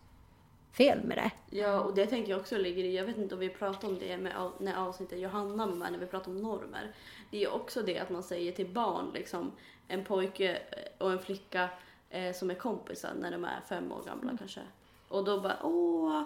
fel 0.73 0.99
med 1.05 1.17
det. 1.17 1.31
Ja, 1.59 1.81
och 1.81 1.95
det 1.95 2.07
tänker 2.07 2.31
jag 2.31 2.41
också 2.41 2.57
ligger 2.59 2.85
i, 2.85 2.97
jag 2.97 3.05
vet 3.05 3.19
inte 3.19 3.35
om 3.35 3.41
vi 3.41 3.49
pratade 3.49 3.93
om 3.93 3.99
det 3.99 4.19
med, 4.19 4.33
när 4.59 4.77
avsnittet 4.77 5.19
Johanna 5.21 5.67
var 5.67 5.75
med, 5.75 5.93
när 5.93 5.99
vi 5.99 6.07
pratade 6.07 6.37
om 6.37 6.43
normer. 6.43 6.95
Det 7.31 7.45
är 7.45 7.55
också 7.55 7.83
det 7.83 7.99
att 7.99 8.11
man 8.11 8.23
säger 8.23 8.53
till 8.53 8.69
barn, 8.69 9.11
liksom, 9.15 9.53
en 9.89 10.05
pojke 10.05 10.59
och 10.99 11.13
en 11.13 11.19
flicka 11.19 11.69
eh, 12.11 12.33
som 12.35 12.51
är 12.51 12.55
kompisar 12.55 13.11
när 13.21 13.31
de 13.31 13.45
är 13.45 13.61
fem 13.69 13.93
år 13.93 14.03
gamla 14.07 14.37
kanske. 14.39 14.61
Och 15.11 15.25
då 15.25 15.41
bara, 15.41 15.57
åh, 15.63 16.23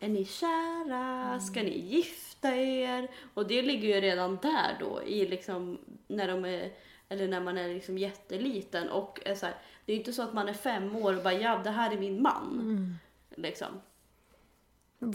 är 0.00 0.08
ni 0.08 0.24
kära? 0.24 1.40
Ska 1.40 1.62
ni 1.62 1.78
gifta 1.78 2.56
er? 2.56 3.08
Och 3.34 3.46
det 3.46 3.62
ligger 3.62 3.88
ju 3.94 4.00
redan 4.00 4.38
där 4.42 4.76
då, 4.80 5.02
i 5.02 5.26
liksom, 5.26 5.78
när 6.06 6.28
de 6.28 6.44
är, 6.44 6.72
eller 7.08 7.28
när 7.28 7.40
man 7.40 7.58
är 7.58 7.68
liksom 7.68 7.98
jätteliten 7.98 8.88
och 8.90 9.20
är 9.24 9.34
så 9.34 9.46
här, 9.46 9.54
det 9.84 9.92
är 9.92 9.94
ju 9.94 10.00
inte 10.00 10.12
så 10.12 10.22
att 10.22 10.34
man 10.34 10.48
är 10.48 10.52
fem 10.52 10.96
år 10.96 11.16
och 11.16 11.22
bara, 11.22 11.34
ja, 11.34 11.60
det 11.64 11.70
här 11.70 11.92
är 11.92 11.98
min 11.98 12.22
man. 12.22 12.98
Liksom. 13.36 13.68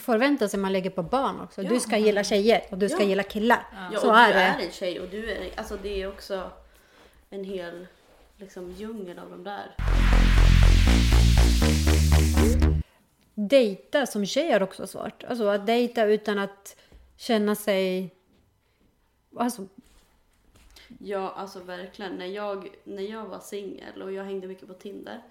Förväntar 0.01 0.47
sig 0.47 0.59
man 0.59 0.73
lägger 0.73 0.89
på 0.89 1.03
barn 1.03 1.39
också. 1.41 1.63
Ja. 1.63 1.69
Du 1.69 1.79
ska 1.79 1.97
gilla 1.97 2.23
tjejer 2.23 2.61
och 2.71 2.77
du 2.77 2.89
ska 2.89 3.01
Ja. 3.03 3.07
gilla 3.09 3.23
killar. 3.23 3.65
Ja, 3.93 3.99
Så 3.99 4.09
och 4.09 4.17
är 4.17 4.27
du 4.27 4.33
det. 4.33 4.39
är 4.39 4.59
en 4.65 4.71
tjej 4.71 4.99
och 4.99 5.09
du 5.09 5.31
är, 5.31 5.49
alltså 5.59 5.77
det 5.81 6.01
är 6.01 6.07
också 6.07 6.49
en 7.29 7.43
hel 7.43 7.87
liksom 8.37 8.71
djungel 8.71 9.19
av 9.19 9.29
de 9.29 9.43
där. 9.43 9.75
Dejta 13.47 14.05
som 14.05 14.25
tjej 14.25 14.51
är 14.51 14.63
också 14.63 14.87
svårt. 14.87 15.23
Alltså 15.23 15.47
att 15.47 15.65
dejta 15.65 16.05
utan 16.05 16.39
att 16.39 16.75
känna 17.17 17.55
sig... 17.55 18.15
Alltså, 19.35 19.67
Ja, 20.97 21.33
alltså 21.37 21.59
verkligen. 21.59 22.15
När 22.15 22.25
jag, 22.25 22.69
när 22.83 23.03
jag 23.03 23.25
var 23.25 23.39
singel 23.39 24.01
och 24.01 24.11
jag 24.11 24.23
hängde 24.23 24.47
mycket 24.47 24.67
på 24.67 24.73
Tinder, 24.73 25.21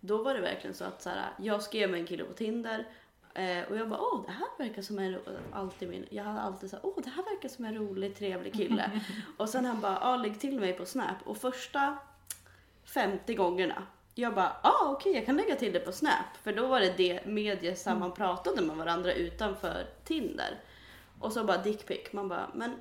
då 0.00 0.22
var 0.22 0.34
det 0.34 0.40
verkligen 0.40 0.74
så 0.74 0.84
att 0.84 1.02
så 1.02 1.10
här, 1.10 1.30
jag 1.38 1.62
skrev 1.62 1.90
med 1.90 2.00
en 2.00 2.06
kille 2.06 2.24
på 2.24 2.32
Tinder 2.32 2.86
eh, 3.34 3.62
och 3.70 3.76
jag 3.76 3.88
bara, 3.88 4.00
åh, 4.00 4.24
det 4.26 4.32
här 4.32 4.48
verkar 4.58 4.82
som 4.82 4.98
en, 4.98 5.12
ro-" 5.12 5.20
alltid 5.52 5.88
min, 5.88 6.06
jag 6.10 6.24
hade 6.24 6.40
alltid 6.40 6.70
så 6.70 6.76
här, 6.76 6.86
åh, 6.86 7.02
det 7.04 7.10
här 7.10 7.22
verkar 7.34 7.48
som 7.48 7.64
en 7.64 7.74
rolig, 7.74 8.16
trevlig 8.16 8.54
kille. 8.54 9.00
och 9.36 9.48
sen 9.48 9.64
han 9.64 9.80
bara, 9.80 9.98
ja, 10.00 10.16
lägg 10.16 10.40
till 10.40 10.60
mig 10.60 10.72
på 10.72 10.86
Snap. 10.86 11.16
Och 11.24 11.36
första 11.36 11.98
50 12.84 13.34
gångerna, 13.34 13.82
jag 14.18 14.34
bara, 14.34 14.56
ja, 14.62 14.70
ah, 14.70 14.90
okej, 14.90 15.12
jag 15.12 15.26
kan 15.26 15.36
lägga 15.36 15.56
till 15.56 15.72
det 15.72 15.80
på 15.80 15.92
Snap. 15.92 16.36
För 16.42 16.52
då 16.52 16.66
var 16.66 16.80
det 16.80 16.96
det 16.96 17.26
mediet 17.26 17.78
som 17.78 17.98
man 17.98 18.12
pratade 18.12 18.62
med 18.62 18.76
varandra 18.76 19.12
utanför 19.12 19.86
Tinder. 20.04 20.60
Och 21.20 21.32
så 21.32 21.44
bara 21.44 21.58
dickpic. 21.58 22.12
Man 22.12 22.28
bara, 22.28 22.50
men 22.54 22.72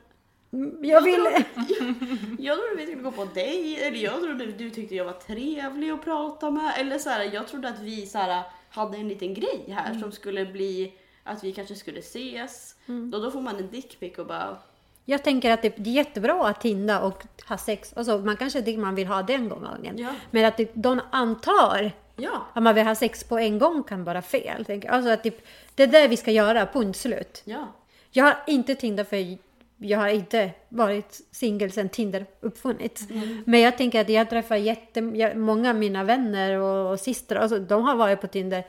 jag 0.81 1.01
vill... 1.01 1.25
jag 2.39 2.57
trodde 2.57 2.75
vi 2.77 2.85
skulle 2.85 3.03
gå 3.03 3.11
på 3.11 3.25
dig 3.25 3.79
eller 3.83 3.97
jag 3.97 4.21
trodde 4.21 4.45
du 4.45 4.69
tyckte 4.69 4.95
jag 4.95 5.05
var 5.05 5.13
trevlig 5.13 5.89
att 5.89 6.03
prata 6.03 6.51
med. 6.51 6.73
Eller 6.77 6.99
så 6.99 7.09
här, 7.09 7.33
jag 7.33 7.47
trodde 7.47 7.69
att 7.69 7.79
vi 7.79 8.05
så 8.05 8.17
här, 8.17 8.43
hade 8.69 8.97
en 8.97 9.07
liten 9.07 9.33
grej 9.33 9.65
här 9.67 9.93
som 9.93 10.11
skulle 10.11 10.45
bli 10.45 10.93
att 11.23 11.43
vi 11.43 11.51
kanske 11.51 11.75
skulle 11.75 11.99
ses. 11.99 12.75
Och 12.87 13.21
då 13.21 13.31
får 13.31 13.41
man 13.41 13.55
en 13.55 13.69
dickpic 13.69 14.17
och 14.17 14.27
bara 14.27 14.57
Jag 15.05 15.23
tänker 15.23 15.51
att 15.51 15.61
det 15.61 15.79
är 15.79 15.87
jättebra 15.87 16.47
att 16.47 16.61
tinda 16.61 17.01
och 17.01 17.23
ha 17.47 17.57
sex. 17.57 17.93
Alltså, 17.95 18.17
man 18.17 18.37
kanske 18.37 18.61
tycker 18.61 18.79
man 18.79 18.95
vill 18.95 19.07
ha 19.07 19.21
den 19.21 19.49
gången. 19.49 19.97
Ja. 19.97 20.09
Men 20.31 20.45
att 20.45 20.57
typ, 20.57 20.71
de 20.73 21.01
antar 21.11 21.91
ja, 22.15 22.45
att 22.53 22.63
man 22.63 22.75
vill 22.75 22.85
ha 22.85 22.95
sex 22.95 23.23
på 23.23 23.37
en 23.37 23.59
gång 23.59 23.83
kan 23.83 24.03
vara 24.03 24.21
fel. 24.21 24.81
Alltså 24.89 25.11
att 25.11 25.23
typ, 25.23 25.45
det 25.75 25.83
är 25.83 25.87
det 25.87 26.07
vi 26.07 26.17
ska 26.17 26.31
göra, 26.31 26.65
punkt 26.65 26.97
slut. 26.97 27.41
ja, 27.45 27.67
Jag 28.11 28.23
har 28.23 28.37
inte 28.47 28.75
Tinder 28.75 29.03
för 29.03 29.37
jag 29.77 29.99
har 29.99 30.07
inte 30.07 30.51
varit 30.69 31.21
singel 31.31 31.71
sedan 31.71 31.89
Tinder 31.89 32.25
uppfunnits. 32.41 33.03
Men 33.45 33.59
jag 33.59 33.77
tänker 33.77 34.01
att 34.01 34.09
jag 34.09 34.29
träffar 34.29 34.55
jättemånga 34.55 35.69
av 35.69 35.75
mina 35.75 36.03
vänner 36.03 36.59
och, 36.59 36.91
och 36.91 36.99
systrar, 36.99 37.39
alltså, 37.39 37.59
de 37.59 37.83
har 37.83 37.95
varit 37.95 38.21
på 38.21 38.27
Tinder 38.27 38.63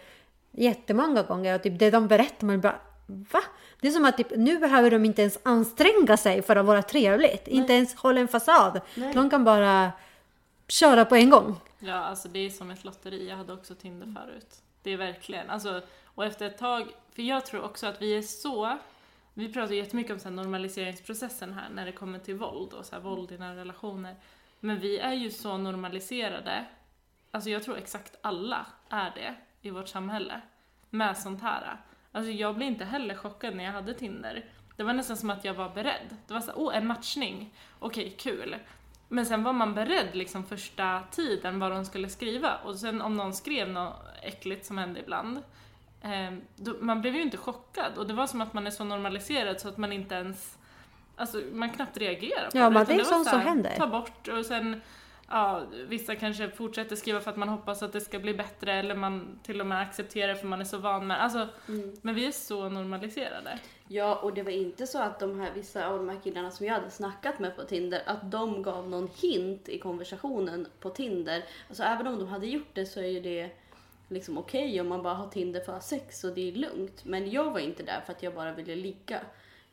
jättemånga 0.51 1.23
gånger 1.23 1.55
och 1.55 1.63
typ 1.63 1.79
det 1.79 1.91
de 1.91 2.09
berättar, 2.09 2.47
man 2.47 2.61
bara 2.61 2.81
va? 3.07 3.41
Det 3.81 3.89
är 3.89 3.93
som 3.93 4.05
att 4.05 4.17
typ, 4.17 4.31
nu 4.37 4.59
behöver 4.59 4.91
de 4.91 5.05
inte 5.05 5.23
ens 5.23 5.39
anstränga 5.43 6.17
sig 6.17 6.43
för 6.43 6.57
att 6.57 6.67
vara 6.67 6.83
trevligt. 6.83 7.49
Inte 7.49 7.73
ens 7.73 7.95
hålla 7.95 8.21
en 8.21 8.29
fasad. 8.29 8.81
Nej. 8.95 9.15
De 9.15 9.31
kan 9.31 9.45
bara 9.45 9.93
köra 10.69 11.05
på 11.05 11.17
en 11.17 11.31
gång. 11.31 11.61
Ja, 11.79 11.95
alltså 11.95 12.29
det 12.29 12.39
är 12.39 12.51
som 12.51 12.71
ett 12.71 12.85
lotteri. 12.85 13.29
Jag 13.29 13.37
hade 13.37 13.53
också 13.53 13.75
Tinder 13.75 14.15
förut. 14.21 14.63
Det 14.83 14.91
är 14.93 14.97
verkligen, 14.97 15.51
alltså, 15.51 15.83
och 16.05 16.25
efter 16.25 16.47
ett 16.47 16.59
tag, 16.59 16.89
för 17.15 17.23
jag 17.23 17.47
tror 17.47 17.65
också 17.65 17.87
att 17.87 18.03
vi 18.03 18.19
är 18.19 18.23
så, 18.23 18.79
vi 19.35 19.53
pratar 19.53 19.73
ju 19.73 19.79
jättemycket 19.79 20.13
om 20.13 20.19
så 20.19 20.29
här 20.29 20.37
normaliseringsprocessen 20.37 21.53
här 21.53 21.69
när 21.75 21.87
det 21.87 21.93
kommer 21.93 22.19
till 22.19 22.35
våld 22.35 22.73
och 22.73 22.85
så 22.85 22.95
här, 22.95 23.03
våld 23.03 23.33
i 23.33 23.39
nära 23.39 23.57
relationer. 23.57 24.17
Men 24.61 24.79
vi 24.79 24.99
är 24.99 25.13
ju 25.13 25.31
så 25.31 25.57
normaliserade, 25.57 26.65
alltså 27.31 27.51
jag 27.51 27.63
tror 27.63 27.77
exakt 27.77 28.17
alla 28.21 28.67
är 28.89 29.13
det 29.15 29.35
i 29.61 29.71
vårt 29.71 29.89
samhälle, 29.89 30.41
med 30.91 31.19
sånt 31.19 31.43
här. 31.43 31.77
Alltså 32.17 32.31
jag 32.33 32.55
blev 32.55 32.69
inte 32.69 32.85
heller 32.85 33.15
chockad 33.15 33.57
när 33.57 33.65
jag 33.65 33.73
hade 33.73 33.95
Tinder. 33.95 34.45
Det 34.77 34.83
var 34.83 34.93
nästan 34.93 35.17
som 35.17 35.31
att 35.31 35.45
jag 35.45 35.55
var 35.55 35.69
beredd. 35.69 36.17
Det 36.27 36.35
var 36.35 36.41
så 36.41 36.53
åh 36.55 36.77
en 36.77 36.87
matchning, 36.87 37.55
okej 37.79 38.15
kul. 38.19 38.57
Men 39.09 39.27
sen 39.27 39.43
var 39.45 39.53
man 39.53 39.75
beredd 39.75 40.09
liksom 40.13 40.45
första 40.45 41.03
tiden 41.11 41.59
vad 41.59 41.71
de 41.71 41.85
skulle 41.85 42.09
skriva 42.09 42.55
och 42.57 42.77
sen 42.77 43.03
om 43.03 43.17
någon 43.17 43.33
skrev 43.33 43.69
något 43.69 43.97
äckligt 44.23 44.67
som 44.67 44.79
hände 44.79 45.01
ibland 45.01 45.39
eh, 46.03 46.35
då, 46.57 46.75
man 46.81 47.01
blev 47.01 47.15
ju 47.15 47.23
inte 47.23 47.37
chockad 47.37 47.99
och 47.99 48.07
det 48.07 48.15
var 48.15 48.27
som 48.27 48.41
att 48.41 48.53
man 48.53 48.67
är 48.67 48.71
så 48.71 48.85
normaliserad 48.85 49.61
så 49.61 49.69
att 49.69 49.77
man 49.77 49.93
inte 49.93 50.15
ens 50.15 50.59
Alltså 51.17 51.43
man 51.53 51.71
knappt 51.71 51.97
reagerar 51.97 52.51
på 52.51 52.59
Ja, 52.59 52.65
det. 52.65 52.71
men 52.71 52.83
utan 52.83 52.97
det 52.97 53.03
är 53.03 53.05
sånt 53.05 53.25
så 53.25 53.31
som 53.31 53.41
händer. 53.41 53.75
Ta 53.77 53.87
bort 53.87 54.29
och 54.29 54.47
sen 54.47 54.81
Ja, 55.29 55.63
vissa 55.89 56.15
kanske 56.15 56.51
fortsätter 56.51 56.97
skriva 56.97 57.21
för 57.21 57.31
att 57.31 57.37
man 57.37 57.49
hoppas 57.49 57.83
att 57.83 57.93
det 57.93 58.01
ska 58.01 58.19
bli 58.19 58.35
bättre 58.35 58.73
eller 58.73 58.95
man 58.95 59.39
till 59.43 59.61
och 59.61 59.67
med 59.67 59.81
accepterar 59.81 60.35
för 60.35 60.47
man 60.47 60.61
är 60.61 60.65
så 60.65 60.79
van 60.79 61.07
med 61.07 61.23
Alltså, 61.23 61.49
men 62.03 62.15
vi 62.15 62.27
är 62.27 62.33
så 62.33 62.69
normaliserade. 62.69 63.59
Ja, 63.89 64.17
och 64.17 64.35
det 64.35 64.43
var 64.43 64.51
inte 64.51 64.87
så 64.87 64.99
att 64.99 65.21
de 65.21 65.41
här, 65.41 65.51
vissa 65.55 65.87
av 65.87 65.99
de 65.99 66.09
här 66.09 66.21
killarna 66.25 66.51
som 66.51 66.67
jag 66.67 66.75
hade 66.75 66.91
snackat 66.91 67.39
med 67.39 67.57
på 67.57 67.63
Tinder, 67.63 68.03
att 68.07 68.31
de 68.31 68.63
gav 68.63 68.89
någon 68.89 69.09
hint 69.21 69.69
i 69.69 69.79
konversationen 69.79 70.67
på 70.81 70.91
Tinder. 70.91 71.45
Alltså 71.69 71.83
även 71.83 72.07
om 72.07 72.19
de 72.19 72.29
hade 72.29 72.47
gjort 72.47 72.75
det 72.75 72.87
så 72.87 73.01
är 73.01 73.07
ju 73.09 73.21
det 73.21 73.51
liksom 74.09 74.39
okej 74.39 74.81
om 74.81 74.89
man 74.89 75.03
bara 75.03 75.15
har 75.15 75.29
Tinder 75.29 75.61
för 75.61 75.73
att 75.73 75.83
ha 75.83 75.89
sex 75.89 76.25
och 76.25 76.35
det 76.35 76.49
är 76.49 76.53
lugnt. 76.53 77.05
Men 77.05 77.31
jag 77.31 77.51
var 77.51 77.61
inte 77.61 77.83
där 77.83 78.01
för 78.07 78.13
att 78.13 78.23
jag 78.23 78.35
bara 78.35 78.53
ville 78.53 78.77
ligga. 78.77 79.21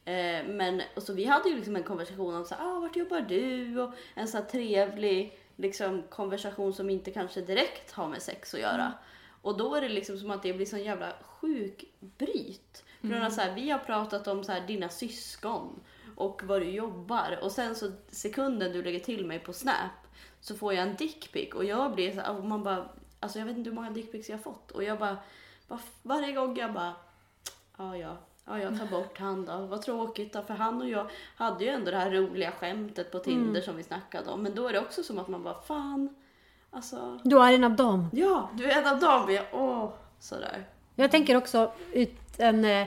Eh, 0.06 0.46
men 0.48 0.82
och 0.96 1.04
så 1.04 1.14
vi 1.14 1.26
hade 1.26 1.50
ju 1.50 1.56
liksom 1.56 1.76
en 1.76 1.84
konversation 1.84 2.36
om 2.36 2.46
så 2.46 2.56
här, 2.56 2.66
ah, 2.66 2.80
vart 2.80 2.96
jobbar 2.96 3.22
du? 3.22 3.80
Och 3.82 3.94
en 4.16 4.28
så 4.28 4.38
här 4.38 4.46
trevlig 4.46 5.40
liksom, 5.56 6.04
konversation 6.10 6.74
som 6.74 6.90
inte 6.90 7.12
kanske 7.12 7.42
direkt 7.42 7.92
har 7.92 8.08
med 8.08 8.22
sex 8.22 8.54
att 8.54 8.60
göra. 8.60 8.94
Och 9.42 9.58
då 9.58 9.76
är 9.76 9.82
det 9.82 9.90
liksom 9.90 10.18
som 10.18 10.32
att 10.32 10.44
det 10.44 10.54
blir 10.54 10.66
sån 10.66 10.84
jävla 10.84 11.14
sjuk 11.22 11.84
bryt. 12.00 12.84
Från 13.02 13.24
att 13.24 13.34
så 13.34 13.42
här, 13.42 13.56
vi 13.56 13.70
har 13.70 13.80
pratat 13.80 14.28
om 14.28 14.44
så 14.44 14.52
här, 14.52 14.68
dina 14.68 14.90
syskon 14.90 15.80
och 16.16 16.42
vad 16.44 16.62
du 16.62 16.70
jobbar. 16.70 17.40
Och 17.42 17.52
sen 17.52 17.76
så 17.76 17.92
sekunden 18.08 18.72
du 18.72 18.84
lägger 18.84 19.00
till 19.00 19.26
mig 19.26 19.40
på 19.40 19.54
Snap 19.54 19.92
så 20.42 20.56
får 20.56 20.74
jag 20.74 20.88
en 20.88 20.96
dickpic. 20.96 21.54
Och 21.54 21.66
jag 21.66 21.96
blir 21.96 22.12
så 22.12 22.22
här, 22.22 22.38
och 22.38 22.44
man 22.44 22.64
bara, 22.64 22.90
alltså 23.20 23.40
jag 23.40 23.46
vet 23.46 23.58
inte 23.58 23.70
hur 23.70 23.76
många 23.76 23.90
dickpics 23.90 24.30
jag 24.30 24.38
har 24.38 24.44
fått. 24.44 24.72
Och 24.72 24.84
jag 24.84 25.00
bara, 25.00 25.18
bara 25.68 25.80
varje 26.02 26.34
gång 26.34 26.58
jag 26.58 26.74
bara, 26.74 26.96
ja 27.78 27.98
ja, 27.98 28.18
ja 28.46 28.60
jag 28.60 28.80
tar 28.80 28.86
bort 28.86 29.18
han 29.20 29.46
då, 29.46 29.58
vad 29.66 29.82
tråkigt 29.82 30.34
då, 30.34 30.42
för 30.42 30.54
han 30.54 30.82
och 30.82 30.90
jag 30.90 31.08
hade 31.36 31.64
ju 31.64 31.70
ändå 31.70 31.92
det 31.92 31.98
här 31.98 32.12
roliga 32.12 32.52
skämtet 32.52 33.12
på 33.12 33.20
Tinder 33.20 33.62
som 33.62 33.76
vi 33.78 33.84
snackade 33.84 34.30
om. 34.30 34.44
Men 34.44 34.56
då 34.56 34.68
är 34.68 34.74
det 34.74 34.80
också 34.80 35.04
som 35.04 35.20
att 35.20 35.28
man 35.28 35.44
bara, 35.44 35.62
fan, 35.62 36.16
alltså, 36.72 37.20
Du 37.24 37.40
är 37.44 37.52
en 37.54 37.64
av 37.64 37.76
dem. 37.76 38.10
ja 38.14 38.50
du 38.54 38.72
är 38.72 38.82
en 38.82 38.88
av 38.94 39.00
dem, 39.00 39.34
jag, 39.36 39.46
åh, 39.52 39.90
sådär. 40.20 40.64
Jag 40.96 41.12
tänker 41.12 41.38
också 41.38 41.72
ut 41.94 42.20
en, 42.40 42.66
eh, 42.66 42.82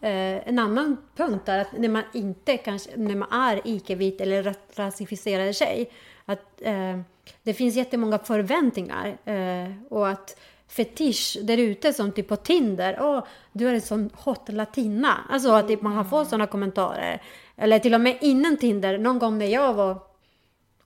eh, 0.00 0.48
en 0.48 0.58
annan 0.58 0.96
punkt 1.16 1.46
där 1.46 1.58
att 1.58 1.72
när 1.72 1.88
man 1.88 2.02
inte 2.12 2.56
kanske, 2.56 2.90
när 2.96 3.14
man 3.16 3.32
är 3.32 3.60
icke-vit 3.64 4.20
eller 4.20 4.42
ra- 4.42 4.54
rasifierad 4.74 5.54
tjej, 5.56 5.90
att 6.24 6.62
eh, 6.62 6.98
det 7.42 7.54
finns 7.54 7.74
jättemånga 7.76 8.18
förväntningar 8.18 9.18
eh, 9.24 9.72
och 9.90 10.08
att 10.08 10.40
fetisch 10.68 11.36
där 11.42 11.58
ute 11.58 11.92
som 11.92 12.12
typ 12.12 12.28
på 12.28 12.36
Tinder, 12.36 12.98
åh, 13.00 13.24
du 13.52 13.68
är 13.68 13.74
en 13.74 13.80
sån 13.80 14.10
hot 14.14 14.48
latina. 14.48 15.14
Alltså 15.30 15.50
att 15.50 15.68
typ 15.68 15.82
man 15.82 15.92
har 15.92 16.04
fått 16.04 16.28
sådana 16.28 16.46
kommentarer. 16.46 17.22
Eller 17.56 17.78
till 17.78 17.94
och 17.94 18.00
med 18.00 18.18
innan 18.20 18.56
Tinder, 18.56 18.98
någon 18.98 19.18
gång 19.18 19.38
när 19.38 19.46
jag 19.46 19.74
var 19.74 19.98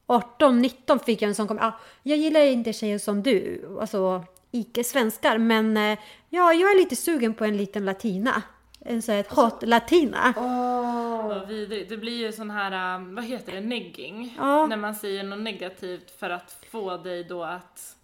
18, 0.07 0.62
19 0.62 0.99
fick 0.99 1.22
jag 1.22 1.28
en 1.28 1.35
sån 1.35 1.49
kommentar. 1.49 1.68
Ah, 1.68 1.80
jag 2.03 2.18
gillar 2.18 2.41
inte 2.41 2.72
tjejer 2.72 2.99
som 2.99 3.22
du, 3.22 3.66
alltså 3.80 4.24
icke-svenskar, 4.51 5.39
men 5.39 5.76
eh, 5.76 5.99
ja, 6.28 6.53
jag 6.53 6.70
är 6.70 6.76
lite 6.76 6.97
sugen 6.97 7.35
på 7.35 7.45
en 7.45 7.57
liten 7.57 7.85
latina. 7.85 8.43
En 8.85 9.03
sån 9.03 9.14
här 9.14 9.26
hot 9.28 9.62
latina. 9.62 10.33
Vad 11.28 11.49
vidrigt. 11.49 11.89
Det 11.89 11.97
blir 11.97 12.16
ju 12.16 12.33
sån 12.33 12.51
här, 12.51 12.97
um, 12.97 13.14
vad 13.14 13.24
heter 13.24 13.53
det, 13.53 13.61
negging. 13.61 14.35
Ja. 14.39 14.66
När 14.66 14.76
man 14.76 14.95
säger 14.95 15.24
något 15.24 15.39
negativt 15.39 16.11
för 16.18 16.30
att 16.30 16.64
få 16.70 16.97
dig 16.97 17.24
då 17.24 17.43
att 17.45 17.97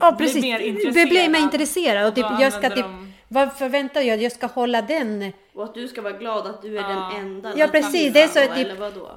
Ja, 0.00 0.12
bli 0.12 0.26
precis. 0.26 0.42
mer 0.42 0.58
Det 0.58 0.66
intresserad. 0.66 1.08
blir 1.08 1.28
mig 1.28 1.40
intresserad 1.40 2.06
och 2.08 2.14
typ, 2.14 2.26
jag 2.40 2.52
ska 2.52 2.68
typ, 2.70 2.84
de- 2.84 3.12
vad 3.28 3.52
förväntar 3.52 4.00
jag? 4.00 4.22
Jag 4.22 4.32
ska 4.32 4.46
hålla 4.46 4.82
den. 4.82 5.32
Och 5.54 5.64
att 5.64 5.74
du 5.74 5.88
ska 5.88 6.02
vara 6.02 6.12
glad 6.12 6.46
att 6.46 6.62
du 6.62 6.78
är 6.78 6.82
Ja. 6.82 6.88
den 6.88 7.20
enda 7.26 7.52
Ja, 7.56 7.66
precis. 7.68 8.12
Det 8.12 8.22
är 8.22 8.28
så 8.28 8.54
typ, 8.54 8.68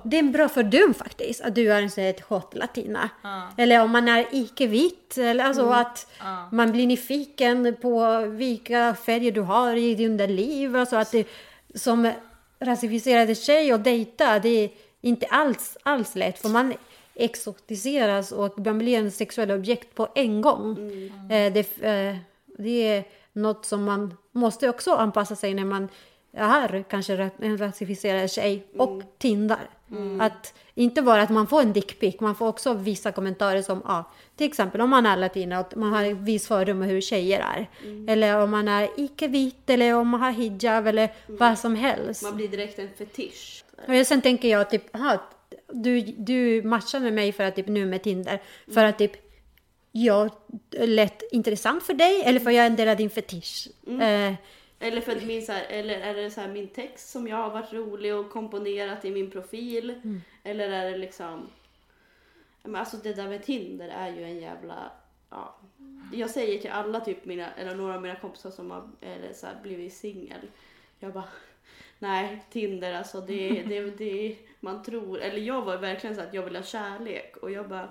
det 0.03 0.15
är 0.17 0.19
en 0.19 0.31
bra 0.31 0.49
fördom 0.49 0.93
faktiskt, 0.93 1.41
att 1.41 1.55
du 1.55 1.73
är 1.73 1.81
en 1.81 1.91
sån 1.91 2.03
här 2.03 2.15
hot 2.27 2.55
latina. 2.55 3.09
Ja. 3.23 3.49
Eller 3.57 3.81
om 3.83 3.91
man 3.91 4.07
är 4.07 4.25
icke-vit, 4.31 5.17
eller 5.17 5.43
alltså 5.43 5.69
att 5.69 6.11
Ja. 6.19 6.49
man 6.51 6.71
blir 6.71 6.87
nyfiken 6.87 7.75
på 7.81 8.19
vilka 8.25 8.95
färger 9.05 9.31
du 9.31 9.41
har 9.41 9.75
i 9.75 9.95
din 9.95 10.17
liv. 10.17 10.75
Alltså 10.75 10.95
att 10.95 11.11
det, 11.11 11.27
som 11.75 12.11
rasifierad 12.59 13.37
tjej 13.37 13.73
och 13.73 13.79
dejta, 13.79 14.39
det 14.39 14.49
är 14.49 14.69
inte 15.01 15.25
alls, 15.25 15.77
alls 15.83 16.15
lätt. 16.15 16.39
För 16.41 16.49
man 16.49 16.73
exotiseras 17.19 18.31
och 18.31 18.59
man 18.59 18.77
blir 18.77 18.97
en 18.97 19.11
sexuell 19.11 19.51
objekt 19.51 19.95
på 19.95 20.07
en 20.15 20.41
gång. 20.41 20.77
Eh, 21.31 21.53
det, 21.53 21.81
eh, 21.81 22.15
det 22.57 22.87
är 22.87 23.03
något 23.33 23.65
som 23.65 23.83
man 23.83 24.13
måste 24.31 24.69
också 24.69 24.93
anpassa 24.93 25.35
sig 25.35 25.53
när 25.53 25.65
man 25.65 25.87
är 26.33 26.83
kanske 26.89 27.29
en 27.39 27.57
rasifierad 27.57 28.31
tjej 28.31 28.67
och 28.77 29.01
tindar. 29.17 29.69
Att 30.19 30.53
inte 30.75 31.01
bara 31.01 31.21
att 31.21 31.29
man 31.29 31.47
får 31.47 31.61
en 31.61 31.73
dickpic, 31.73 32.19
man 32.19 32.35
får 32.35 32.47
också 32.47 32.73
vissa 32.73 33.11
kommentarer 33.11 33.61
som 33.61 33.81
ja, 33.85 34.11
till 34.35 34.47
exempel 34.47 34.81
om 34.81 34.89
man 34.89 35.05
är 35.05 35.17
latina 35.17 35.59
och 35.59 35.77
man 35.77 35.93
har 35.93 36.03
en 36.03 36.25
viss 36.25 36.47
fördom 36.47 36.81
om 36.81 36.83
hur 36.83 37.01
tjejer 37.01 37.39
är. 37.39 37.69
Eller 38.07 38.43
om 38.43 38.51
man 38.51 38.67
är 38.67 38.89
icke-vit 38.97 39.69
eller 39.69 39.95
om 39.95 40.07
man 40.07 40.21
har 40.21 40.31
hijab 40.31 40.87
eller 40.87 41.09
vad 41.27 41.59
som 41.59 41.75
helst. 41.75 42.23
Man 42.23 42.35
blir 42.35 42.47
direkt 42.47 42.79
en 42.79 42.89
fetisch. 42.97 43.63
Och 43.87 44.07
sen 44.07 44.21
tänker 44.21 44.47
jag 44.47 44.69
typ, 44.69 44.95
aha, 44.95 45.17
du, 45.71 46.01
du 46.01 46.61
matchar 46.63 46.99
med 46.99 47.13
mig 47.13 47.31
för 47.31 47.43
att 47.43 47.55
typ 47.55 47.67
nu 47.67 47.85
med 47.85 48.03
Tinder. 48.03 48.41
För 48.67 48.83
att 48.83 48.97
typ 48.97 49.11
jag 49.91 50.31
är 50.71 50.87
lätt 50.87 51.21
intressant 51.31 51.83
för 51.83 51.93
dig 51.93 52.21
eller 52.25 52.39
för 52.39 52.51
jag 52.51 52.65
är 52.65 52.69
en 52.69 52.75
del 52.75 52.87
av 52.87 52.97
din 52.97 53.09
fetisch. 53.09 53.67
Eh, 53.87 54.33
Eller 54.79 55.01
för 55.01 55.15
att 55.15 55.23
min 55.23 55.45
så 55.45 55.51
här, 55.51 55.65
eller 55.69 55.99
är 55.99 56.13
det 56.13 56.31
så 56.31 56.41
här 56.41 56.47
min 56.47 56.67
text 56.67 57.09
som 57.09 57.27
jag 57.27 57.37
har 57.37 57.49
varit 57.49 57.73
rolig 57.73 58.15
och 58.15 58.29
komponerat 58.29 59.05
i 59.05 59.11
min 59.11 59.31
profil? 59.31 59.89
Mm. 59.89 60.21
Eller 60.43 60.69
är 60.69 60.91
det 60.91 60.97
liksom... 60.97 61.47
Men 62.63 62.75
alltså 62.75 62.97
det 62.97 63.13
där 63.13 63.27
med 63.27 63.43
Tinder 63.43 63.87
är 63.87 64.09
ju 64.09 64.23
en 64.23 64.39
jävla... 64.39 64.91
Ja. 65.29 65.55
Jag 66.13 66.29
säger 66.29 66.59
till 66.59 66.69
alla 66.71 66.99
typ 66.99 67.25
mina, 67.25 67.51
eller 67.53 67.75
några 67.75 67.95
av 67.95 68.01
mina 68.01 68.15
kompisar 68.15 68.51
som 68.51 68.71
har 68.71 68.89
eller 69.01 69.33
så 69.33 69.47
här, 69.47 69.55
blivit 69.63 69.93
singel. 69.93 70.41
Jag 70.99 71.13
bara, 71.13 71.29
nej 71.99 72.43
Tinder 72.49 72.93
alltså 72.93 73.21
det, 73.21 73.63
det, 73.67 73.81
det, 73.81 74.35
man 74.59 74.83
tror, 74.83 75.19
eller 75.19 75.37
jag 75.37 75.61
var 75.61 75.77
verkligen 75.77 76.15
så 76.15 76.21
att 76.21 76.33
jag 76.33 76.43
ville 76.43 76.59
ha 76.59 76.63
kärlek 76.63 77.37
och 77.41 77.51
jag 77.51 77.69
bara, 77.69 77.89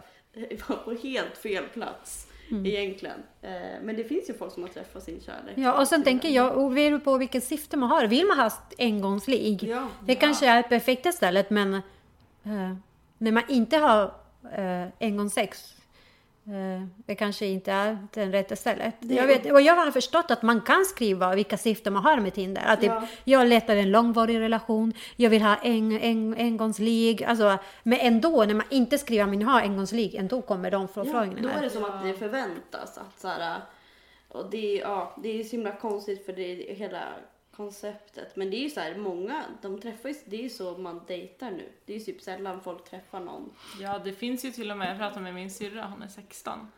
var 0.68 0.76
på 0.76 0.92
helt 0.92 1.36
fel 1.38 1.64
plats 1.64 2.26
egentligen. 2.64 3.22
Eh, 3.42 3.50
Men 3.82 3.96
det 3.96 4.04
finns 4.04 4.30
ju 4.30 4.34
folk 4.34 4.52
som 4.52 4.62
har 4.62 4.70
träffat 4.70 5.02
sin 5.02 5.20
kärlek. 5.20 5.52
ja, 5.56 5.80
och 5.80 5.88
sen 5.88 6.04
tänker 6.04 6.28
jag, 6.28 6.56
och 6.56 6.70
beror 6.70 6.98
på 6.98 7.18
vilket 7.18 7.44
syfte 7.44 7.76
man 7.76 7.88
har. 7.90 8.06
Vill 8.06 8.26
man 8.26 8.38
ha 8.38 8.50
engångslig? 8.78 9.62
Ja. 9.62 9.88
Det 10.06 10.14
kanske 10.14 10.46
är 10.46 10.62
perfekta 10.62 11.12
stället 11.12 11.50
men 11.50 11.74
eh, 11.74 12.74
när 13.18 13.32
man 13.32 13.42
inte 13.48 13.76
har 13.76 14.02
eh, 14.52 14.86
engångssex 15.00 15.74
det 16.96 17.14
kanske 17.14 17.46
inte 17.46 17.72
är 17.72 17.98
det 18.14 18.26
rätta 18.26 18.56
stället. 18.56 18.94
Jag 19.00 19.26
vet, 19.26 19.52
och 19.52 19.60
jag 19.60 19.74
har 19.76 19.90
förstått 19.90 20.30
att 20.30 20.42
man 20.42 20.60
kan 20.60 20.84
skriva 20.84 21.34
vilka 21.34 21.56
syften 21.56 21.92
man 21.92 22.02
har 22.04 22.20
med 22.20 22.34
Tinder. 22.34 22.62
Att 22.66 22.80
typ, 22.80 22.88
Ja. 22.90 23.06
jag 23.24 23.46
letar 23.48 23.76
en 23.76 23.90
långvarig 23.90 24.40
relation, 24.40 24.92
jag 25.16 25.30
vill 25.30 25.42
ha 25.42 25.56
en, 25.56 25.92
en, 25.92 26.34
engångslig. 26.38 27.24
Alltså, 27.24 27.58
men 27.82 27.98
ändå, 28.00 28.44
när 28.44 28.54
man 28.54 28.66
inte 28.70 28.98
skriver 28.98 29.22
att 29.24 29.28
man 29.30 29.42
ha 29.42 29.60
engångslig, 29.60 30.14
ändå 30.14 30.42
kommer 30.42 30.70
de 30.70 30.82
Ja, 30.82 30.88
förfrågningarna. 30.88 31.48
då 31.52 31.58
är 31.58 31.62
det 31.62 31.70
som 31.70 31.84
att 31.84 32.02
det 32.02 32.14
förväntas 32.14 32.98
att 32.98 33.20
så 33.20 33.28
här, 33.28 33.56
och 34.28 34.50
det, 34.50 34.76
är- 34.78 34.80
ja, 34.80 35.16
det 35.22 35.40
är 35.40 35.44
så 35.44 35.50
himla 35.50 35.72
konstigt 35.72 36.26
för 36.26 36.32
det 36.32 36.70
är 36.70 36.74
hela 36.74 37.02
konceptet. 37.58 38.36
Men 38.36 38.50
det 38.50 38.56
är 38.56 38.62
ju 38.62 38.70
så 38.70 38.80
här, 38.80 38.94
många, 38.94 39.44
de 39.62 39.80
träffar 39.80 40.08
ju, 40.08 40.14
det 40.24 40.36
är 40.36 40.42
ju 40.42 40.48
så 40.48 40.78
man 40.78 41.00
dejtar 41.06 41.50
nu. 41.50 41.68
Det 41.84 41.94
är 41.94 41.98
ju 41.98 42.04
typ 42.04 42.22
sällan 42.22 42.60
folk 42.60 42.90
träffar 42.90 43.20
någon. 43.20 43.50
Ja, 43.80 43.98
det 43.98 44.12
finns 44.12 44.44
ju 44.44 44.50
till 44.50 44.70
och 44.70 44.76
med, 44.76 44.90
jag 44.90 44.98
pratade 44.98 45.20
med 45.20 45.34
min 45.34 45.50
syrra, 45.50 45.86
hon 45.86 46.02
är 46.02 46.08
16. 46.08 46.68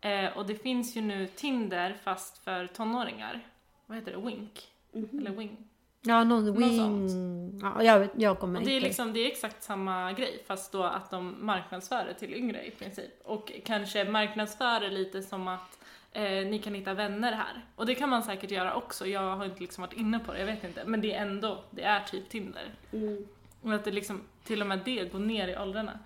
Eh, 0.00 0.38
och 0.38 0.46
det 0.46 0.54
finns 0.54 0.96
ju 0.96 1.00
nu 1.00 1.26
Tinder 1.26 1.96
fast 2.02 2.38
för 2.38 2.66
tonåringar. 2.66 3.40
Vad 3.86 3.98
heter 3.98 4.12
det? 4.12 4.18
Wink? 4.18 4.68
Mhm. 4.92 5.18
Eller 5.18 5.30
Wing? 5.30 5.68
Ja, 6.06 6.24
någon 6.24 6.46
Något 6.46 6.58
wing... 6.58 7.60
Ja, 7.62 7.82
jag, 7.82 8.08
jag 8.16 8.38
kommer 8.38 8.60
Och 8.60 8.66
det 8.66 8.72
är 8.72 8.76
inte... 8.76 8.86
liksom, 8.86 9.12
det 9.12 9.20
är 9.20 9.26
exakt 9.26 9.62
samma 9.62 10.12
grej 10.12 10.42
fast 10.46 10.72
då 10.72 10.82
att 10.82 11.10
de 11.10 11.46
marknadsför 11.46 12.04
det 12.04 12.14
till 12.14 12.34
yngre 12.34 12.66
i 12.66 12.70
princip. 12.70 13.20
Och 13.24 13.52
kanske 13.64 14.04
marknadsför 14.04 14.80
det 14.80 14.90
lite 14.90 15.22
som 15.22 15.48
att 15.48 15.83
eh, 16.14 16.46
ni 16.46 16.58
kan 16.58 16.74
hitta 16.74 16.94
vänner 16.94 17.32
här. 17.32 17.64
Och 17.76 17.86
det 17.86 17.94
kan 17.94 18.08
man 18.08 18.22
säkert 18.22 18.50
göra 18.50 18.74
också, 18.74 19.06
jag 19.06 19.36
har 19.36 19.44
inte 19.44 19.60
liksom 19.60 19.82
varit 19.82 19.92
inne 19.92 20.18
på 20.18 20.32
det, 20.32 20.38
jag 20.38 20.46
vet 20.46 20.64
inte. 20.64 20.84
Men 20.84 21.00
det 21.00 21.14
är 21.14 21.22
ändå, 21.22 21.64
det 21.70 21.82
är 21.82 22.00
typ 22.00 22.28
Tinder. 22.28 22.74
Mm. 22.92 23.26
Och 23.62 23.72
att 23.72 23.84
det 23.84 23.90
liksom, 23.90 24.22
till 24.44 24.60
och 24.60 24.66
med 24.66 24.80
det 24.84 25.12
går 25.12 25.18
ner 25.18 25.48
i 25.48 25.56
åldrarna. 25.56 25.98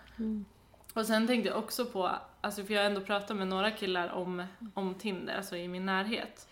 Och 0.94 1.06
sen 1.06 1.26
tänkte 1.26 1.48
jag 1.48 1.58
också 1.58 1.84
på, 1.84 2.10
alltså 2.40 2.64
för 2.64 2.74
jag 2.74 2.80
har 2.80 2.86
ändå 2.86 3.00
pratat 3.00 3.36
med 3.36 3.48
några 3.48 3.70
killar 3.70 4.08
om, 4.08 4.44
om 4.74 4.94
Tinder, 4.94 5.36
alltså 5.36 5.56
i 5.56 5.68
min 5.68 5.86
närhet. 5.86 6.48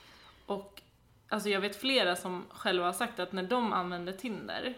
Och 0.46 0.82
alltså 1.28 1.48
jag 1.48 1.60
vet 1.60 1.76
flera 1.76 2.16
som 2.16 2.44
själva 2.50 2.84
har 2.84 2.92
sagt 2.92 3.18
att 3.20 3.32
när 3.32 3.42
de 3.42 3.72
använder 3.72 4.12
Tinder, 4.12 4.74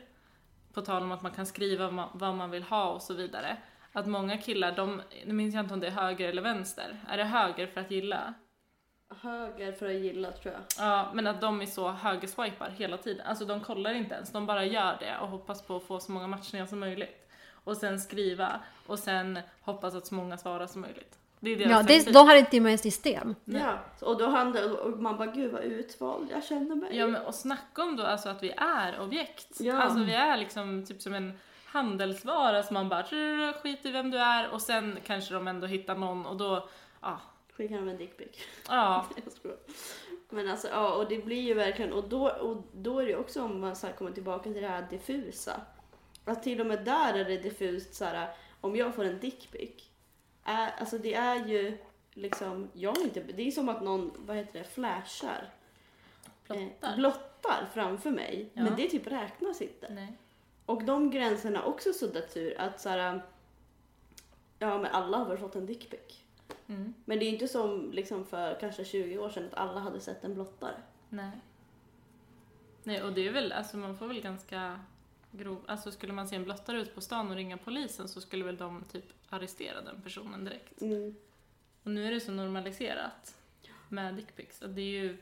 på 0.72 0.80
tal 0.80 1.02
om 1.02 1.12
att 1.12 1.22
man 1.22 1.32
kan 1.32 1.46
skriva 1.46 1.84
vad 1.84 1.94
man, 1.94 2.08
vad 2.12 2.34
man 2.34 2.50
vill 2.50 2.62
ha 2.62 2.92
och 2.92 3.02
så 3.02 3.14
vidare, 3.14 3.56
att 3.92 4.06
många 4.06 4.38
killar, 4.38 4.72
de, 4.72 5.02
nu 5.26 5.32
minns 5.32 5.54
jag 5.54 5.64
inte 5.64 5.74
om 5.74 5.80
det 5.80 5.86
är 5.86 5.90
höger 5.90 6.28
eller 6.28 6.42
vänster, 6.42 7.00
är 7.08 7.16
det 7.16 7.24
höger 7.24 7.66
för 7.66 7.80
att 7.80 7.90
gilla? 7.90 8.34
Höger 9.22 9.72
för 9.72 9.86
att 9.86 9.94
gilla 9.94 10.32
tror 10.32 10.54
jag. 10.54 10.62
Ja, 10.86 11.10
men 11.14 11.26
att 11.26 11.40
de 11.40 11.60
är 11.62 11.66
så 11.66 11.88
högerswipar 11.88 12.70
hela 12.70 12.96
tiden. 12.96 13.26
Alltså 13.26 13.44
de 13.44 13.60
kollar 13.60 13.94
inte 13.94 14.14
ens, 14.14 14.32
de 14.32 14.46
bara 14.46 14.64
gör 14.64 14.96
det 15.00 15.18
och 15.20 15.28
hoppas 15.28 15.62
på 15.62 15.76
att 15.76 15.82
få 15.84 16.00
så 16.00 16.12
många 16.12 16.26
matchningar 16.26 16.66
som 16.66 16.80
möjligt. 16.80 17.30
Och 17.64 17.76
sen 17.76 18.00
skriva 18.00 18.60
och 18.86 18.98
sen 18.98 19.38
hoppas 19.60 19.94
att 19.94 20.06
så 20.06 20.14
många 20.14 20.38
svarar 20.38 20.66
som 20.66 20.80
möjligt. 20.80 21.18
Det 21.40 21.50
är 21.50 21.56
deras 21.56 21.70
Ja, 21.70 21.82
det, 21.82 22.12
de 22.12 22.28
har 22.28 22.36
inte 22.36 22.60
med 22.60 22.80
system. 22.80 23.34
Nej. 23.44 23.62
Ja, 23.62 24.06
och 24.06 24.18
då 24.18 24.26
handlar 24.28 24.86
och 24.86 24.98
man 24.98 25.16
bara 25.16 25.26
gud 25.26 25.52
vad 25.52 25.62
utvald 25.62 26.28
jag 26.30 26.44
känner 26.44 26.76
mig. 26.76 26.96
Ja, 26.96 27.06
men 27.06 27.22
och 27.22 27.34
snacka 27.34 27.82
om 27.82 27.96
då 27.96 28.02
alltså 28.02 28.28
att 28.28 28.42
vi 28.42 28.50
är 28.56 29.00
objekt. 29.00 29.60
Ja. 29.60 29.82
Alltså 29.82 29.98
vi 30.04 30.14
är 30.14 30.36
liksom 30.36 30.86
typ 30.86 31.02
som 31.02 31.14
en 31.14 31.38
handelsvara 31.64 32.62
som 32.62 32.74
man 32.74 32.88
bara 32.88 33.02
"Trrr, 33.02 33.52
skit 33.62 33.86
i 33.86 33.90
vem 33.90 34.10
du 34.10 34.18
är 34.18 34.50
och 34.50 34.62
sen 34.62 34.98
kanske 35.06 35.34
de 35.34 35.48
ändå 35.48 35.66
hittar 35.66 35.94
någon 35.94 36.26
och 36.26 36.36
då, 36.36 36.68
ja, 37.00 37.20
Skickar 37.58 37.76
de 37.76 37.88
en 37.88 37.96
dickpic. 37.96 38.28
ja. 38.68 39.06
Men 40.30 40.48
alltså 40.48 40.68
ja, 40.68 40.94
och 40.94 41.08
det 41.08 41.18
blir 41.18 41.42
ju 41.42 41.54
verkligen, 41.54 41.92
och 41.92 42.08
då, 42.08 42.30
och 42.30 42.62
då 42.72 42.98
är 42.98 43.06
det 43.06 43.16
också 43.16 43.42
om 43.42 43.60
man 43.60 43.76
så 43.76 43.86
här 43.86 43.94
kommer 43.94 44.10
tillbaka 44.10 44.42
till 44.42 44.62
det 44.62 44.68
här 44.68 44.86
diffusa. 44.90 45.60
Att 46.24 46.42
till 46.42 46.60
och 46.60 46.66
med 46.66 46.84
där 46.84 47.14
är 47.14 47.24
det 47.24 47.36
diffust 47.36 47.94
så 47.94 48.04
här, 48.04 48.28
om 48.60 48.76
jag 48.76 48.94
får 48.94 49.04
en 49.04 49.20
dickpic, 49.20 49.90
alltså 50.42 50.98
det 50.98 51.14
är 51.14 51.46
ju 51.46 51.78
liksom, 52.10 52.70
jag 52.72 52.98
är 52.98 53.04
inte, 53.04 53.20
det 53.20 53.42
är 53.42 53.50
som 53.50 53.68
att 53.68 53.82
någon, 53.82 54.12
vad 54.16 54.36
heter 54.36 54.58
det, 54.58 54.64
flashar. 54.64 55.50
Blottar. 56.46 56.90
Eh, 56.90 56.96
blottar 56.96 57.68
framför 57.74 58.10
mig. 58.10 58.50
Ja. 58.54 58.62
Men 58.62 58.76
det 58.76 58.88
typ 58.88 59.06
räknas 59.06 59.62
inte. 59.62 59.88
nej. 59.90 60.12
Och 60.66 60.84
de 60.84 61.10
gränserna 61.10 61.58
har 61.58 61.66
också 61.66 61.92
suddats 61.92 62.36
ur. 62.36 62.60
Att 62.60 62.80
så 62.80 62.88
här, 62.88 63.22
ja 64.58 64.78
men 64.78 64.92
alla 64.92 65.18
har 65.18 65.24
väl 65.24 65.38
fått 65.38 65.56
en 65.56 65.66
dickpic. 65.66 66.24
Mm, 66.68 66.94
Men 67.04 67.18
det 67.18 67.24
är 67.24 67.28
inte 67.30 67.48
som 67.48 67.90
liksom 67.92 68.24
för 68.24 68.60
kanske 68.60 68.84
20 68.84 69.18
år 69.18 69.30
sedan 69.30 69.46
att 69.46 69.54
alla 69.54 69.80
hade 69.80 70.00
sett 70.00 70.24
en 70.24 70.34
blottare. 70.34 70.74
nej. 71.08 71.30
Nej, 72.82 73.02
och 73.02 73.12
det 73.12 73.28
är 73.28 73.32
väl, 73.32 73.52
alltså 73.52 73.76
man 73.76 73.96
får 73.98 74.06
väl 74.06 74.20
ganska 74.20 74.80
grov, 75.32 75.64
alltså 75.66 75.90
skulle 75.90 76.12
man 76.12 76.28
se 76.28 76.36
en 76.36 76.44
blottare 76.44 76.80
ut 76.80 76.94
på 76.94 77.00
stan 77.00 77.30
och 77.30 77.36
ringa 77.36 77.56
polisen 77.56 78.08
så 78.08 78.20
skulle 78.20 78.44
väl 78.44 78.56
de 78.56 78.84
typ 78.92 79.04
arrestera 79.28 79.80
den 79.82 80.02
personen 80.02 80.44
direkt. 80.44 80.82
Och 81.82 81.90
nu 81.90 82.06
är 82.06 82.10
det 82.10 82.20
så 82.20 82.32
normaliserat 82.32 83.36
med 83.88 84.14
dickpics 84.14 84.62
att 84.62 84.74
det 84.74 84.80
är 84.80 85.02
ju, 85.02 85.16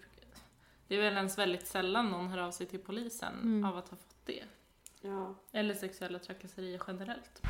det 0.89 0.97
är 0.97 1.01
väl 1.03 1.17
ens 1.17 1.39
väldigt 1.39 1.67
sällan 1.67 2.11
någon 2.11 2.29
hör 2.29 2.39
av 2.39 2.51
sig 2.51 2.67
till 2.67 2.81
polisen 2.81 3.35
Mm. 3.43 3.65
av 3.65 3.77
att 3.79 3.89
ha 3.89 3.97
fått 3.97 4.17
det. 4.27 4.45
Ja. 5.01 5.35
Eller 5.53 5.75
sexuella 5.75 6.19
trakasserier 6.19 6.83
generellt. 6.87 7.43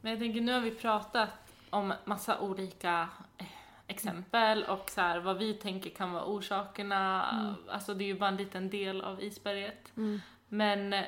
Men 0.00 0.12
jag 0.12 0.20
tänker, 0.20 0.40
nu 0.40 0.52
har 0.52 0.60
vi 0.60 0.70
pratat 0.70 1.28
om 1.70 1.94
massa 2.04 2.40
olika 2.40 3.08
eh, 3.38 3.46
exempel 3.86 4.64
och 4.64 4.90
så 4.90 5.00
här, 5.00 5.20
vad 5.20 5.38
vi 5.38 5.54
tänker 5.54 5.90
kan 5.90 6.12
vara 6.12 6.24
orsakerna. 6.24 7.56
Alltså 7.68 7.94
det 7.94 8.04
är 8.04 8.06
ju 8.06 8.18
bara 8.18 8.28
en 8.28 8.36
liten 8.36 8.70
del 8.70 9.00
av 9.00 9.22
isberget. 9.22 9.96
Mm. 9.96 10.20
Men 10.48 10.92
eh, 10.92 11.04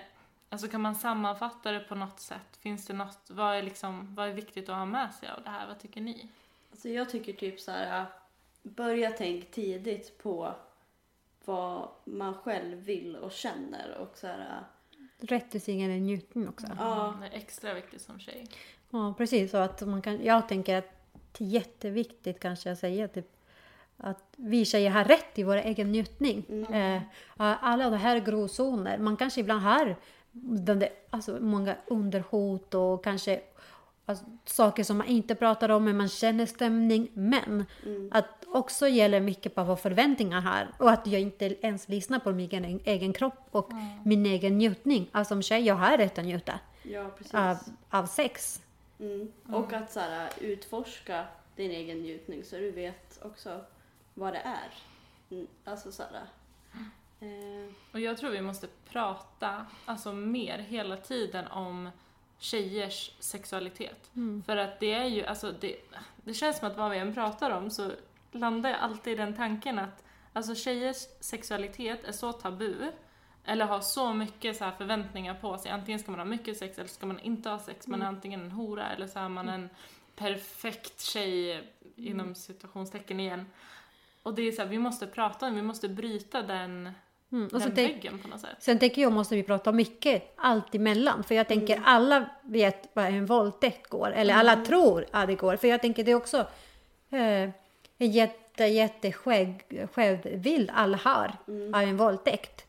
alltså 0.48 0.68
kan 0.68 0.80
man 0.80 0.94
sammanfatta 0.94 1.72
det 1.72 1.80
på 1.80 1.94
något 1.94 2.20
sätt? 2.20 2.56
Finns 2.60 2.86
det 2.86 2.94
något, 2.94 3.30
vad 3.30 3.56
är, 3.56 3.62
liksom, 3.62 4.14
vad 4.14 4.28
är 4.28 4.32
viktigt 4.32 4.68
att 4.68 4.76
ha 4.76 4.84
med 4.84 5.14
sig 5.14 5.28
av 5.28 5.42
det 5.42 5.50
här? 5.50 5.66
Vad 5.66 5.78
tycker 5.78 6.00
ni? 6.00 6.28
Alltså 6.70 6.88
jag 6.88 7.10
tycker 7.10 7.32
typ 7.32 7.60
så 7.60 7.70
här, 7.70 8.06
börja 8.62 9.10
tänk 9.10 9.50
tidigt 9.50 10.18
på 10.22 10.54
vad 11.44 11.88
man 12.04 12.34
själv 12.34 12.78
vill 12.78 13.16
och 13.16 13.32
känner 13.32 13.98
och 13.98 14.16
så 14.16 14.26
här, 14.26 14.64
Rätt 15.20 15.50
till 15.50 15.62
sin 15.62 15.80
egen 15.80 16.06
njutning 16.06 16.48
också. 16.48 16.66
ja. 16.78 17.14
Det 17.20 17.26
är 17.26 17.32
extra 17.32 17.74
viktigt 17.74 18.02
som 18.02 18.20
tjej. 18.20 18.48
Ja, 18.92 19.14
precis. 19.18 19.50
Så 19.50 19.56
att 19.56 19.80
man 19.80 20.02
kan, 20.02 20.24
jag 20.24 20.48
tänker 20.48 20.78
att 20.78 20.90
det 21.38 21.44
är 21.44 21.48
jätteviktigt 21.48 22.40
kanske 22.40 22.72
att 22.72 22.78
säga 22.78 23.08
typ, 23.08 23.26
att 23.96 24.24
vi 24.36 24.64
tjejer 24.64 24.90
har 24.90 25.04
rätt 25.04 25.34
till 25.34 25.44
vår 25.44 25.56
egen 25.56 25.92
njutning. 25.92 26.44
Eh, 26.72 27.02
alla 27.36 27.90
de 27.90 27.96
här 27.96 28.20
gråzoner, 28.20 28.98
man 28.98 29.16
kanske 29.16 29.40
ibland 29.40 29.62
har 29.62 29.96
den 30.32 30.78
där, 30.78 30.88
alltså 31.10 31.38
många 31.40 31.76
underhot 31.86 32.74
och 32.74 33.04
kanske 33.04 33.40
alltså, 34.06 34.24
saker 34.44 34.84
som 34.84 34.98
man 34.98 35.06
inte 35.06 35.34
pratar 35.34 35.68
om 35.68 35.84
men 35.84 35.96
man 35.96 36.08
känner 36.08 36.46
stämning. 36.46 37.08
Men 37.14 37.64
att 38.10 38.44
också 38.46 38.88
gäller 38.88 39.20
mycket 39.20 39.54
på 39.54 39.64
vad 39.64 39.80
förväntningar 39.80 40.40
har 40.40 40.68
och 40.78 40.90
att 40.90 41.06
jag 41.06 41.20
inte 41.20 41.66
ens 41.66 41.88
lyssnar 41.88 42.18
på 42.18 42.32
min 42.32 42.50
egen, 42.50 42.80
egen 42.84 43.12
kropp 43.12 43.48
och 43.50 43.70
min 44.04 44.26
egen 44.26 44.58
njutning. 44.58 45.08
Alltså 45.12 45.34
som 45.34 45.42
tjej, 45.42 45.62
jag 45.66 45.74
har 45.74 45.98
rätt 45.98 46.18
att 46.18 46.24
njuta 46.24 46.58
ja 46.82 47.10
av, 47.32 47.56
av 47.90 48.06
sex. 48.06 48.62
Mm. 49.02 49.32
Och 49.48 49.72
att 49.72 49.92
så 49.92 50.00
här, 50.00 50.30
utforska 50.40 51.26
din 51.56 51.70
egen 51.70 51.98
njutning 51.98 52.44
så 52.44 52.56
du 52.56 52.70
vet 52.70 53.18
också 53.22 53.60
vad 54.14 54.32
det 54.32 54.38
är. 54.38 54.68
Mm. 55.30 55.46
Alltså 55.64 55.92
så 55.92 56.02
här, 56.02 56.26
eh, 57.20 57.72
Och 57.92 58.00
jag 58.00 58.18
tror 58.18 58.30
vi 58.30 58.40
måste 58.40 58.68
prata 58.88 59.66
alltså 59.84 60.12
mer 60.12 60.58
hela 60.58 60.96
tiden 60.96 61.46
om 61.46 61.90
tjejers 62.38 63.12
sexualitet. 63.18 64.10
För 64.46 64.56
att 64.56 64.80
det 64.80 64.92
är 64.92 65.04
ju, 65.04 65.24
alltså 65.24 65.52
det, 65.60 65.76
det 66.16 66.34
känns 66.34 66.58
som 66.58 66.68
att 66.68 66.76
vad 66.76 66.90
vi 66.90 66.98
än 66.98 67.14
pratar 67.14 67.50
om 67.50 67.70
så 67.70 67.90
landar 68.32 68.70
jag 68.70 68.78
alltid 68.80 69.12
i 69.12 69.16
den 69.16 69.36
tanken 69.36 69.78
att 69.78 70.04
alltså 70.32 70.54
tjejers 70.54 70.96
sexualitet 71.20 72.04
är 72.04 72.12
så 72.12 72.32
tabu 72.32 72.92
eller 73.44 73.64
har 73.64 73.80
så 73.80 74.12
mycket 74.12 74.56
så 74.56 74.64
här 74.64 74.72
förväntningar 74.72 75.34
på 75.34 75.58
sig. 75.58 75.70
Antingen 75.70 75.98
ska 76.00 76.10
man 76.10 76.20
ha 76.20 76.24
mycket 76.24 76.56
sex 76.58 76.78
eller 76.78 76.88
ska 76.88 77.06
man 77.06 77.20
inte 77.20 77.48
ha 77.48 77.58
sex. 77.58 77.86
Man 77.86 78.02
är 78.02 78.06
antingen 78.06 78.40
en 78.44 78.50
hora 78.50 78.90
eller 78.90 79.06
så 79.06 79.18
är 79.18 79.28
man 79.28 79.48
en 79.48 79.68
perfekt 80.16 81.00
tjej 81.00 81.62
inom 81.96 82.34
situationstecken 82.34 83.20
igen. 83.20 83.46
Och 84.22 84.34
det 84.34 84.42
är 84.42 84.52
så 84.52 84.62
här, 84.62 84.68
vi 84.68 84.78
måste 84.78 85.06
prata 85.06 85.46
om, 85.46 85.54
vi 85.54 85.62
måste 85.62 85.88
bryta 85.88 86.42
den, 86.42 86.90
Mm. 87.32 87.48
Och 87.52 87.60
den 87.60 87.74
väggen 87.74 88.18
på 88.18 88.28
något 88.28 88.40
sätt. 88.40 88.56
Sen 88.58 88.78
tänker 88.78 89.02
jag 89.02 89.12
måste 89.12 89.34
vi 89.34 89.42
prata 89.42 89.72
mycket 89.72 90.32
allt 90.36 90.74
emellan. 90.74 91.24
För 91.24 91.34
jag 91.34 91.48
tänker 91.48 91.72
Mm. 91.76 91.84
alla 91.86 92.30
vet 92.42 92.88
vad 92.92 93.04
en 93.06 93.26
våldtäkt 93.26 93.88
går. 93.88 94.10
Eller 94.12 94.34
alla 94.34 94.64
tror 94.64 95.06
att 95.10 95.26
det 95.26 95.34
går. 95.34 95.56
För 95.56 95.68
jag 95.68 95.80
tänker 95.80 96.04
det 96.04 96.10
är 96.10 96.14
också 96.14 96.38
eh, 97.10 97.50
en 97.98 98.10
jätte, 98.10 98.64
jätte 98.64 99.10
skägg- 99.12 99.86
skev 99.92 100.40
bild 100.40 100.70
alla 100.74 100.96
har 100.96 101.32
Mm. 101.48 101.74
av 101.74 101.80
en 101.82 101.96
våldtäkt. 101.96 102.66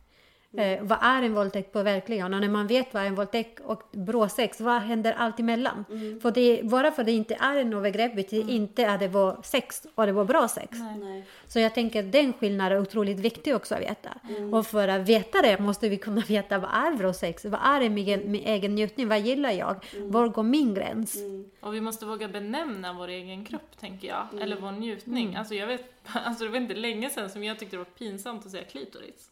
Eh, 0.58 0.84
vad 0.84 0.98
är 1.02 1.22
en 1.22 1.34
våldtäkt 1.34 1.72
på 1.72 1.84
verkligen? 1.84 2.34
Och 2.34 2.42
när 2.42 2.50
man 2.50 2.68
vet 2.68 2.94
vad 2.94 3.04
en 3.04 3.16
våldtäkt 3.16 3.60
och 3.60 3.84
bråsex, 3.92 4.62
vad 4.62 4.82
händer 4.82 5.14
allt 5.14 5.40
emellan? 5.40 5.86
Mm. 5.90 6.20
För 6.20 6.32
det, 6.32 6.62
bara 6.64 6.92
för 6.92 7.02
att 7.02 7.06
det 7.06 7.12
inte 7.12 7.38
är 7.40 7.58
en 7.58 7.74
övergrepp 7.74 8.16
betyder 8.16 8.54
inte 8.54 8.92
att 8.92 9.00
det 9.00 9.08
var 9.08 9.38
sex 9.44 9.88
och 9.96 10.06
det 10.06 10.12
var 10.12 10.26
bra 10.26 10.48
sex. 10.48 10.78
nej. 11.00 11.26
Så 11.48 11.60
jag 11.60 11.74
tänker 11.74 12.00
att 12.00 12.12
den 12.12 12.34
skillnaden 12.34 12.78
är 12.78 12.82
otroligt 12.82 13.20
viktig 13.20 13.56
också 13.56 13.76
att 13.76 13.82
veta. 13.82 14.10
Mm. 14.30 14.54
Och 14.54 14.68
för 14.68 14.88
att 14.88 15.10
veta 15.10 15.42
det 15.42 15.60
måste 15.60 15.90
vi 15.90 15.98
kunna 15.98 16.22
veta 16.22 16.58
vad 16.58 16.70
är 16.74 16.98
bra 16.98 17.14
sex? 17.14 17.46
Vad 17.46 17.60
är 17.64 17.90
min 17.90 17.98
egen, 17.98 18.32
min 18.32 18.44
egen 18.44 18.76
njutning? 18.76 19.08
Vad 19.08 19.20
gillar 19.20 19.52
jag? 19.52 19.86
Mm. 19.96 20.12
Var 20.12 20.28
går 20.28 20.44
min 20.44 20.74
gräns? 20.74 21.18
Och 21.60 21.74
vi 21.74 21.82
måste 21.82 22.06
våga 22.06 22.28
benämna 22.28 22.94
vår 22.94 23.08
egen 23.08 23.46
kropp, 23.46 23.80
tänker 23.80 24.08
jag. 24.08 24.42
Eller 24.42 24.62
vår 24.62 24.72
njutning. 24.72 25.36
Alltså 25.36 25.56
jag 25.56 25.68
vet, 25.68 25.94
alltså 26.14 26.44
det 26.44 26.50
var 26.50 26.58
inte 26.58 26.76
länge 26.76 27.10
sedan 27.10 27.30
som 27.30 27.44
jag 27.44 27.60
tyckte 27.60 27.76
det 27.76 27.78
var 27.78 27.86
pinsamt 27.86 28.46
att 28.46 28.52
säga 28.52 28.64
klitoris. 28.64 29.30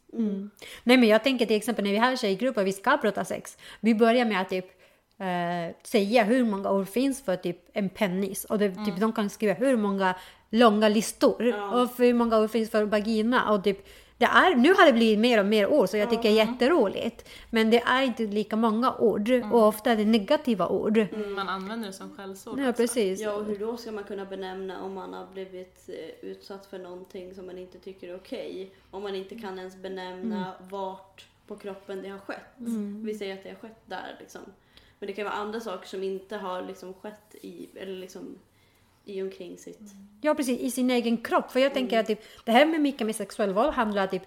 Nej 0.84 0.98
men 0.98 1.10
jag 1.10 1.24
tänker 1.24 1.46
till 1.46 1.56
exempel 1.56 1.86
när 1.86 1.92
vi 1.92 1.98
har 1.98 2.16
tjejgrupper 2.16 2.64
vi 2.64 2.74
ska 2.74 2.98
prata 2.98 3.26
sex. 3.26 3.58
Vi 3.80 3.96
börjar 3.96 4.26
med 4.26 4.42
att 4.42 4.50
typ 4.50 4.66
eh, 5.20 5.76
säga 5.84 6.24
hur 6.24 6.46
många 6.46 6.72
ord 6.72 6.90
finns 6.90 7.22
för 7.22 7.36
typ 7.36 7.58
en 7.74 7.90
penis. 7.90 8.46
Och 8.46 8.60
det, 8.60 8.70
typ, 8.86 9.00
de 9.00 9.14
kan 9.14 9.30
skriva 9.30 9.54
hur 9.54 9.78
många 9.78 10.16
långa 10.50 10.90
listor. 10.90 11.46
Ja. 11.46 11.82
Och 11.82 11.90
hur 11.98 12.14
många 12.14 12.40
ord 12.40 12.52
finns 12.52 12.72
för 12.72 12.84
vagina? 12.84 13.52
Och 13.52 13.64
typ, 13.64 13.88
det 14.22 14.26
är, 14.26 14.56
nu 14.56 14.74
har 14.74 14.86
det 14.86 14.94
blivit 14.94 15.20
mer 15.20 15.40
och 15.40 15.46
mer 15.46 15.68
ord 15.68 15.90
så 15.90 15.98
jag 15.98 16.10
tycker 16.10 16.24
det 16.24 16.30
är 16.40 16.46
jätteroligt. 16.46 17.30
Men 17.50 17.70
det 17.70 17.82
är 17.82 18.02
inte 18.04 18.24
lika 18.24 18.56
många 18.56 18.96
ord 18.96 19.30
och 19.52 19.68
ofta 19.68 19.92
är 19.92 19.96
det 19.96 20.06
negativa 20.06 20.68
ord. 20.68 21.06
Man 21.36 21.50
använder 21.50 21.88
det 21.88 21.94
som 21.94 22.16
skällsord 22.16 22.60
Ja, 22.60 22.70
också. 22.70 22.82
precis. 22.82 23.20
Ja, 23.20 23.34
och 23.34 23.46
hur 23.46 23.60
då 23.60 23.78
ska 23.78 23.92
man 23.92 24.04
kunna 24.04 24.26
benämna 24.26 24.82
om 24.84 24.94
man 24.94 25.14
har 25.14 25.28
blivit 25.34 25.90
eh, 25.90 26.30
utsatt 26.30 26.66
för 26.66 26.80
någonting 26.80 27.36
som 27.36 27.46
man 27.46 27.58
inte 27.58 27.80
tycker 27.80 28.10
är 28.10 28.16
okej? 28.16 28.72
Om 28.92 29.04
man 29.04 29.16
inte 29.16 29.36
kan 29.36 29.60
ens 29.60 29.76
benämna 29.76 30.54
vart 30.70 31.26
på 31.48 31.56
kroppen 31.56 32.02
det 32.02 32.10
har 32.10 32.20
skett. 32.20 32.54
Vi 33.06 33.14
säger 33.14 33.34
att 33.34 33.44
det 33.44 33.50
har 33.50 33.56
skett 33.56 33.82
där 33.86 34.16
liksom. 34.20 34.42
Men 35.00 35.08
det 35.08 35.14
kan 35.14 35.26
vara 35.26 35.36
andra 35.36 35.60
saker 35.60 35.88
som 35.88 36.04
inte 36.04 36.38
har 36.38 36.62
liksom 36.62 36.94
skett 36.94 37.36
i, 37.42 37.68
eller 37.76 37.96
liksom 37.96 38.36
i 39.06 39.22
omkring 39.22 39.58
sitt. 39.58 39.80
Ja, 40.22 40.36
precis. 40.36 40.60
I 40.60 40.72
sin 40.72 40.90
egen 40.90 41.18
kropp. 41.18 41.52
För 41.52 41.60
jag 41.60 41.74
tänker 41.74 42.00
att 42.00 42.08
typ, 42.08 42.20
det 42.46 42.52
här 42.52 42.66
med 42.66 42.82
mycket 42.82 43.08
med 43.08 43.16
sexuell 43.16 43.54
våld 43.54 43.74
handlar 43.74 44.08
typ 44.08 44.24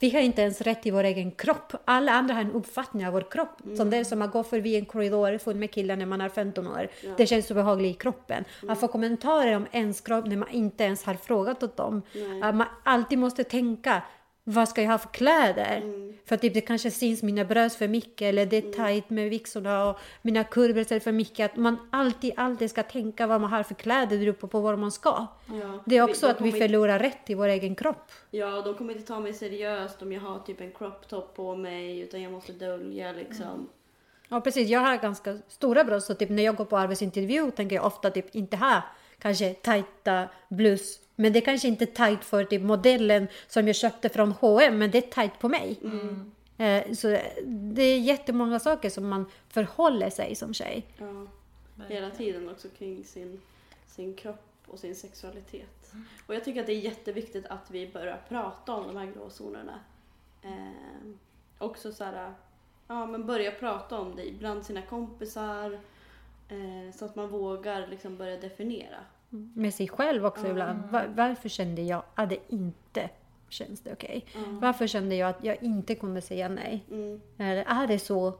vi 0.00 0.10
har 0.10 0.20
inte 0.20 0.42
ens 0.42 0.60
rätt 0.60 0.82
till 0.82 0.92
vår 0.92 1.04
egen 1.04 1.30
kropp. 1.30 1.72
Alla 1.84 2.12
andra 2.12 2.34
har 2.34 2.40
en 2.40 2.52
uppfattning 2.52 3.06
av 3.06 3.12
vår 3.12 3.30
kropp. 3.30 3.58
Som 3.76 3.90
det 3.90 3.96
är 3.96 4.04
som 4.04 4.22
att 4.22 4.32
gå 4.32 4.42
förbi 4.42 4.76
en 4.76 4.84
korridor 4.84 5.38
full 5.38 5.56
med 5.56 5.70
killar 5.70 5.96
när 5.96 6.06
man 6.06 6.20
är 6.20 6.28
15 6.28 6.66
år. 6.66 6.88
Det 7.16 7.26
känns 7.26 7.50
obehagligt 7.50 7.96
i 7.96 7.98
kroppen. 7.98 8.44
Att 8.68 8.80
få 8.80 8.88
kommentarer 8.88 9.56
om 9.56 9.66
ens 9.72 10.00
kropp 10.00 10.26
när 10.26 10.36
man 10.36 10.48
inte 10.48 10.84
ens 10.84 11.04
har 11.04 11.14
frågat 11.14 11.62
åt 11.62 11.76
dem. 11.76 12.02
Att 12.42 12.54
man 12.54 12.66
alltid 12.84 13.18
måste 13.18 13.44
tänka 13.44 14.02
vad 14.50 14.68
ska 14.68 14.82
jag 14.82 14.90
ha 14.90 14.98
för 14.98 15.08
kläder? 15.08 15.82
För 16.24 16.36
typ 16.36 16.54
det 16.54 16.60
kanske 16.60 16.90
syns 16.90 17.22
mina 17.22 17.44
bröst 17.44 17.76
för 17.76 17.88
mycket 17.88 18.22
eller 18.22 18.46
det 18.46 18.56
är 18.56 18.72
tajt 18.72 19.10
med 19.10 19.30
byxorna 19.30 19.88
och 19.88 19.98
mina 20.22 20.44
kurvor 20.44 20.92
är 20.92 21.00
för 21.00 21.12
mycket. 21.12 21.50
Att 21.50 21.56
man 21.56 21.88
alltid, 21.90 22.32
alltid 22.36 22.70
ska 22.70 22.82
tänka 22.82 23.26
vad 23.26 23.40
man 23.40 23.50
har 23.50 23.62
för 23.62 23.74
kläder 23.74 24.18
beror 24.18 24.32
på, 24.32 24.60
var 24.60 24.76
man 24.76 24.92
ska. 24.92 25.26
Ja. 25.46 25.82
Det 25.86 25.96
är 25.96 26.02
också 26.02 26.26
de 26.26 26.32
att 26.32 26.40
vi 26.40 26.52
förlorar 26.52 26.98
rätt 26.98 27.30
i 27.30 27.34
vår 27.34 27.48
egen 27.48 27.74
kropp. 27.74 28.12
Ja, 28.30 28.62
de 28.62 28.74
kommer 28.74 28.92
inte 28.92 29.06
ta 29.06 29.20
mig 29.20 29.32
seriöst 29.32 30.02
om 30.02 30.12
jag 30.12 30.20
har 30.20 30.38
typ 30.38 30.60
en 30.60 30.72
crop 30.72 31.08
top 31.08 31.34
på 31.34 31.56
mig 31.56 32.00
utan 32.00 32.22
jag 32.22 32.32
måste 32.32 32.52
dölja 32.52 33.12
liksom. 33.12 33.68
Ja 34.28 34.40
precis, 34.40 34.68
jag 34.68 34.80
har 34.80 34.96
ganska 34.96 35.38
stora 35.48 35.84
bröst 35.84 36.06
så 36.06 36.14
typ 36.14 36.30
när 36.30 36.42
jag 36.42 36.56
går 36.56 36.64
på 36.64 36.78
arbetsintervju 36.78 37.50
tänker 37.50 37.76
jag 37.76 37.86
ofta 37.86 38.10
typ 38.10 38.34
inte 38.34 38.56
ha 38.56 38.82
kanske 39.22 39.54
tajta 39.54 40.28
blus. 40.48 41.00
Men 41.16 41.32
det 41.32 41.38
är 41.38 41.44
kanske 41.44 41.68
inte 41.68 41.84
är 41.84 41.86
tajt 41.86 42.24
för 42.24 42.44
typ 42.44 42.62
modellen 42.62 43.28
som 43.48 43.66
jag 43.66 43.76
köpte 43.76 44.08
från 44.08 44.32
H&M 44.32 44.78
men 44.78 44.90
det 44.90 44.98
är 44.98 45.10
tajt 45.10 45.38
på 45.38 45.48
mig. 45.48 45.78
Eh, 46.58 46.92
så 46.92 47.18
det 47.44 47.82
är 47.82 47.98
jättemånga 47.98 48.60
saker 48.60 48.90
som 48.90 49.08
man 49.08 49.26
förhåller 49.48 50.10
sig 50.10 50.34
som 50.34 50.54
tjej. 50.54 50.86
Ja. 50.98 51.26
Hela 51.88 52.10
tiden 52.10 52.48
också 52.48 52.68
kring 52.68 53.04
sin, 53.04 53.40
sin 53.86 54.14
kropp 54.14 54.44
och 54.66 54.78
sin 54.78 54.94
sexualitet. 54.94 55.92
Och 56.26 56.34
jag 56.34 56.44
tycker 56.44 56.60
att 56.60 56.66
det 56.66 56.72
är 56.72 56.80
jätteviktigt 56.80 57.46
att 57.46 57.70
vi 57.70 57.88
börjar 57.88 58.20
prata 58.28 58.72
om 58.72 58.86
de 58.86 58.96
här 58.96 59.06
gråzonerna. 59.06 59.80
Eh, 60.42 61.10
också 61.58 61.92
så 61.92 62.04
här, 62.04 62.34
ja 62.86 63.06
men 63.06 63.26
börja 63.26 63.50
prata 63.50 63.98
om 63.98 64.16
det 64.16 64.32
bland 64.38 64.66
sina 64.66 64.82
kompisar. 64.82 65.80
Eh, 66.50 66.92
så 66.94 67.04
att 67.04 67.16
man 67.16 67.28
vågar 67.28 67.86
liksom 67.86 68.16
börja 68.16 68.36
definiera. 68.36 68.96
Med 69.54 69.74
sig 69.74 69.88
själv 69.88 70.26
också 70.26 70.46
ibland. 70.46 70.82
Va- 70.90 71.04
varför 71.08 71.48
kände 71.48 71.82
jag 71.82 72.02
att 72.14 72.30
det 72.30 72.38
inte 72.48 73.10
känns 73.48 73.80
det 73.80 73.92
okej? 73.92 74.24
Varför 74.60 74.86
kände 74.86 75.14
jag 75.14 75.30
att 75.30 75.44
jag 75.44 75.62
inte 75.62 75.94
kunde 75.94 76.20
säga 76.20 76.48
nej? 76.48 76.84
Mm. 76.90 77.20
Eller 77.38 77.64
är 77.82 77.86
det 77.86 77.98
så 77.98 78.32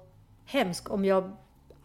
hemskt 0.44 0.88
om 0.88 1.04
jag 1.04 1.30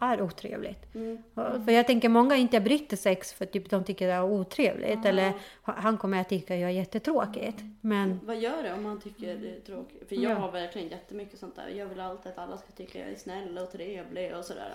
är 0.00 0.22
otrevligt? 0.22 0.94
Mm. 0.94 1.18
Och- 1.34 1.64
För 1.64 1.72
jag 1.72 1.86
tänker 1.86 2.08
många 2.08 2.36
inte 2.36 2.60
bryter 2.60 2.96
sex 2.96 3.32
för 3.32 3.44
typ 3.46 3.70
de 3.70 3.84
tycker 3.84 4.06
det 4.06 4.12
är 4.12 4.22
otrevligt. 4.24 5.04
Eller 5.04 5.32
han 5.62 5.98
kommer 5.98 6.20
att 6.20 6.28
tycka 6.28 6.56
jag 6.56 6.70
är 6.70 6.74
jättetråkigt. 6.74 7.58
Men 7.80 8.20
Vad 8.24 8.36
gör 8.36 8.62
det 8.62 8.72
om 8.72 8.82
man 8.82 9.00
tycker 9.00 9.34
det 9.36 9.56
är 9.56 9.60
tråkigt? 9.60 10.08
För 10.08 10.16
jag 10.16 10.32
Ja. 10.32 10.34
har 10.36 10.52
verkligen 10.52 10.88
jättemycket 10.88 11.38
sånt 11.38 11.56
där. 11.56 11.68
Jag 11.68 11.86
vill 11.86 12.00
alltid 12.00 12.32
att 12.32 12.38
alla 12.38 12.56
ska 12.58 12.66
tycka 12.76 12.98
jag 12.98 13.08
är 13.08 13.16
snäll 13.16 13.58
och 13.58 13.72
trevlig 13.72 14.36
och 14.36 14.44
sådär. 14.44 14.72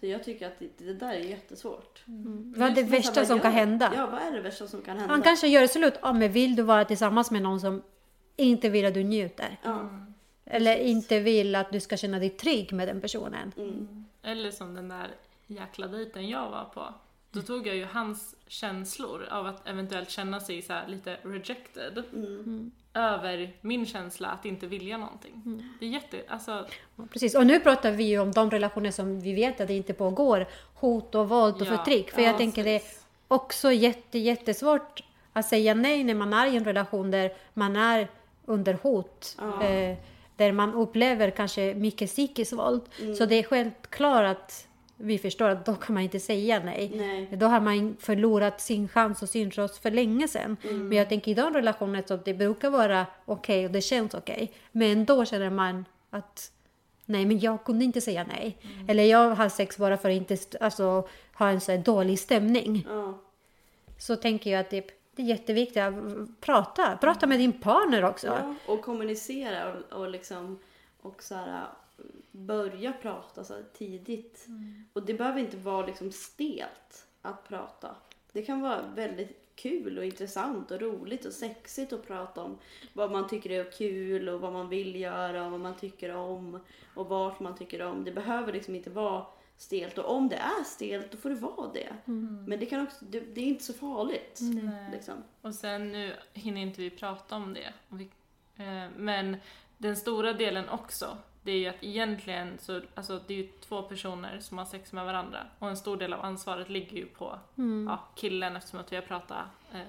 Så 0.00 0.06
jag 0.06 0.24
tycker 0.24 0.46
att 0.46 0.58
det, 0.58 0.84
det 0.86 0.94
där 0.94 1.12
är 1.14 1.18
jättesvårt. 1.18 2.02
vad 2.56 2.68
är 2.70 2.74
det 2.74 2.82
värsta 2.82 3.24
som 3.24 3.40
kan 3.40 3.52
hända? 3.52 3.92
Ja, 3.96 4.06
vad 4.06 4.20
är 4.22 4.32
det 4.32 4.40
värsta 4.40 4.66
som 4.66 4.82
kan 4.82 4.98
hända? 4.98 5.12
Han 5.14 5.22
kanske 5.22 5.46
gör 5.48 5.66
slut. 5.66 5.94
Ja, 6.02 6.12
men 6.12 6.32
vill 6.32 6.56
du 6.56 6.62
vara 6.62 6.84
tillsammans 6.84 7.30
med 7.30 7.42
någon 7.42 7.60
som 7.60 7.82
inte 8.36 8.68
vill 8.68 8.86
att 8.86 8.94
du 8.94 9.04
njuter? 9.04 9.56
Eller 10.44 10.76
inte 10.76 11.20
vill 11.20 11.54
att 11.54 11.72
du 11.72 11.80
ska 11.80 11.96
känna 11.96 12.18
dig 12.18 12.30
trygg 12.30 12.72
med 12.72 12.88
den 12.88 13.00
personen? 13.00 13.52
Mm. 14.26 14.38
Eller 14.38 14.50
som 14.50 14.74
den 14.74 14.88
där 14.88 15.08
jäkla 15.46 15.86
dejten 15.86 16.28
jag 16.28 16.50
var 16.50 16.64
på. 16.64 16.94
Då 17.30 17.42
tog 17.42 17.66
jag 17.66 17.76
ju 17.76 17.84
hans 17.84 18.34
känslor 18.46 19.26
av 19.30 19.46
att 19.46 19.68
eventuellt 19.68 20.10
känna 20.10 20.40
sig 20.40 20.62
så 20.62 20.72
här 20.72 20.88
lite 20.88 21.16
rejected 21.22 22.02
Mm. 22.12 22.70
över 22.94 23.52
min 23.60 23.86
känsla 23.86 24.28
att 24.28 24.44
inte 24.44 24.66
vilja 24.66 24.96
någonting. 24.98 25.42
Mm. 25.46 25.68
Det 25.80 25.86
är 25.86 25.90
jätte, 25.90 26.22
alltså, 26.28 26.66
Ja, 26.96 27.04
Precis, 27.12 27.34
och 27.34 27.46
nu 27.46 27.60
pratar 27.60 27.90
vi 27.90 28.04
ju 28.04 28.18
om 28.18 28.32
de 28.32 28.50
relationer 28.50 28.90
som 28.90 29.20
vi 29.20 29.34
vet 29.34 29.60
att 29.60 29.68
det 29.68 29.74
inte 29.76 29.94
pågår 29.94 30.46
hot 30.74 31.14
och 31.14 31.28
våld 31.28 31.54
och 31.60 31.66
Ja, 31.66 31.76
förtryck. 31.76 32.10
För 32.10 32.22
ja, 32.22 32.28
jag 32.28 32.36
tänker 32.38 32.64
det 32.64 32.70
är 32.70 32.78
precis. 32.78 33.04
också 33.28 33.72
jätte, 33.72 34.18
jättesvårt 34.18 35.00
att 35.32 35.46
säga 35.46 35.74
nej 35.74 36.04
när 36.04 36.14
man 36.14 36.32
är 36.32 36.46
i 36.46 36.56
en 36.56 36.64
relation 36.64 37.10
där 37.10 37.32
man 37.54 37.76
är 37.76 38.08
under 38.44 38.74
hot. 38.74 39.36
Ja. 39.40 39.62
Eh, 39.64 39.96
där 40.36 40.52
man 40.52 40.74
upplever 40.74 41.30
kanske 41.30 41.74
mycket 41.74 42.10
psykiskt 42.10 42.52
våld. 42.52 42.82
Så 43.18 43.26
det 43.26 43.34
är 43.34 43.42
självklart 43.42 44.36
att 44.36 44.68
vi 44.96 45.18
förstår 45.18 45.48
att 45.48 45.66
då 45.66 45.74
kan 45.74 45.94
man 45.94 46.02
inte 46.02 46.20
säga 46.20 46.60
nej. 46.64 46.92
Nej. 46.94 47.28
Då 47.36 47.46
har 47.46 47.60
man 47.60 47.96
förlorat 48.00 48.60
sin 48.60 48.88
chans 48.88 49.22
och 49.22 49.28
sin 49.28 49.50
röst 49.50 49.82
för 49.82 49.90
länge 49.90 50.28
sedan. 50.28 50.56
Men 50.62 50.92
jag 50.92 51.08
tänker 51.08 51.30
i 51.30 51.34
de 51.34 51.54
relationer 51.54 52.04
som 52.06 52.20
det 52.24 52.34
brukar 52.34 52.70
vara 52.70 53.06
okej 53.24 53.66
och 53.66 53.72
det 53.72 53.80
känns 53.80 54.14
okej. 54.14 54.52
Men 54.72 55.04
då 55.04 55.24
känner 55.24 55.50
man 55.50 55.84
att 56.10 56.52
nej, 57.04 57.26
men 57.26 57.38
jag 57.38 57.64
kunde 57.64 57.84
inte 57.84 58.00
säga 58.00 58.26
nej. 58.28 58.58
Eller 58.88 59.04
jag 59.04 59.30
har 59.30 59.48
sex 59.48 59.78
bara 59.78 59.96
för 59.96 60.10
att 60.10 60.16
inte 60.16 60.36
alltså, 60.60 61.08
ha 61.34 61.50
en 61.50 61.60
så 61.60 61.76
dålig 61.76 62.18
stämning. 62.18 62.86
Ja. 62.88 63.22
Så 63.98 64.16
tänker 64.16 64.50
jag 64.50 64.60
att 64.60 64.70
typ, 64.70 64.86
det 65.16 65.22
är 65.22 65.26
jätteviktigt 65.26 65.82
att 65.82 65.94
prata. 66.40 66.96
Prata 66.96 67.26
med 67.26 67.38
din 67.38 67.52
partner 67.52 68.04
också. 68.04 68.26
Ja, 68.26 68.54
och 68.66 68.82
kommunicera 68.82 69.74
och, 69.74 70.00
och 70.00 70.10
liksom 70.10 70.58
och 71.00 71.22
så 71.22 71.34
här, 71.34 71.66
börja 72.30 72.92
prata 72.92 73.44
så 73.44 73.54
tidigt. 73.72 74.46
Och 74.92 75.06
det 75.06 75.14
behöver 75.14 75.40
inte 75.40 75.56
vara 75.56 75.86
liksom 75.86 76.12
stelt 76.12 77.06
att 77.22 77.48
prata. 77.48 77.96
Det 78.32 78.42
kan 78.42 78.60
vara 78.60 78.82
väldigt 78.94 79.42
kul 79.54 79.98
och 79.98 80.04
intressant 80.04 80.70
och 80.70 80.80
roligt 80.80 81.24
och 81.24 81.32
sexigt 81.32 81.92
att 81.92 82.06
prata 82.06 82.42
om 82.42 82.58
vad 82.92 83.12
man 83.12 83.28
tycker 83.28 83.50
är 83.50 83.70
kul 83.70 84.28
och 84.28 84.40
vad 84.40 84.52
man 84.52 84.68
vill 84.68 85.00
göra 85.00 85.44
och 85.44 85.50
vad 85.50 85.60
man 85.60 85.76
tycker 85.76 86.14
om 86.14 86.60
och 86.94 87.08
vart 87.08 87.40
man 87.40 87.56
tycker 87.56 87.82
om. 87.82 88.04
Det 88.04 88.12
behöver 88.12 88.52
liksom 88.52 88.74
inte 88.74 88.90
vara 88.90 89.26
stelt 89.56 89.98
och 89.98 90.16
om 90.16 90.28
det 90.28 90.36
är 90.36 90.64
stelt 90.64 91.12
då 91.12 91.18
får 91.18 91.30
det 91.30 91.36
vara 91.36 91.72
det. 91.72 91.92
Men 92.46 92.60
det, 92.60 92.66
kan 92.66 92.82
också, 92.82 93.04
det, 93.04 93.20
det 93.20 93.40
är 93.40 93.46
inte 93.46 93.64
så 93.64 93.72
farligt. 93.72 94.40
Liksom. 94.92 95.14
Och 95.42 95.54
sen 95.54 95.92
nu 95.92 96.14
hinner 96.32 96.60
inte 96.60 96.80
vi 96.80 96.90
prata 96.90 97.36
om 97.36 97.54
det. 97.54 97.72
Vi, 97.88 98.04
eh, 98.56 98.90
men 98.96 99.36
den 99.78 99.96
stora 99.96 100.32
delen 100.32 100.68
också, 100.68 101.18
det 101.42 101.52
är 101.52 101.58
ju 101.58 101.66
att 101.66 101.84
egentligen 101.84 102.58
så, 102.58 102.80
alltså 102.94 103.20
det 103.26 103.34
är 103.34 103.38
ju 103.38 103.48
två 103.60 103.82
personer 103.82 104.40
som 104.40 104.58
har 104.58 104.64
sex 104.64 104.92
med 104.92 105.04
varandra. 105.04 105.46
Och 105.58 105.68
en 105.68 105.76
stor 105.76 105.96
del 105.96 106.12
av 106.12 106.24
ansvaret 106.24 106.68
ligger 106.68 106.96
ju 106.96 107.06
på 107.06 107.38
ja, 107.86 108.04
killen 108.14 108.56
eftersom 108.56 108.80
att 108.80 108.92
vi 108.92 108.96
har 108.96 109.02
pratat 109.02 109.46
eh, 109.72 109.80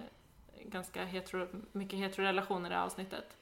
ganska 0.66 1.06
hetero, 1.06 1.48
mycket 1.72 2.00
heterorelationer 2.00 2.72
i 2.72 2.76
avsnittet. 2.76 3.38